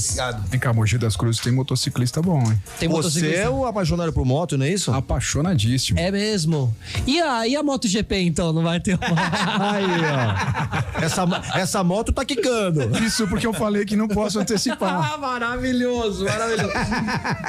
[0.52, 2.58] Em Camogi das Cruzes tem motociclista bom, hein?
[2.78, 4.90] Tem Você é o apaixonado por moto, não é isso?
[4.92, 5.98] Apaixonadíssimo.
[5.98, 6.74] É mesmo.
[7.06, 8.52] E a, e a MotoGP, então?
[8.52, 9.08] Não vai ter uma...
[9.72, 11.02] Aí, ó.
[11.04, 11.24] Essa,
[11.54, 12.98] essa moto tá quicando.
[13.04, 15.12] Isso porque eu falei que não posso antecipar.
[15.14, 16.72] Ah, maravilhoso, maravilhoso.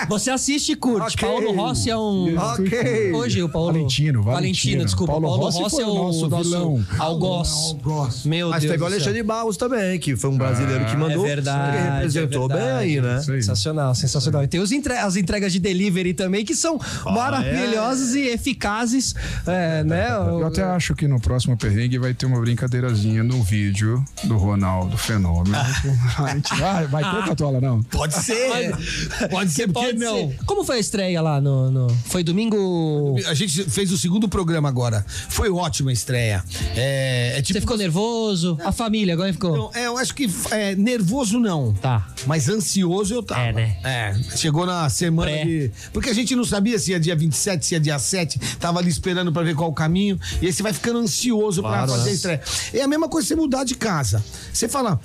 [0.08, 1.16] Você assiste e curte.
[1.16, 1.28] Ok.
[1.28, 2.38] Paulo Rossi é um.
[2.38, 3.12] Ok.
[3.14, 3.74] Hoje o Paulo.
[3.74, 4.86] Valentino, Valentino.
[4.86, 5.14] desculpa.
[5.14, 6.86] Paulo Paulo, Rossi Rossi, é o o nosso nosso vilão.
[6.98, 7.76] algoz.
[8.26, 8.72] Meu Mas Deus.
[8.74, 8.98] pegou do céu.
[9.00, 11.26] Alexandre Barros também, que foi um brasileiro que mandou.
[11.26, 12.80] É verdade, que representou é bem verdade.
[12.84, 13.22] aí, né?
[13.22, 14.44] Sensacional, sensacional.
[14.44, 19.14] E tem os entre- as entregas de delivery também, que são maravilhosas e eficazes.
[19.46, 20.10] É, né?
[20.12, 24.98] Eu até acho que no próximo perrengue vai ter uma brincadeirazinha no vídeo do Ronaldo
[24.98, 25.56] Fenômeno.
[26.18, 27.84] A gente vai, vai ter Catola, não?
[27.84, 28.72] Pode ser.
[29.30, 30.16] Pode ser, porque Pode não.
[30.30, 30.38] ser.
[30.46, 31.70] Como foi a estreia lá no.
[31.72, 33.16] no- Foi domingo.
[33.28, 35.06] A gente fez o segundo programa agora.
[35.30, 36.44] Foi ótima a estreia.
[36.76, 37.54] É, é tipo.
[37.60, 38.58] Você ficou nervoso?
[38.64, 39.56] A família agora ficou.
[39.56, 41.74] Não, é, eu acho que é, nervoso não.
[41.74, 42.08] Tá.
[42.26, 43.42] Mas ansioso eu tava.
[43.42, 43.78] É, né?
[43.84, 44.16] É.
[44.38, 45.44] Chegou na semana Pré.
[45.46, 45.72] de.
[45.94, 48.40] Porque a gente não sabia se ia dia 27, se ia dia 7.
[48.60, 50.20] Tava ali esperando pra ver qual o caminho.
[50.42, 52.42] E aí você vai ficando ansioso pra Claro, fazer a estreia.
[52.74, 54.24] É a mesma coisa você mudar de casa.
[54.54, 55.00] Você fala.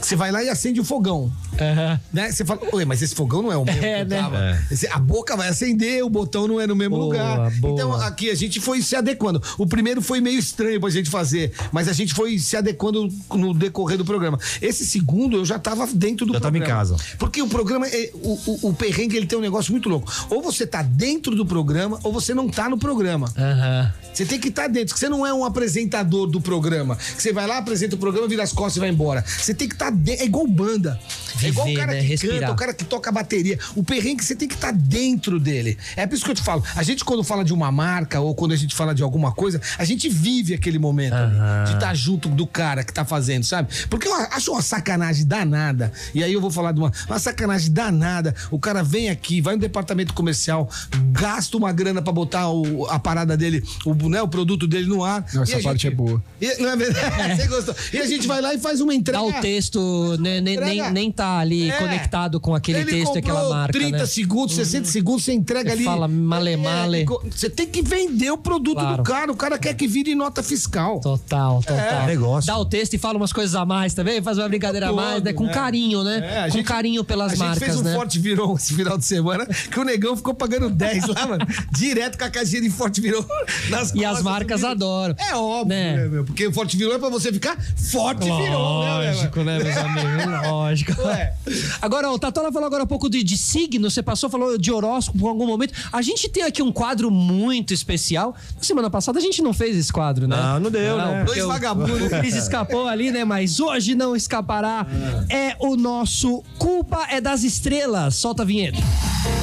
[0.00, 1.32] Você vai lá e acende o fogão.
[1.60, 2.00] Aham.
[2.12, 2.30] Né?
[2.32, 3.74] Você fala, Oi, mas esse fogão não é o mesmo.
[3.84, 4.20] É, né?
[4.22, 4.58] tava.
[4.70, 7.50] Esse- A boca vai acender, o botão não é no mesmo Boa, lugar.
[7.60, 7.74] boa.
[7.74, 9.42] Então aqui a gente foi se adequando.
[9.58, 13.52] O primeiro foi meio estranho pra gente fazer, mas a gente foi se adequando no
[13.54, 14.38] decorrer do programa.
[14.60, 16.64] Esse segundo eu já tava dentro do Já tava programa.
[16.74, 16.96] em casa.
[17.18, 20.10] Porque o programa, é, o, o, o perrengue, ele tem um negócio muito louco.
[20.30, 23.32] Ou você tá dentro do programa, ou você não tá no programa.
[23.36, 23.92] Aham.
[24.14, 26.94] Você tem que estar dentro, que você não é um apresentador do programa.
[26.94, 29.24] Que você vai lá, apresenta o programa, vira as costas e vai embora.
[29.26, 30.22] Você tem que estar dentro.
[30.22, 31.00] É igual banda.
[31.42, 32.00] é igual o Viver, cara né?
[32.00, 32.38] que Respirar.
[32.38, 33.58] canta, o cara que toca a bateria.
[33.74, 35.76] O perrengue, você tem que estar dentro dele.
[35.96, 36.62] É por isso que eu te falo.
[36.76, 39.60] A gente, quando fala de uma marca ou quando a gente fala de alguma coisa,
[39.76, 43.74] a gente vive aquele momento ali, de estar junto do cara que tá fazendo, sabe?
[43.90, 45.92] Porque eu acho uma sacanagem danada.
[46.14, 48.32] E aí eu vou falar de uma, uma sacanagem danada.
[48.48, 50.68] O cara vem aqui, vai no departamento comercial,
[51.12, 55.02] gasta uma grana pra botar o- a parada dele, o, né, o produto dele no
[55.02, 55.24] ar.
[55.34, 56.22] Não, essa a parte gente- é boa.
[56.40, 57.36] E, não é verdade?
[57.42, 57.74] Você gostou?
[57.92, 59.18] E a gente vai lá e faz uma entrega.
[59.18, 60.90] Dá o texto, né, nem, nem, Entrega.
[60.90, 61.78] nem tá ali É.
[61.78, 63.72] conectado com aquele Ele texto e aquela marca.
[63.72, 64.06] 30 né?
[64.06, 65.84] segundos, 60 segundos, você entrega Você ali.
[65.84, 67.02] fala male, male.
[67.02, 68.96] É, Você tem que vender o produto Claro.
[68.98, 69.32] do cara.
[69.32, 71.00] O cara quer que vire nota fiscal.
[71.00, 71.76] Total, total.
[72.02, 72.46] É, negócio.
[72.46, 75.22] Dá o texto e fala umas coisas a mais também, faz uma brincadeira a mais,
[75.22, 75.32] né?
[75.32, 75.52] Com né?
[75.52, 76.18] carinho, né?
[76.24, 77.94] É, a com gente- carinho pelas a marcas, gente fez um né?
[77.94, 81.46] Forte Virou esse final de semana, que o negão ficou pagando 10 lá, mano.
[81.72, 83.24] Direto com a caixinha de Forte Virou
[83.68, 84.72] nas E as marcas subindo.
[84.84, 85.14] adoram.
[85.18, 85.96] É óbvio, Né?
[85.96, 86.24] né, meu?
[86.24, 89.12] Porque o Forte Virou é pra você ficar forte virou, né?
[89.12, 90.48] Lógico, né, meus amigos?
[90.48, 91.00] Lógico.
[91.04, 91.34] Ué.
[91.82, 95.24] Agora, o Tatola falou agora um pouco de, de signo, você passou, falou de horóscopo
[95.26, 95.72] em algum momento.
[95.92, 98.34] A gente tem aqui um quadro muito especial.
[98.56, 100.36] Na semana passada a gente não fez esse quadro, né?
[100.36, 101.22] Não, não deu, né?
[101.24, 102.04] porque Dois o- vagabundos.
[102.14, 103.24] O Cris escapou ali, né?
[103.24, 104.86] Mas hoje não escapará.
[105.28, 108.14] É o nosso Culpa é das Estrelas.
[108.16, 108.53] Solta a vinheta.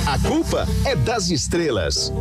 [0.05, 2.13] A culpa é das estrelas.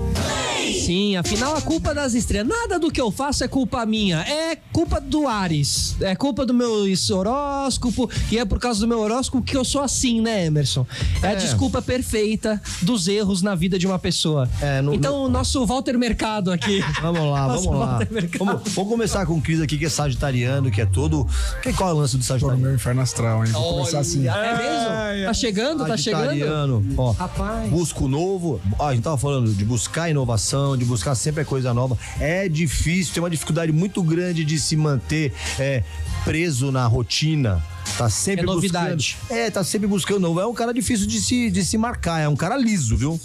[0.84, 2.48] Sim, afinal a culpa das estrelas.
[2.48, 4.18] Nada do que eu faço é culpa minha.
[4.20, 5.94] É culpa do Ares.
[6.00, 8.10] É culpa do meu horóscopo.
[8.30, 10.84] E é por causa do meu horóscopo que eu sou assim, né, Emerson?
[11.22, 11.34] É, a É.
[11.36, 14.48] desculpa perfeita dos erros na vida de uma pessoa.
[14.60, 16.82] É, no- então, o nosso Walter Mercado aqui.
[17.00, 17.86] Vamos lá, vamos lá.
[17.86, 18.44] Walter Mercado.
[18.44, 21.26] Vamos, vamos começar com o Cris aqui, que é sagitariano, que é todo.
[21.62, 22.62] Que, qual é o lance do Tô no sagitariano?
[22.62, 23.52] meu inferno astral, hein?
[23.52, 24.26] Vou começar assim.
[24.26, 25.26] É mesmo?
[25.26, 26.79] Tá chegando, tá chegando?
[26.96, 27.12] Ó.
[27.12, 27.70] Rapaz.
[27.70, 28.60] Busca o novo.
[28.78, 31.96] Ó, a gente tava falando de buscar inovação, de buscar sempre coisa nova.
[32.18, 35.82] É difícil, tem uma dificuldade muito grande de se manter é,
[36.30, 37.62] preso na rotina.
[37.98, 39.16] Tá sempre É novidade.
[39.20, 39.38] buscando.
[39.38, 40.40] É, tá sempre buscando novo.
[40.40, 42.20] É um cara difícil de se, de se marcar.
[42.20, 43.20] É um cara liso, viu?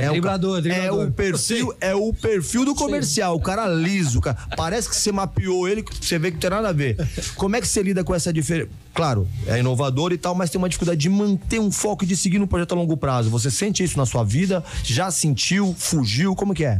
[0.00, 1.02] É, um driblador, driblador.
[1.02, 3.34] É o perfil, é o perfil do comercial.
[3.34, 4.38] O cara liso, cara.
[4.56, 6.96] Parece que você mapeou ele, você vê que não tem nada a ver.
[7.34, 8.70] Como é que você lida com essa diferença?
[8.94, 12.16] Claro, é inovador e tal, mas tem uma dificuldade de manter um foco e de
[12.16, 13.28] seguir no projeto a longo prazo.
[13.30, 14.64] Você sente isso na sua vida?
[14.84, 15.74] Já sentiu?
[15.76, 16.34] Fugiu?
[16.34, 16.78] Como que é?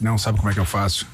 [0.00, 1.06] Não, sabe como é que eu faço?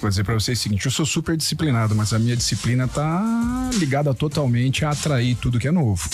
[0.00, 3.70] Vou dizer pra vocês o seguinte, eu sou super disciplinado, mas a minha disciplina tá
[3.74, 6.08] ligada totalmente a atrair tudo que é novo,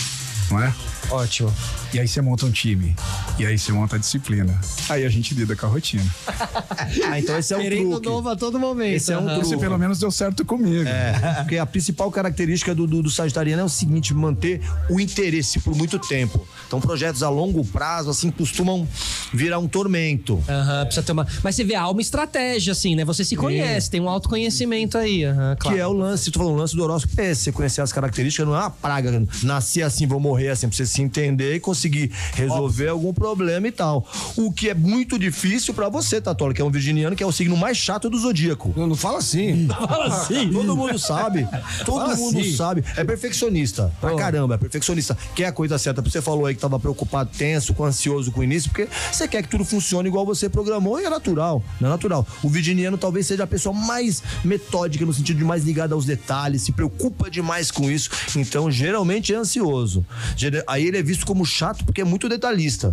[0.51, 0.73] não é?
[1.11, 1.53] Ótimo.
[1.93, 2.97] E aí você monta um time,
[3.39, 4.59] e aí você monta a disciplina.
[4.89, 6.05] Aí a gente lida com a rotina.
[7.07, 8.09] Ah, então esse é um Querendo truque.
[8.09, 8.95] novo a todo momento.
[8.97, 9.35] Esse é um Aham.
[9.35, 9.49] truque.
[9.49, 10.89] Você pelo menos deu certo comigo.
[10.89, 15.61] É, porque a principal característica do, do, do sagitariano é o seguinte, manter o interesse
[15.61, 16.47] por muito tempo.
[16.67, 18.87] Então, projetos a longo prazo, assim, costumam
[19.33, 20.43] virar um tormento.
[20.49, 21.27] Aham, precisa ter uma.
[21.43, 23.05] Mas você vê, há uma estratégia, assim, né?
[23.05, 25.25] Você se conhece, tem um autoconhecimento aí.
[25.25, 25.77] Aham, claro.
[25.77, 28.47] Que é o lance, tu falou, o lance do horóscopo é você conhecer as características,
[28.47, 32.11] não é uma praga, nasci assim, vou morrer assim, pra você se entender e conseguir
[32.35, 34.07] resolver algum problema e tal.
[34.37, 37.33] O que é muito difícil pra você, Tatola, que é um virginiano, que é o
[37.33, 38.73] signo mais chato do zodíaco.
[38.77, 39.67] Não, não fala assim.
[39.93, 40.51] Fala assim.
[40.53, 41.47] Todo mundo sabe.
[41.85, 42.57] Todo Fala mundo assim.
[42.57, 42.85] sabe.
[42.97, 43.93] É perfeccionista.
[44.01, 45.17] Pra caramba, é perfeccionista.
[45.35, 46.01] Quer a coisa certa.
[46.03, 49.43] Você falou aí que tava preocupado, tenso, com ansioso com o início, porque você quer
[49.43, 51.63] que tudo funcione igual você programou e é natural.
[51.81, 52.27] Não é natural.
[52.43, 56.63] O virginiano talvez seja a pessoa mais metódica, no sentido de mais ligada aos detalhes,
[56.63, 58.11] se preocupa demais com isso.
[58.37, 60.05] Então, geralmente é ansioso.
[60.37, 62.91] Gera- Aí ele é visto como chato porque é muito detalhista.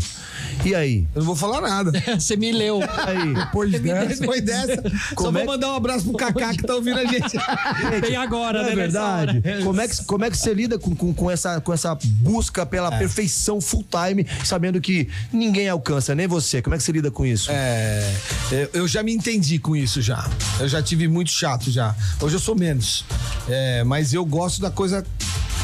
[0.63, 1.07] E aí?
[1.15, 1.91] Eu não vou falar nada.
[2.19, 2.79] Você me leu.
[2.83, 3.33] Aí?
[3.33, 6.75] Depois dessa, depois dessa só Como vou é mandar um abraço pro Kaká que tá
[6.75, 7.35] ouvindo a gente.
[8.05, 8.73] Tem agora, Não né?
[8.73, 9.41] é nessa verdade?
[9.47, 9.63] hora.
[9.63, 12.65] Como é, que, como é que você lida com, com, com essa, com essa busca
[12.65, 16.61] pela perfeição full time, sabendo que ninguém alcança, nem você?
[16.61, 17.49] Como é que você lida com isso?
[17.51, 18.13] É,
[18.51, 20.29] eu- eu já me entendi com isso já.
[20.59, 21.95] Eu já tive muito chato já.
[22.21, 23.03] Hoje eu sou menos.
[23.47, 25.03] É, mas eu gosto da coisa.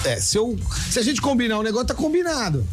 [0.06, 0.58] É, se, eu,
[0.90, 2.66] se a gente combinar, o negócio tá combinado.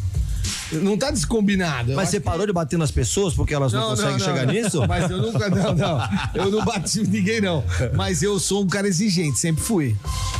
[0.71, 1.93] Não tá descombinado.
[1.93, 4.53] Mas você que- parou de bater nas pessoas porque elas não, conseguem chegar não.
[4.53, 4.85] nisso?
[4.87, 5.99] Mas eu nunca, não, não.
[6.33, 7.63] Eu não bati em ninguém, não.
[7.95, 9.95] Mas eu sou um cara exigente, sempre fui.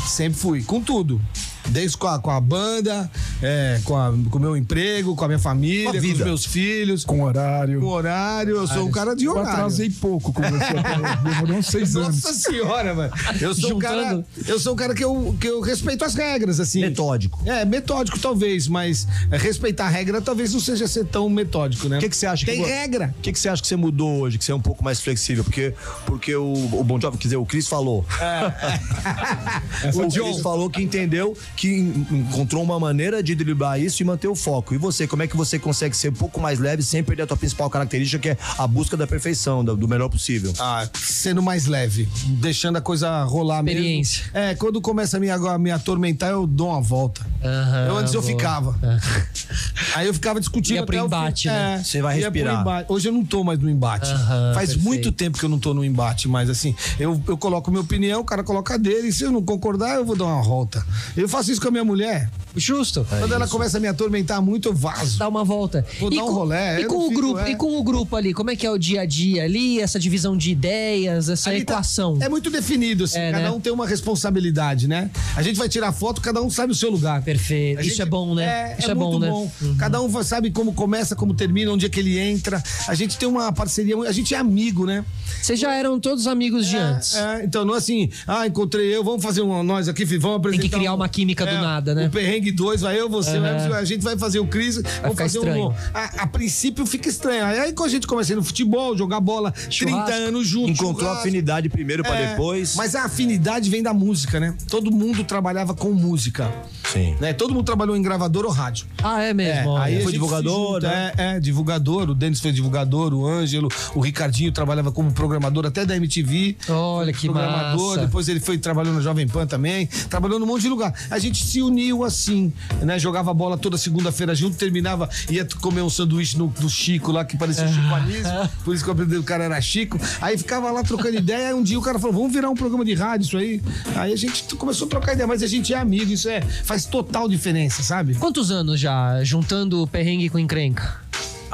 [0.08, 1.22] Sempre fui, com tudo.
[1.70, 3.10] Desde com a, com a banda,
[3.42, 6.46] é, com, a- com o meu emprego, com a minha família, Com com, os meus
[6.46, 7.80] filhos, Com horário.
[7.80, 8.56] com horário.
[8.58, 9.52] Eu sou um cara de Eu horário.
[9.52, 11.24] atrasei pouco com você.
[11.24, 12.22] Demorou uns seis anos.
[12.24, 13.14] Nossa senhora, mano.
[13.40, 14.26] Eu sou um cara, Juntando.
[14.48, 16.82] eu sou um cara que eu, que eu respeito as regras, assim.
[16.82, 17.42] Metódico.
[17.46, 21.98] É, metódico talvez, mas é, respeitar a regra talvez não seja ser tão metódico, né?
[21.98, 22.70] O que, que você acha Tem que.
[22.70, 23.14] regra.
[23.18, 25.00] O que, que você acha que você mudou hoje, que você é um pouco mais
[25.00, 25.44] flexível?
[25.44, 25.74] Porque,
[26.06, 28.06] porque o, o Bon Jovi, quer dizer, o Chris falou.
[29.94, 34.28] o Chris falou que entendeu que en- encontrou uma maneira de driblar isso e manter
[34.28, 34.74] o foco.
[34.74, 37.28] E você, como é que você consegue ser um pouco mais leve sem perder a
[37.28, 40.54] tua principal característica, que é a busca da perfeição, do, melhor possível?
[40.60, 44.24] Ah, sendo mais leve, deixando a coisa rolar Experiência.
[44.34, 44.38] mesmo.
[44.38, 47.22] É, quando começa a me, a me atormentar, eu dou uma volta.
[47.44, 48.32] Aham, eu antes eu boa.
[48.34, 48.80] ficava.
[49.96, 51.16] Aí eu ficava discutindo Ia pro até o fim.
[51.16, 51.76] embate, né?
[51.80, 52.62] É, Você vai respirar.
[52.62, 52.92] embate.
[52.92, 54.10] Hoje eu não tô mais no embate.
[54.10, 54.84] Aham, Faz perfeito.
[54.84, 58.22] muito tempo que eu não tô no embate, mas assim, eu, eu coloco minha opinião,
[58.22, 60.84] o cara coloca a dele, e se eu não concordar, eu vou dar uma volta.
[61.16, 62.30] Eu faço isso com a minha mulher.
[62.56, 63.06] Justo.
[63.10, 65.18] Quando ela começa a me atormentar muito, eu vazo.
[65.18, 65.84] Dá uma volta.
[66.00, 67.52] Vou e dar um com, rolé, E com, o fico, grupo, é.
[67.52, 70.00] e com o grupo ali, como é que é o dia a dia ali, essa
[70.00, 72.18] divisão de ideias, essa Ali tá- equação?
[72.22, 73.18] é muito definido, assim.
[73.18, 73.52] É, cada né?
[73.52, 75.10] um tem uma responsabilidade, né?
[75.36, 77.24] A gente vai tirar foto, cada um sabe o seu lugar.
[77.24, 77.80] Perfeito.
[77.80, 78.44] A Isso gente- é bom, né?
[78.46, 79.30] É, Isso é, é, bom, muito né?
[79.30, 79.52] bom.
[79.78, 82.62] Cada um sabe como começa, como termina, onde é que ele entra.
[82.88, 85.04] A gente tem uma parceria, a gente é amigo, né?
[85.42, 87.16] Vocês já eram todos amigos de antes.
[87.16, 90.62] É, então não é assim, ah, encontrei eu, vamos fazer um, nós aqui, vamos apresentar.
[90.64, 92.08] que criar um- uma química do nada, né?
[92.08, 95.16] O perrengue 2, vai eu, você, vai- a gente vai fazer o Cris, vamos ficar
[95.16, 95.70] fazer estranho.
[95.70, 95.74] um.
[95.94, 97.46] A, a princípio fica estranho.
[97.46, 100.72] Aí quando a gente ir no futebol, jogar bola, 30 anos juntos.
[100.72, 101.20] Encontrou churrasco.
[101.22, 102.76] afinidade primeiro pra É, depois.
[102.76, 104.54] Mas a afinidade vem da música, né?
[104.70, 106.52] Todo mundo trabalhava com música.
[106.92, 107.16] Sim.
[107.20, 107.34] Né?
[107.34, 108.86] Todo mundo trabalhou em gravador ou rádio.
[109.04, 109.70] Ah, é mesmo?
[109.72, 109.84] olha.
[109.84, 111.12] aí Foi divulgador, junta, né?
[111.18, 112.10] É, é, divulgador.
[112.10, 116.56] O Denis foi divulgador, o Ângelo, o Ricardinho trabalhava como programador até da MTV.
[116.70, 118.02] Olha que programador, massa.
[118.02, 120.94] depois ele foi trabalhou no Jovem Pan também, trabalhou num monte de lugar.
[121.10, 122.52] A gente se uniu assim,
[122.82, 123.00] né?
[123.00, 127.38] Jogava bola toda segunda-feira junto, terminava, ia comer um sanduíche no, do Chico lá, que
[127.38, 130.00] parecia o Chico Anísio, por isso que eu aprendi o cara era Chico.
[130.22, 132.86] Aí ficava lá trocando ideia, aí um dia o cara falou, vamos virar um programa
[132.86, 133.62] de rádio isso aí.
[133.96, 136.86] Aí a gente começou a trocar ideia, mas a gente é amigo, isso é, faz
[136.86, 138.16] total diferença, sabe?
[138.16, 141.02] Quantos anos já juntando perrengue com encrenca?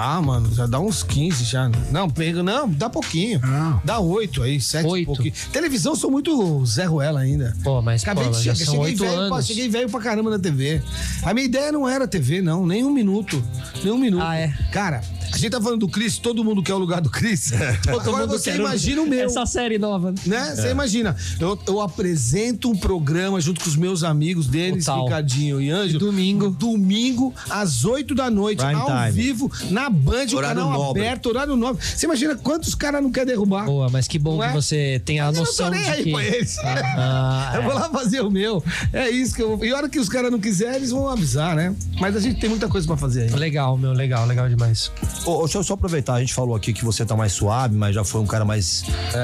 [0.02, 1.70] Ah, mano, já dá uns 15 já.
[1.92, 3.42] Não, pega, não, dá pouquinho.
[3.46, 3.82] Não.
[3.84, 5.02] Dá 8 aí, 7 Oito.
[5.02, 5.34] e pouquinho.
[5.52, 7.54] Televisão, sou muito Zé Ruela ainda.
[7.62, 9.46] Pô, mas, Acabei pô, de chegar, cheguei velho, pô, anos.
[9.46, 10.82] cheguei velho pra caramba na TV.
[11.22, 13.44] A minha ideia não era TV, não, nem um minuto.
[13.84, 14.24] Nem um minuto.
[14.24, 14.54] Ah, é?
[14.72, 15.02] Cara,
[15.38, 17.52] gente tá falando do Cris, todo mundo quer o lugar do Cris.
[17.88, 19.26] Agora você quer imagina o meu.
[19.26, 20.14] Essa série nova.
[20.26, 20.56] Né?
[20.56, 25.04] Você imagina, eu, eu apresento um programa junto com os meus amigos deles, O tal.
[25.06, 26.00] Ricardinho e Ângelo.
[26.00, 26.50] Domingo.
[26.50, 29.12] Domingo, às 8 da noite, Prime ao time.
[29.12, 31.02] vivo, na Band, o Horário canal nobre.
[31.02, 31.84] aberto, horário nobre.
[31.86, 33.66] Você imagina quantos caras não quer derrubar?
[33.66, 34.54] Boa, mas que bom Não que é?
[34.54, 36.12] você tem a Mas noção eu não tô nem de aí que...
[36.12, 36.58] pra eles.
[36.60, 37.66] Ah, Eu é.
[37.66, 38.64] vou lá fazer o meu.
[38.94, 39.60] É isso que eu.
[39.64, 41.76] E a hora que os caras não quiserem, eles vão avisar, né?
[42.00, 43.30] Mas a gente tem muita coisa pra fazer aí.
[43.32, 44.92] Legal, meu, legal, legal demais.
[45.26, 47.94] Ô, deixa eu só aproveitar, a gente falou aqui que você tá mais suave, mas
[47.94, 48.84] já foi um cara mais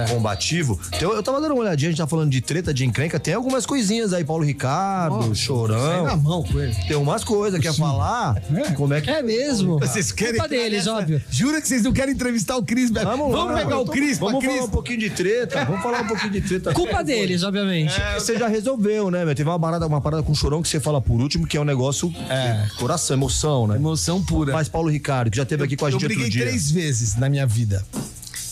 [0.10, 0.80] combativo.
[0.96, 3.34] Então, eu tava dando uma olhadinha, a gente tá falando de treta, de encrenca, tem
[3.34, 6.06] algumas coisinhas aí, Paulo Ricardo, Sai Chorão.
[6.06, 6.76] na mão com ele.
[6.88, 8.42] Tem umas coisas, quer falar?
[8.76, 9.80] Como é que É mesmo?
[9.80, 10.34] Vocês querem.
[10.36, 11.22] Culpa deles, nessa- óbvio.
[11.30, 12.92] Jura que vocês não querem entrevistar o Cris?
[12.92, 14.56] Vamos, lá, pegar o Cris Vamos Cris.
[14.56, 16.74] falar um pouquinho de treta, vamos falar um pouquinho de treta.
[16.74, 17.94] Culpa deles, obviamente.
[17.94, 19.34] Porque Você já resolveu, né, meu?
[19.34, 21.62] Teve uma parada, uma parada com o Chorão que você fala por último, que é
[21.62, 23.76] um negócio é, coração, emoção, né?
[23.76, 24.54] Emoção pura.
[24.54, 26.46] Mas Paulo Ricardo, que já teve aqui com a eu briguei outro dia.
[26.46, 27.86] três vezes na minha vida.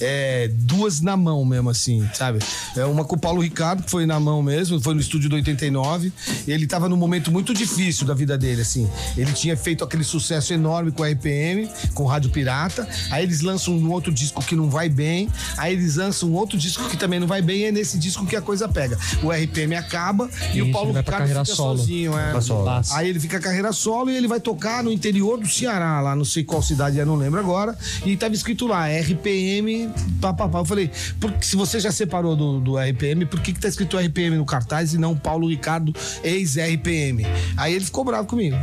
[0.02, 2.40] É, duas na mão mesmo, assim, sabe?
[2.76, 5.36] É uma com o Paulo Ricardo, que foi na mão mesmo, foi no estúdio do
[5.36, 6.12] 89.
[6.48, 8.90] Ele tava num momento muito difícil da vida dele, assim.
[9.18, 12.88] Ele tinha feito aquele sucesso enorme com a RPM, com Rádio Pirata.
[13.12, 15.30] Aí eles lançam um outro disco que não vai bem.
[15.58, 17.62] Aí eles lançam um outro disco que também não vai bem.
[17.62, 18.98] E é nesse disco que a coisa pega.
[19.22, 21.78] O RPM acaba e Isso, o Paulo Ricardo fica solo.
[21.78, 22.18] sozinho.
[22.18, 22.42] É.
[22.42, 22.70] Solo.
[22.92, 26.26] Aí ele fica carreira solo e ele vai tocar no interior do Ceará, lá não
[26.26, 27.78] sei qual cidade é, não lembro agora.
[28.06, 29.83] E tava escrito lá, RPM,
[30.22, 30.60] papapá.
[30.60, 33.98] Eu falei, por, se você já separou do, do RPM, por que, que tá escrito
[33.98, 35.94] RPM no cartaz e não Paulo Ricardo,
[36.24, 37.26] ex-RPM?
[37.58, 38.56] Aí ele ficou bravo comigo.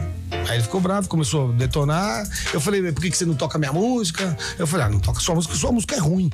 [0.49, 2.29] Aí ele ficou bravo, começou a detonar.
[2.53, 4.37] Eu falei, por que, que você não toca minha música?
[4.59, 6.31] Eu falei, ah, não toca sua música, sua música é ruim.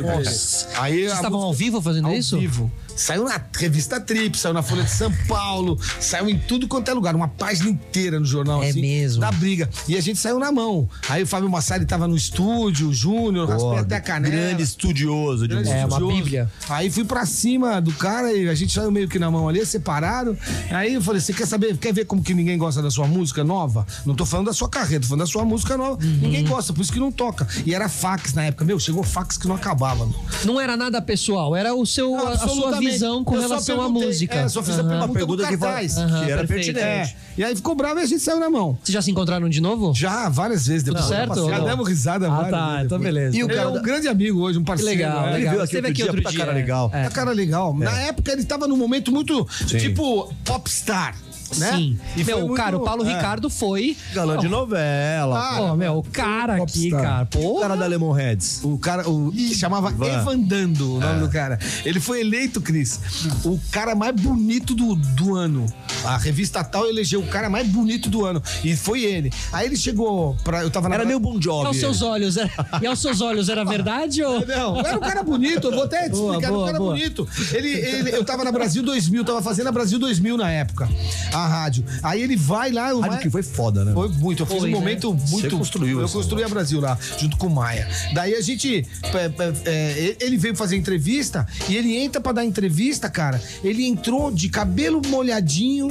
[0.00, 0.68] Nossa.
[0.80, 2.38] Aí Vocês estavam música- ao vivo fazendo ao isso?
[2.38, 2.70] vivo.
[2.96, 6.94] Saiu na revista Trip, saiu na Folha de São Paulo, saiu em tudo quanto é
[6.94, 8.62] lugar, uma página inteira no jornal.
[8.62, 9.20] É assim, mesmo?
[9.20, 9.68] Da briga.
[9.88, 10.88] E a gente saiu na mão.
[11.08, 14.34] Aí o Fábio Massari tava no estúdio, o Júnior, raspei até a canela.
[14.34, 15.80] grande estudioso de Grande música.
[15.80, 16.50] É, uma bíblia.
[16.68, 19.64] Aí fui pra cima do cara e a gente saiu meio que na mão ali,
[19.66, 20.36] separado.
[20.70, 23.42] Aí eu falei: você quer saber, quer ver como que ninguém gosta da sua música
[23.42, 23.86] nova?
[24.06, 26.02] Não tô falando da sua carreira, tô falando da sua música nova.
[26.02, 26.18] Uhum.
[26.20, 27.46] Ninguém gosta, por isso que não toca.
[27.66, 28.64] E era fax na época.
[28.64, 30.06] Meu, chegou fax que não acabava.
[30.06, 30.14] Meu.
[30.44, 32.83] Não era nada pessoal, era o seu, a, a sua Absolutamente.
[32.90, 34.34] Visão com Eu só relação à música.
[34.34, 34.88] É, só fiz a Aham.
[34.88, 35.64] pergunta, Uma pergunta do que.
[35.64, 36.74] Aham, que era perfeito.
[36.74, 36.80] pertinente.
[36.80, 37.14] É.
[37.36, 38.78] E aí ficou bravo e a gente saiu na mão.
[38.82, 39.92] Vocês já se encontraram de novo?
[39.94, 41.04] Já, várias vezes depois.
[41.04, 41.48] Tudo certo?
[41.50, 43.36] Já demos risada Ah, várias tá, vezes então beleza.
[43.36, 44.90] E o cara é um grande amigo hoje, um Que parceiro.
[44.90, 45.28] legal, é.
[45.28, 45.50] Ele legal.
[45.52, 46.38] veio aqui outro aqui dia, dia.
[46.40, 46.90] cara legal.
[46.92, 47.06] É.
[47.06, 47.74] É cara legal.
[47.76, 51.14] Na época ele tava num momento muito, tipo, popstar.
[51.58, 51.72] Né?
[51.72, 51.98] Sim.
[52.16, 53.14] E foi meu, muito- cara, o Paulo é.
[53.14, 53.96] Ricardo foi.
[54.12, 55.38] Galã de novela.
[55.38, 57.22] Ah, Pô, meu, o cara aqui, cara.
[57.24, 58.60] o Pô, cara da Lemonheads.
[58.62, 60.06] O cara, o que chamava Ivan.
[60.06, 61.58] Evandando, o nome do cara.
[61.84, 63.00] Ele foi eleito, Cris,
[63.44, 65.66] o cara mais bonito do, do ano.
[66.04, 68.42] A revista tal elegeu o cara mais bonito do ano.
[68.62, 69.32] E foi ele.
[69.52, 70.62] Aí ele chegou pra.
[70.62, 70.94] Eu tava na.
[70.96, 71.66] Era meio Bon e Jovi.
[71.66, 72.50] aos seus olhos, era,
[72.82, 74.44] e aos seus olhos era verdade ou.
[74.46, 76.78] Não, era um cara bonito, eu vou até te Boa, explicar, era um boa, cara
[76.78, 76.92] boa.
[76.94, 77.28] bonito.
[77.52, 80.88] Ele, ele- eu tava na Brasil 2000, tava fazendo a Brasil 2000 na época,
[81.32, 81.84] a rádio.
[82.02, 83.92] Aí ele vai lá, o Rádio Maia- que foi foda, né?
[83.92, 84.78] Foi muito, eu fiz Foi, um né?
[84.78, 85.28] momento muito.
[85.28, 87.88] Você construiu Eu construí a Brasil lá, junto com o Maia.
[88.14, 88.86] Daí a gente.
[89.04, 93.40] é, é, é, ele veio fazer entrevista e ele entra pra dar entrevista, cara.
[93.62, 95.88] Ele entrou de cabelo molhadinho,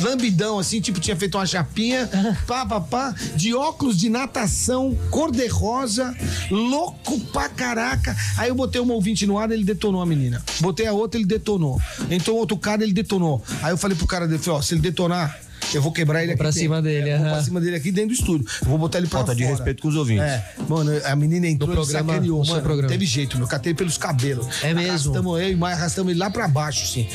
[0.00, 2.08] lambidão, assim, tipo, tinha feito uma chapinha,
[2.46, 6.14] pá, pá, pá, de óculos de natação, cor-de-rosa,
[6.50, 8.16] louco pra caraca.
[8.36, 10.42] Aí eu botei uma ouvinte no ar, ele detonou a menina.
[10.60, 11.80] Botei a outra, ele detonou.
[12.10, 13.42] Entrou outro cara, ele detonou.
[13.62, 15.47] Aí eu falei pro cara dele, falei, ó, se ele detonar.
[15.74, 16.38] Eu vou quebrar ele Vou aqui.
[16.38, 16.60] pra dentro.
[16.60, 18.46] cima dele, É, vou pra cima dele aqui dentro do estúdio.
[18.62, 19.54] Eu vou botar ele pra Falta de fora.
[19.56, 20.24] respeito com os ouvintes.
[20.24, 22.62] É, mano, a menina entrou No programa- sacaneou, mano.
[22.62, 22.88] programa.
[22.88, 23.46] Teve jeito, meu.
[23.46, 24.46] Catei pelos cabelos.
[24.62, 24.90] É mesmo?
[24.90, 27.06] Arrastamos eu e Maia, arrastamos ele lá pra baixo, assim.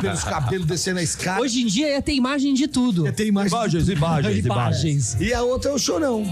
[0.00, 1.40] pelos cabelos, descendo a escada.
[1.40, 3.04] Hoje em dia ia ter imagem de tudo.
[3.06, 3.48] Já tem imagem.
[3.52, 5.16] Imagens, imagens, imagens.
[5.20, 6.30] E a outra é o chorão.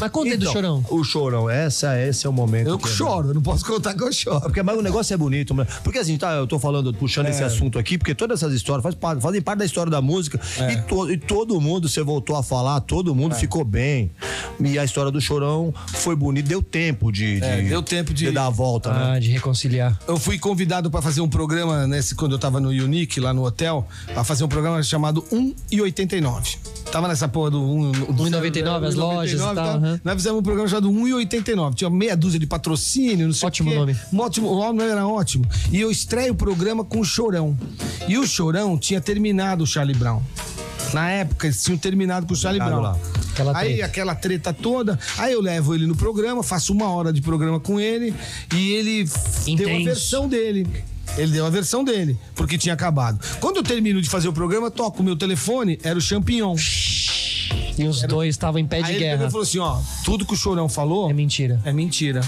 [0.00, 0.84] Mas conta aí do Então, chorão.
[0.90, 2.68] O chorão, essa, esse é o momento.
[2.68, 4.40] Eu que- choro, eu não posso contar que eu choro.
[4.42, 5.66] Porque mas o negócio é bonito, né?
[5.82, 8.94] Porque assim, tá, eu tô falando, puxando esse assunto aqui, porque todas essas histórias faz
[8.94, 10.40] parte- fazem parte da história da música.
[10.72, 14.10] E, to- e todo mundo, você voltou a falar, todo mundo ficou bem.
[14.60, 18.30] E a história do chorão foi bonita, deu tempo de, É, de- deu tempo de-
[18.30, 19.12] dar a volta, né?
[19.16, 19.98] Ah, de reconciliar.
[20.06, 23.44] Eu fui convidado pra fazer um programa nesse quando eu tava no Unique lá no
[23.44, 26.56] hotel, a fazer um programa chamado 1 e 89.
[26.90, 30.00] Tava nessa porra do 1 1,99, as lojas e tal, aham.
[30.02, 31.76] Nós fizemos um programa chamado 1 e 89.
[31.76, 33.78] Tinha meia dúzia de patrocínio, não sei Ótimo o quê.
[33.78, 33.96] nome.
[34.16, 35.44] Ótimo, o nome era ótimo.
[35.70, 37.56] E eu estreio o programa com o Chorão.
[38.08, 40.22] E o Chorão tinha terminado o Charlie Brown.
[40.92, 42.80] Na época, eles tinham terminado com o Charlie Brown.
[42.80, 42.98] lá.
[43.32, 47.20] Aquela aí aquela treta toda, aí eu levo ele no programa, faço uma hora de
[47.20, 48.12] programa com ele
[48.54, 49.08] e ele
[49.56, 50.66] deu a versão dele.
[51.16, 53.18] Ele deu a versão dele, porque tinha acabado.
[53.40, 56.54] Quando eu termino de fazer o programa, toco o meu telefone, era o Champignon.
[57.78, 59.28] E os dois estavam em pé Aí de ele pegou guerra.
[59.28, 61.60] e falou assim: ó, tudo que o Chorão falou É mentira.
[61.64, 62.20] é mentira.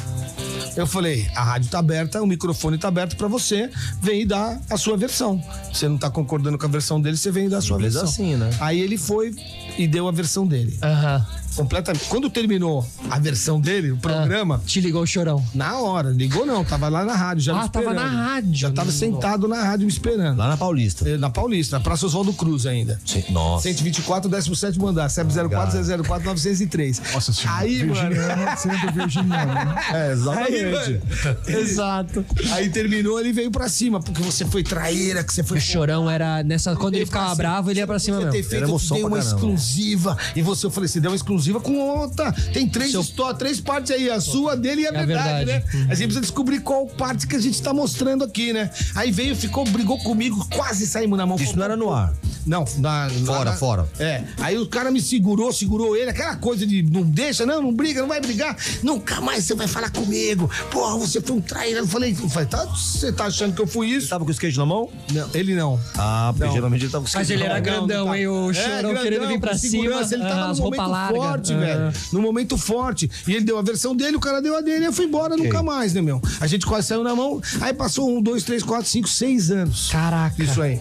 [0.76, 3.70] Eu falei, a rádio tá aberta, o microfone tá aberto pra você,
[4.00, 5.42] vem e dar a sua versão.
[5.72, 7.94] Você não tá concordando com a versão dele, você vem e dá a sua Simples
[7.94, 8.08] versão.
[8.08, 8.50] assim, né?
[8.60, 9.34] Aí ele foi
[9.76, 10.78] e deu a versão dele.
[10.82, 11.26] Aham.
[11.62, 12.04] Completamente.
[12.06, 15.44] Quando terminou a versão dele, o programa, Te ligou o chorão.
[15.54, 18.54] na hora, ligou não, tava lá na rádio, já me Ah, tava na rádio.
[18.54, 18.98] Já tava Não.
[18.98, 20.38] sentado na rádio me esperando.
[20.38, 21.08] Lá na Paulista.
[21.08, 23.00] Eh, Na Paulista, na Praça Oswaldo Cruz ainda.
[23.04, 23.62] Sim, Nossa.
[23.64, 27.02] 124, 17 andar, CEP 04 004 903.
[27.12, 27.58] Nossa senhora.
[27.60, 27.94] Aí, mano.
[28.10, 29.54] Virginiano, sendo virginiano.
[29.54, 29.74] né?
[29.90, 31.00] É, Aí, mano,
[31.46, 32.24] Exato.
[32.52, 35.58] aí terminou, ele veio pra cima, porque você foi traíra, que você foi.
[35.58, 36.74] O chorão era nessa.
[36.76, 38.32] Quando ele pra ficava bravo, ele ia pra cima Você mesmo.
[38.36, 39.34] ter feito, Era emoção pra uma caramba.
[39.36, 40.16] exclusiva.
[40.36, 42.30] E você, eu falei, você deu uma exclusiva com outra.
[42.52, 45.44] Tem três Seu- histórias, três partes aí, a sua, dele e a É a verdade,
[45.46, 45.76] verdade.
[45.76, 45.84] né?
[45.90, 48.70] A gente precisa descobrir qual parte que a gente tá mostrando aqui, né?
[48.94, 51.36] Aí veio, ficou, brigou comigo, quase saímos na mão.
[51.36, 52.12] Isso não era no ar.
[52.46, 53.88] Não, na, Fora, na- fora.
[53.98, 54.22] É.
[54.40, 58.00] Aí o cara me segurou, segurou ele, aquela coisa de não deixa, não, não briga,
[58.00, 58.56] não vai brigar.
[58.82, 60.50] Nunca mais você vai falar comigo.
[60.70, 61.80] Porra, você foi um traíra.
[61.80, 64.08] Eu falei, eu falei tá, você tá achando que eu fui isso?
[64.08, 64.88] Tava com o skate na mão?
[65.12, 65.78] Não, ele não.
[65.96, 66.52] Ah, porque Não.
[66.54, 68.18] geralmente ele tava com o skate Mas ele era grandão, tá.
[68.18, 68.26] hein?
[68.26, 71.18] O chorão querendo vir pra cima, Ele tava ah, no as momento roupa larga.
[71.30, 71.58] Forte, Ah.
[71.58, 71.92] velho.
[72.12, 73.10] No momento forte.
[73.26, 74.86] E ele deu a versão dele, o cara deu a dele.
[74.86, 76.20] Eu fui embora nunca mais, né, meu?
[76.40, 77.40] A gente quase saiu na mão.
[77.60, 79.88] Aí passou um, dois, três, quatro, cinco, seis anos.
[79.90, 80.42] Caraca.
[80.42, 80.80] Isso aí.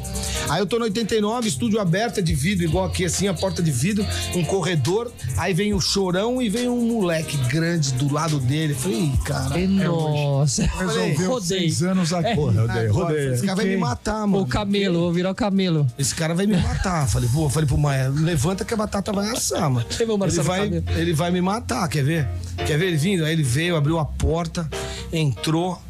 [0.50, 3.62] Aí eu tô no 89, estúdio aberto é de vidro, igual aqui assim, a porta
[3.62, 4.06] de vidro,
[4.36, 5.12] um corredor.
[5.38, 8.74] Aí vem o chorão e vem um moleque grande do lado dele.
[8.74, 9.58] Eu Falei, "Ih, cara.
[9.68, 10.64] Nossa.
[10.66, 11.48] Resolveu Rodei.
[11.60, 12.36] seis anos aqui.
[12.36, 13.34] Porra, Agora, rodei, rodei.
[13.34, 14.44] Esse cara vai me matar, mano.
[14.44, 15.88] O camelo, vou virar o camelo.
[15.98, 17.08] Esse cara vai me matar.
[17.08, 19.86] Falei, pô, falei pro Maia, levanta que a batata vai assar, mano.
[20.00, 22.28] Levou o Ele vai, ele vai me matar, quer ver?
[22.66, 23.26] Quer ver ele vindo?
[23.26, 24.70] Aí ele veio, abriu a porta,
[25.12, 25.82] entrou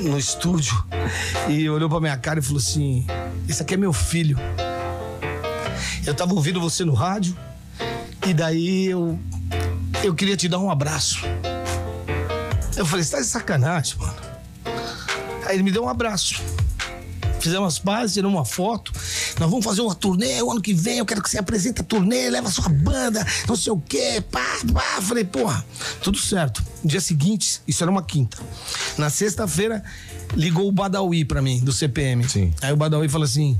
[0.00, 0.84] no estúdio
[1.48, 3.06] e olhou pra minha cara e falou assim:
[3.48, 4.38] Esse aqui é meu filho.
[6.06, 7.36] Eu tava ouvindo você no rádio
[8.26, 9.18] e daí eu.
[10.02, 11.20] Eu queria te dar um abraço.
[12.76, 14.14] Eu falei, você tá de sacanagem, mano.
[15.44, 16.40] Aí ele me deu um abraço.
[17.40, 18.92] Fizemos as pazes, tiramos uma foto.
[19.38, 20.98] Nós vamos fazer uma turnê o ano que vem.
[20.98, 24.22] Eu quero que você apresente a turnê, leva a sua banda, não sei o quê.
[24.30, 25.00] Pá, pá.
[25.00, 25.64] Falei, porra,
[26.02, 26.62] tudo certo.
[26.82, 28.38] No dia seguinte, isso era uma quinta.
[28.96, 29.82] Na sexta-feira,
[30.34, 32.28] ligou o Badawi pra mim, do CPM.
[32.28, 32.52] Sim.
[32.60, 33.58] Aí o Badawi falou assim: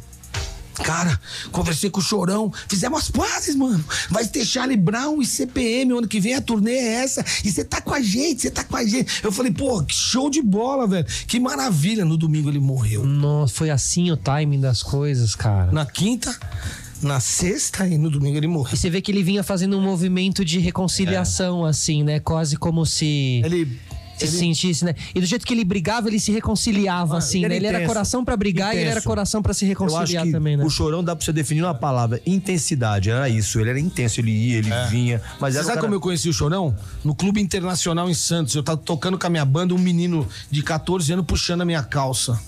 [0.78, 3.84] Cara, conversei com o Chorão, fizemos as pazes, mano.
[4.10, 7.24] Vai ter Charlie Brown e CPM, ano que vem a turnê é essa.
[7.44, 9.24] E você tá com a gente, você tá com a gente.
[9.24, 11.06] Eu falei, pô, que show de bola, velho.
[11.26, 12.04] Que maravilha.
[12.04, 13.04] No domingo ele morreu.
[13.04, 15.72] Nossa, foi assim o timing das coisas, cara.
[15.72, 16.36] Na quinta,
[17.02, 18.74] na sexta e no domingo ele morreu.
[18.74, 22.20] E você vê que ele vinha fazendo um movimento de reconciliação, assim, né?
[22.20, 23.42] Quase como se.
[23.44, 23.78] Ele.
[24.26, 24.94] Se sentisse, né?
[25.14, 27.54] E do jeito que ele brigava, ele se reconciliava, assim, ele né?
[27.54, 27.92] era Ele era intenso.
[27.94, 29.06] coração pra brigar e ele era Intenso.
[29.06, 30.64] coração pra se Eu acho reconciliar que também, né?
[30.64, 32.20] o chorão dá pra você definir uma palavra.
[32.26, 33.58] Intensidade, era isso.
[33.60, 35.20] Ele era intenso, ele ia, ele vinha.
[35.40, 36.74] Mas Você era sabe cara- como eu conheci o Chorão?
[37.04, 38.54] No Clube Internacional em Santos.
[38.54, 41.82] Eu tava tocando com a minha banda, um menino de 14 anos puxando a minha
[41.82, 42.38] calça.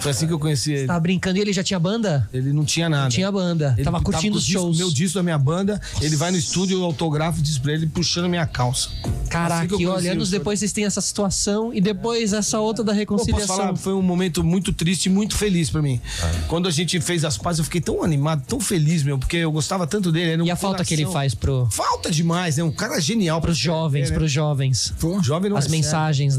[0.00, 0.86] Foi assim que eu conheci ele.
[0.88, 2.28] Tava brincando e ele já tinha banda?
[2.32, 3.08] Ele não tinha nada.
[3.08, 3.74] Tinha banda.
[3.76, 4.78] Ele tava curtindo com os o disco- shows.
[4.78, 7.86] meu disco da minha banda, ele vai no estúdio, eu autografo e diz pra ele
[7.86, 8.88] puxando a minha calça.
[9.30, 12.92] Caraca, Assim e olha, anos depois vocês têm essa situação e depois essa outra da
[12.92, 13.46] Pô, reconciliação.
[13.48, 16.00] posso falar, foi um momento muito triste e muito feliz pra mim.
[16.48, 19.50] Quando a gente fez as pazes, eu fiquei tão animado, tão feliz, meu, porque eu
[19.50, 20.32] gostava tanto dele.
[20.32, 21.20] era um E a falta que ele coração.
[21.20, 22.62] faz pro, Falta demais, né?
[22.64, 24.16] Um cara genial pros jovens, né?
[24.16, 24.92] pros jovens.
[25.22, 25.84] Jovem não As é sério.
[25.84, 26.36] mensagens,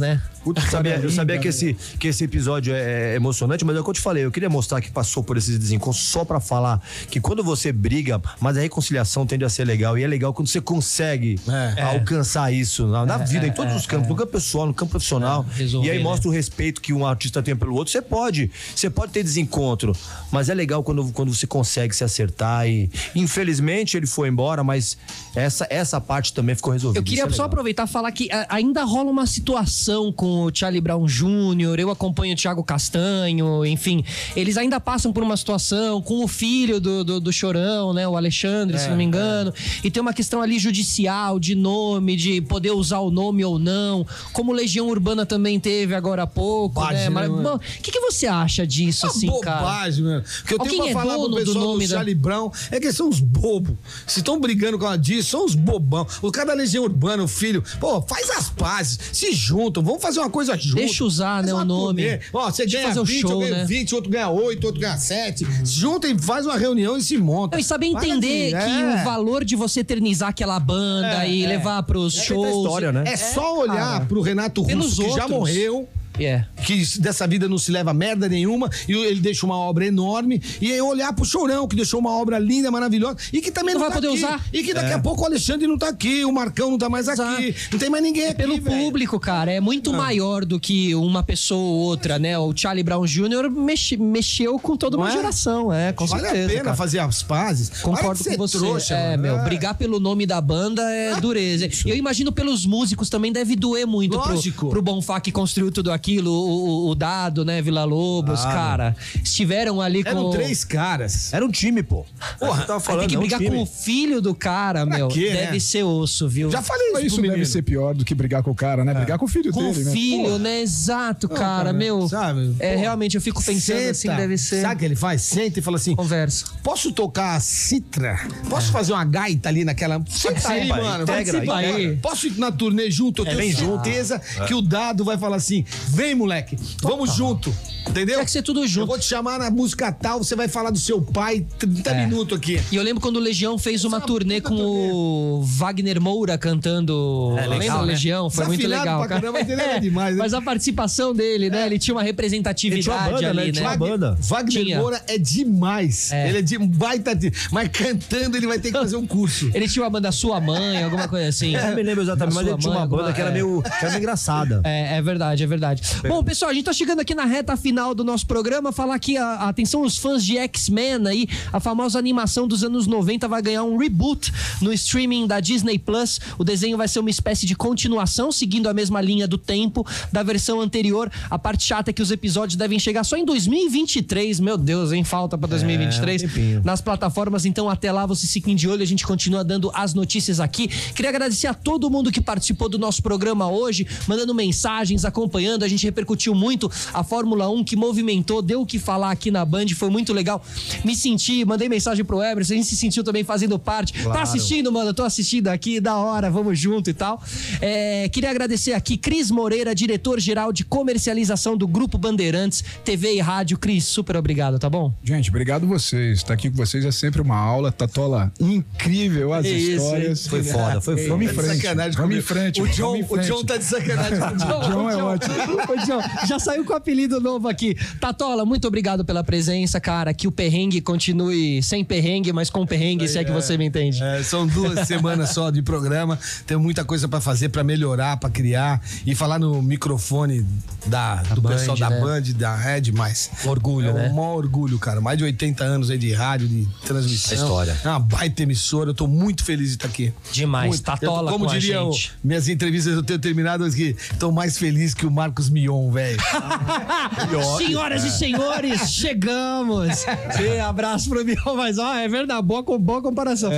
[0.51, 0.61] né?
[0.65, 3.83] Eu sabia, eu sabia que, esse, que esse episódio é, é emocionante, mas é o
[3.83, 4.25] que eu te falei.
[4.25, 8.21] Eu queria mostrar que passou por esses desencontros só pra falar que quando você briga,
[8.39, 9.97] mas a reconciliação tende a ser legal.
[9.97, 11.39] E é legal quando você consegue
[11.77, 11.81] É.
[11.81, 15.45] alcançar isso na, na vida, em todos os campos, no campo pessoal, no campo profissional.
[15.53, 16.03] É, resolver, e aí né?
[16.03, 17.91] mostra o respeito que um artista tem pelo outro.
[17.91, 19.95] Você pode, você pode ter desencontro,
[20.31, 22.67] mas é legal quando, quando você consegue se acertar.
[22.67, 24.97] E infelizmente ele foi embora, mas
[25.35, 26.99] essa, essa parte também ficou resolvida.
[26.99, 30.51] Eu queria é só aproveitar e falar que a- ainda rola uma situação com o
[30.53, 34.03] Charlie Brown Jr., eu acompanho o Thiago Castanho, enfim.
[34.35, 38.07] Eles ainda passam por uma situação com o filho do, do, do Chorão, né?
[38.07, 39.53] O Alexandre, se não me engano.
[39.83, 44.05] E tem uma questão ali judicial, de nome, de poder usar o nome ou não.
[44.31, 47.27] Como Legião Urbana também teve agora há pouco, Bobagem, né?
[47.27, 49.57] né, Mas, o que, que você acha disso, assim, cara?
[49.61, 50.23] bobagem, mano.
[50.43, 51.95] O que eu Alguém tenho é pra falar dono pro do pessoal do, nome da-
[51.95, 53.75] Charlie Brown é que eles são uns bobos.
[54.07, 56.07] Se estão brigando com ela disso, são uns bobão.
[56.21, 60.19] O cara da Legião Urbana, o filho, pô, faz as pazes, se juntam, vamos fazer
[60.19, 60.75] uma coisa junto.
[60.75, 62.01] Deixa usar, Faz né, uma o nome.
[62.03, 62.19] turnê.
[62.33, 63.65] Ó, você Deixa ganha fazer o 20, show, eu ganho né?
[63.65, 65.45] 20, outro ganha 8, outro ganha 7.
[65.65, 67.59] Se junta e faz uma reunião e se monta.
[67.59, 69.01] E saber Para entender de- que é.
[69.01, 71.47] o valor de você eternizar aquela banda É, e é.
[71.47, 72.57] levar pros É shows.
[72.65, 73.03] história, né?
[73.07, 74.05] É só olhar cara.
[74.05, 75.87] pro Renato Pelos Russo, que já morreu.
[76.19, 76.45] É.
[76.65, 80.71] que dessa vida não se leva merda nenhuma, e ele deixa uma obra enorme, e
[80.71, 83.89] aí olhar pro Chorão, que deixou uma obra linda, maravilhosa, e que também Não não,
[83.89, 84.45] vai tá poder aqui, usar.
[84.53, 87.07] E que daqui a pouco o Alexandre não tá aqui, o Marcão não tá mais
[87.07, 87.69] aqui, Exato.
[87.73, 88.77] não tem mais ninguém aqui, Pelo velho.
[88.83, 92.37] público, cara, é muito maior do que uma pessoa ou outra, né?
[92.37, 93.49] O Charlie Brown Jr.
[93.49, 95.17] mexe- mexeu com toda uma Não é?
[95.17, 96.45] geração, é, com Vale certeza.
[96.45, 96.75] a pena cara.
[96.75, 97.69] fazer as pazes.
[97.81, 98.57] Concordo com você.
[98.57, 99.21] Trouxa, é, mano.
[99.37, 101.67] meu, brigar pelo nome da banda é dureza.
[101.85, 104.69] E eu imagino pelos músicos também deve doer muito pro, Lógico.
[104.69, 108.57] pro Bonfá que construiu tudo aquilo, o, o- o Dado, né, Vila Lobos, Claro.
[108.57, 108.95] cara.
[109.23, 110.29] Estiveram ali Eram com.
[110.31, 111.33] três caras.
[111.33, 112.05] Era um time, pô.
[112.39, 114.85] Porra, eu tava Aí falando, tem que é um brigar com o filho do cara,
[114.85, 115.07] meu.
[115.07, 115.45] quê, né?
[115.45, 116.51] deve ser osso, viu?
[116.51, 118.93] Já falei isso, Isso deve ser pior do que brigar com o cara, né?
[118.93, 119.91] Brigar com o filho com o dele, né?
[119.91, 120.61] filho, né?
[120.61, 122.07] Exato, cara, cara, meu.
[122.09, 122.53] sabe?
[122.59, 124.15] É, Pô, realmente, eu fico pensando assim, Senta.
[124.15, 124.61] deve ser.
[124.61, 125.21] Sabe o que ele faz?
[125.21, 126.45] Senta e fala assim: Conversa.
[126.61, 128.19] Posso tocar a citra?
[128.49, 130.01] Posso fazer uma gaita ali naquela.
[130.09, 131.05] Senta aí, mano.
[131.05, 131.95] participa aí.
[131.97, 133.21] Posso ir na turnê junto?
[133.21, 133.83] Eu tenho vem junto.
[133.85, 135.63] certeza que o dado vai falar assim:
[135.93, 137.53] vem, moleque, vamos junto.
[137.89, 138.15] Entendeu?
[138.17, 138.87] Tem que ser tudo Eu junto.
[138.87, 142.05] vou te chamar na música tal, você vai falar do seu pai 30 É.
[142.05, 142.59] minutos aqui.
[142.71, 146.37] E eu lembro quando o Legião fez uma Essa turnê puta com o Wagner Moura
[146.37, 147.35] cantando.
[147.37, 147.91] É, legal, Lembra o né?
[147.93, 148.29] Legião?
[148.29, 148.99] Foi muito legal.
[148.99, 149.21] pra cara.
[149.21, 150.19] caramba, mas ele era demais, né?
[150.23, 151.65] Mas a participação dele, né?
[151.65, 153.43] Ele tinha uma representatividade Ele tinha uma banda, ali, né?
[153.43, 153.57] Ele né?
[153.59, 154.17] tinha uma banda.
[154.21, 154.79] Wagner Tinha.
[154.79, 156.11] Moura é demais.
[156.11, 156.29] É.
[156.29, 157.15] Ele é de um baita.
[157.15, 157.31] De...
[157.51, 159.51] Mas cantando, ele vai ter que fazer um curso.
[159.53, 161.55] Ele tinha uma banda Sua Mãe, alguma coisa assim.
[161.55, 163.33] É, me lembro exatamente, mas Sua ele tinha Mãe, uma banda alguma- que era é.
[163.33, 164.61] meio, que era meio engraçada.
[164.63, 165.81] É, é verdade, é verdade.
[166.07, 168.71] Bom, pessoal, a gente tá chegando aqui na reta final do nosso programa.
[168.71, 173.27] Falar aqui, a, atenção, os fãs de X-Men aí, a famosa animação dos anos 90
[173.27, 174.31] vai ganhar um reboot
[174.61, 176.19] no streaming da Disney Plus.
[176.37, 180.21] O desenho vai ser uma espécie de continuação, seguindo a mesma linha do tempo da
[180.23, 181.11] versão anterior.
[181.29, 184.39] A parte chata é que os episódios devem chegar só em 2023.
[184.39, 185.03] Meu Deus, hein?
[185.03, 186.23] Falta pra 2023.
[186.23, 186.61] um tempinho.
[186.63, 187.45] nas plataformas.
[187.45, 188.83] Então, até lá, vocês fiquem de olho.
[188.83, 190.67] A gente continua dando as notícias aqui.
[190.67, 195.63] Queria agradecer a todo mundo que participou do nosso programa hoje, mandando mensagens, acompanhando.
[195.63, 199.43] A gente repercutiu muito a Fórmula 1 que movimentou, deu o que falar aqui na
[199.45, 199.67] Band.
[199.75, 200.43] Foi muito legal.
[200.83, 202.53] Me senti, mandei mensagem pro Emerson.
[202.53, 203.93] A gente se sentiu também fazendo parte.
[204.03, 204.89] Tá assistindo, mano?
[204.89, 207.21] Eu tô assistindo aqui, da hora, vamos junto e tal.
[207.61, 213.57] É, queria agradecer aqui Cris Moreira, diretor-geral de comercialização do Grupo Bandeirantes, TV e Rádio.
[213.57, 214.93] Cris, super obrigado, tá bom?
[215.03, 216.19] Gente, obrigado vocês.
[216.19, 217.71] Estar aqui com vocês é sempre uma aula.
[217.71, 220.27] Tatola, incrível as É isso, histórias.
[220.27, 221.09] Foi foda, foi foda.
[221.09, 221.61] Vamos em Tá frente.
[221.61, 222.61] sacanagem Vamos em frente.
[222.61, 223.17] O John, o.
[223.19, 224.61] John tá de sacanagem com o John.
[224.69, 225.33] John é ótimo.
[225.69, 227.52] Ô, John, já saiu com o apelido novo aqui.
[227.99, 230.13] Tatola, muito obrigado pela presença, cara.
[230.13, 234.01] Que o perrengue continue sem perrengue, mas com perrengue, se é que você me entende.
[234.03, 236.17] É, são duas semanas só de programa.
[236.45, 240.45] Tem muita coisa pra fazer, pra melhorar, pra criar e falar no microfone
[240.85, 241.99] da, do Band, pessoal da né?
[241.99, 244.09] Band, da Red, mas Orgulho, é né?
[244.09, 244.99] um maior orgulho, cara.
[245.01, 247.31] Mais de 80 anos aí de rádio, de transmissão.
[247.37, 247.77] É história.
[247.83, 248.89] É uma baita emissora.
[248.89, 250.13] Eu tô muito feliz de estar aqui.
[250.31, 250.69] Demais.
[250.69, 250.83] Muito.
[250.83, 252.11] Tatola eu, Como com a diria o- gente.
[252.23, 256.17] minhas entrevistas, eu tenho terminado que tô mais feliz que o Marcos Mion, velho.
[257.57, 259.97] Senhoras e senhores, chegamos!
[259.99, 263.51] Sim, abraço pro Mion, mas ó, é verdade, boa, boa comparação.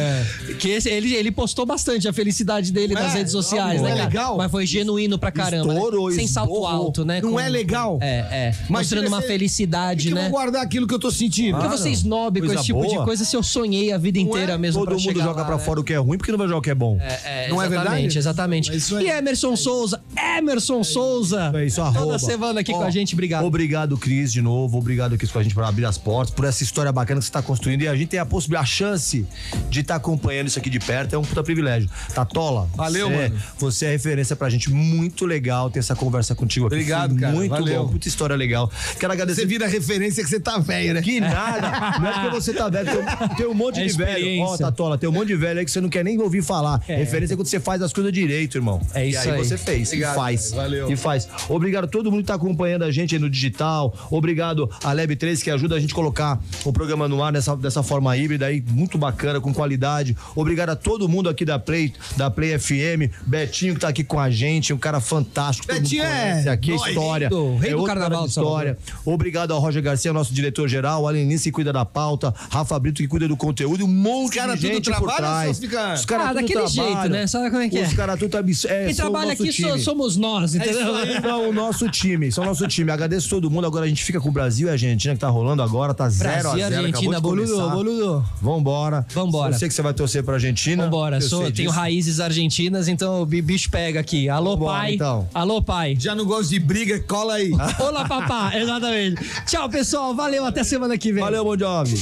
[0.60, 3.18] Que esse- ele, ele postou bastante a felicidade dele Não nas é?
[3.20, 4.38] redes sociais, Não né, é legal?
[4.38, 5.68] Mas foi genuíno pra caramba.
[5.74, 5.80] né?
[5.80, 7.22] Estourou, Sem salto alto, né?
[7.22, 7.98] Não Com- é legal?
[8.02, 8.56] É, é.
[8.70, 10.20] Mostrando uma felicidade, né?
[10.20, 11.58] Eu vou guardar aquilo que eu tô sentindo.
[11.58, 13.06] Porque você snobe com esse tipo de boa.
[13.06, 15.62] coisa se eu sonhei a vida inteira mesmo Todo mundo joga lá, pra né?
[15.64, 16.98] fora o que é ruim, porque não vai jogar o que é bom.
[17.00, 18.18] É, Não é verdade?
[18.18, 18.72] exatamente.
[18.72, 18.76] É.
[19.02, 20.02] E Emerson Souza,
[20.38, 21.52] Emerson Souza.
[21.54, 23.46] É isso, Toda semana aqui com a gente, obrigado.
[23.46, 24.78] Obrigado, Cris, de novo.
[24.78, 27.30] Obrigado, Cris, com a gente por abrir as portas, por essa história bacana que você
[27.30, 27.82] está construindo.
[27.82, 29.26] E a gente tem a possibilidade, a chance
[29.70, 31.14] de estar acompanhando isso aqui de perto.
[31.14, 31.90] É um puta privilégio.
[32.14, 33.42] Tatola, Valeu, você, mano.
[33.60, 34.72] Você é referência pra gente.
[34.72, 36.76] Muito legal ter essa conversa contigo aqui.
[36.76, 37.34] Obrigado, Foi cara.
[37.34, 37.86] Muito Valeu.
[37.86, 38.72] bom, puta história legal.
[39.00, 39.42] Quero agradecer.
[39.42, 41.02] Você vira referência que você tá velho, né?
[41.02, 42.00] Que nada.
[42.00, 42.86] Não é porque você tá velho.
[42.86, 44.10] Tem, tem um monte É de velho.
[44.12, 44.58] Ó, experiência.
[44.66, 46.82] Tatola, tem um monte de velho aí que você não quer nem ouvir falar.
[46.86, 48.82] Referência é quando você faz as coisas direito, irmão.
[48.94, 49.32] É e isso aí.
[49.32, 49.38] aí.
[49.38, 49.88] você fez.
[49.90, 50.50] Obrigado, e faz.
[50.50, 50.62] cara.
[50.62, 50.92] Valeu.
[50.92, 51.28] E faz.
[51.50, 53.65] Obrigado a todo mundo que tá acompanhando a gente aí no digital.
[54.12, 57.56] Obrigado a Lab 3 que ajuda a gente a colocar o programa no ar dessa,
[57.56, 60.16] dessa forma híbrida aí, muito bacana, com qualidade.
[60.36, 63.12] Obrigado a todo mundo aqui da Play, da Play FM.
[63.26, 65.68] Betinho que tá aqui com a gente, um cara fantástico.
[65.74, 66.88] Betinho é aqui, a nóis.
[66.90, 67.30] história.
[67.30, 68.78] Rei do- rei é do carnaval história.
[69.04, 73.08] Obrigado ao Roger Garcia, nosso diretor-geral, o Alenice que cuida da pauta, Rafa Brito que
[73.08, 75.60] cuida do conteúdo um monte Os cara de tudo gente por trás.
[75.60, 77.28] fica- Os caras Ah, tudo daquele jeito, né?
[77.28, 77.84] Sabe como é que é?
[77.88, 78.66] Os caras tudo abs...
[78.66, 79.80] é, Quem trabalha aqui so- time.
[79.80, 80.82] somos nós, entendeu?
[80.82, 81.22] isso aí.
[81.22, 82.92] São o nosso time, são o nosso time.
[82.92, 83.66] Agradeço todo mundo.
[83.68, 86.08] Agora a gente fica com o Brasil e a Argentina que tá rolando agora, tá
[86.10, 88.26] 0 a 0 Brasil e Argentina, acabou de boludo, boludo.
[88.42, 89.06] Vambora.
[89.14, 89.54] Vambora.
[89.54, 90.84] Eu sei que você vai torcer pra Argentina.
[90.84, 91.70] Vambora, eu sou, tenho disso.
[91.72, 94.30] raízes argentinas, então o bi- bicho pega aqui.
[94.30, 94.94] Alô, Vambora, pai.
[94.96, 95.28] então.
[95.34, 95.96] Alô, pai.
[96.00, 97.52] Já não gosto de briga, cola aí.
[97.80, 98.52] Olá, papá.
[98.56, 99.22] Exatamente.
[99.46, 100.16] Tchau, pessoal.
[100.16, 100.46] Valeu.
[100.46, 101.24] Até semana que vem.
[101.24, 101.96] Valeu, Bon Jovi.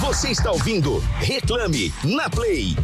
[0.00, 2.76] Você está ouvindo Reclame na Play.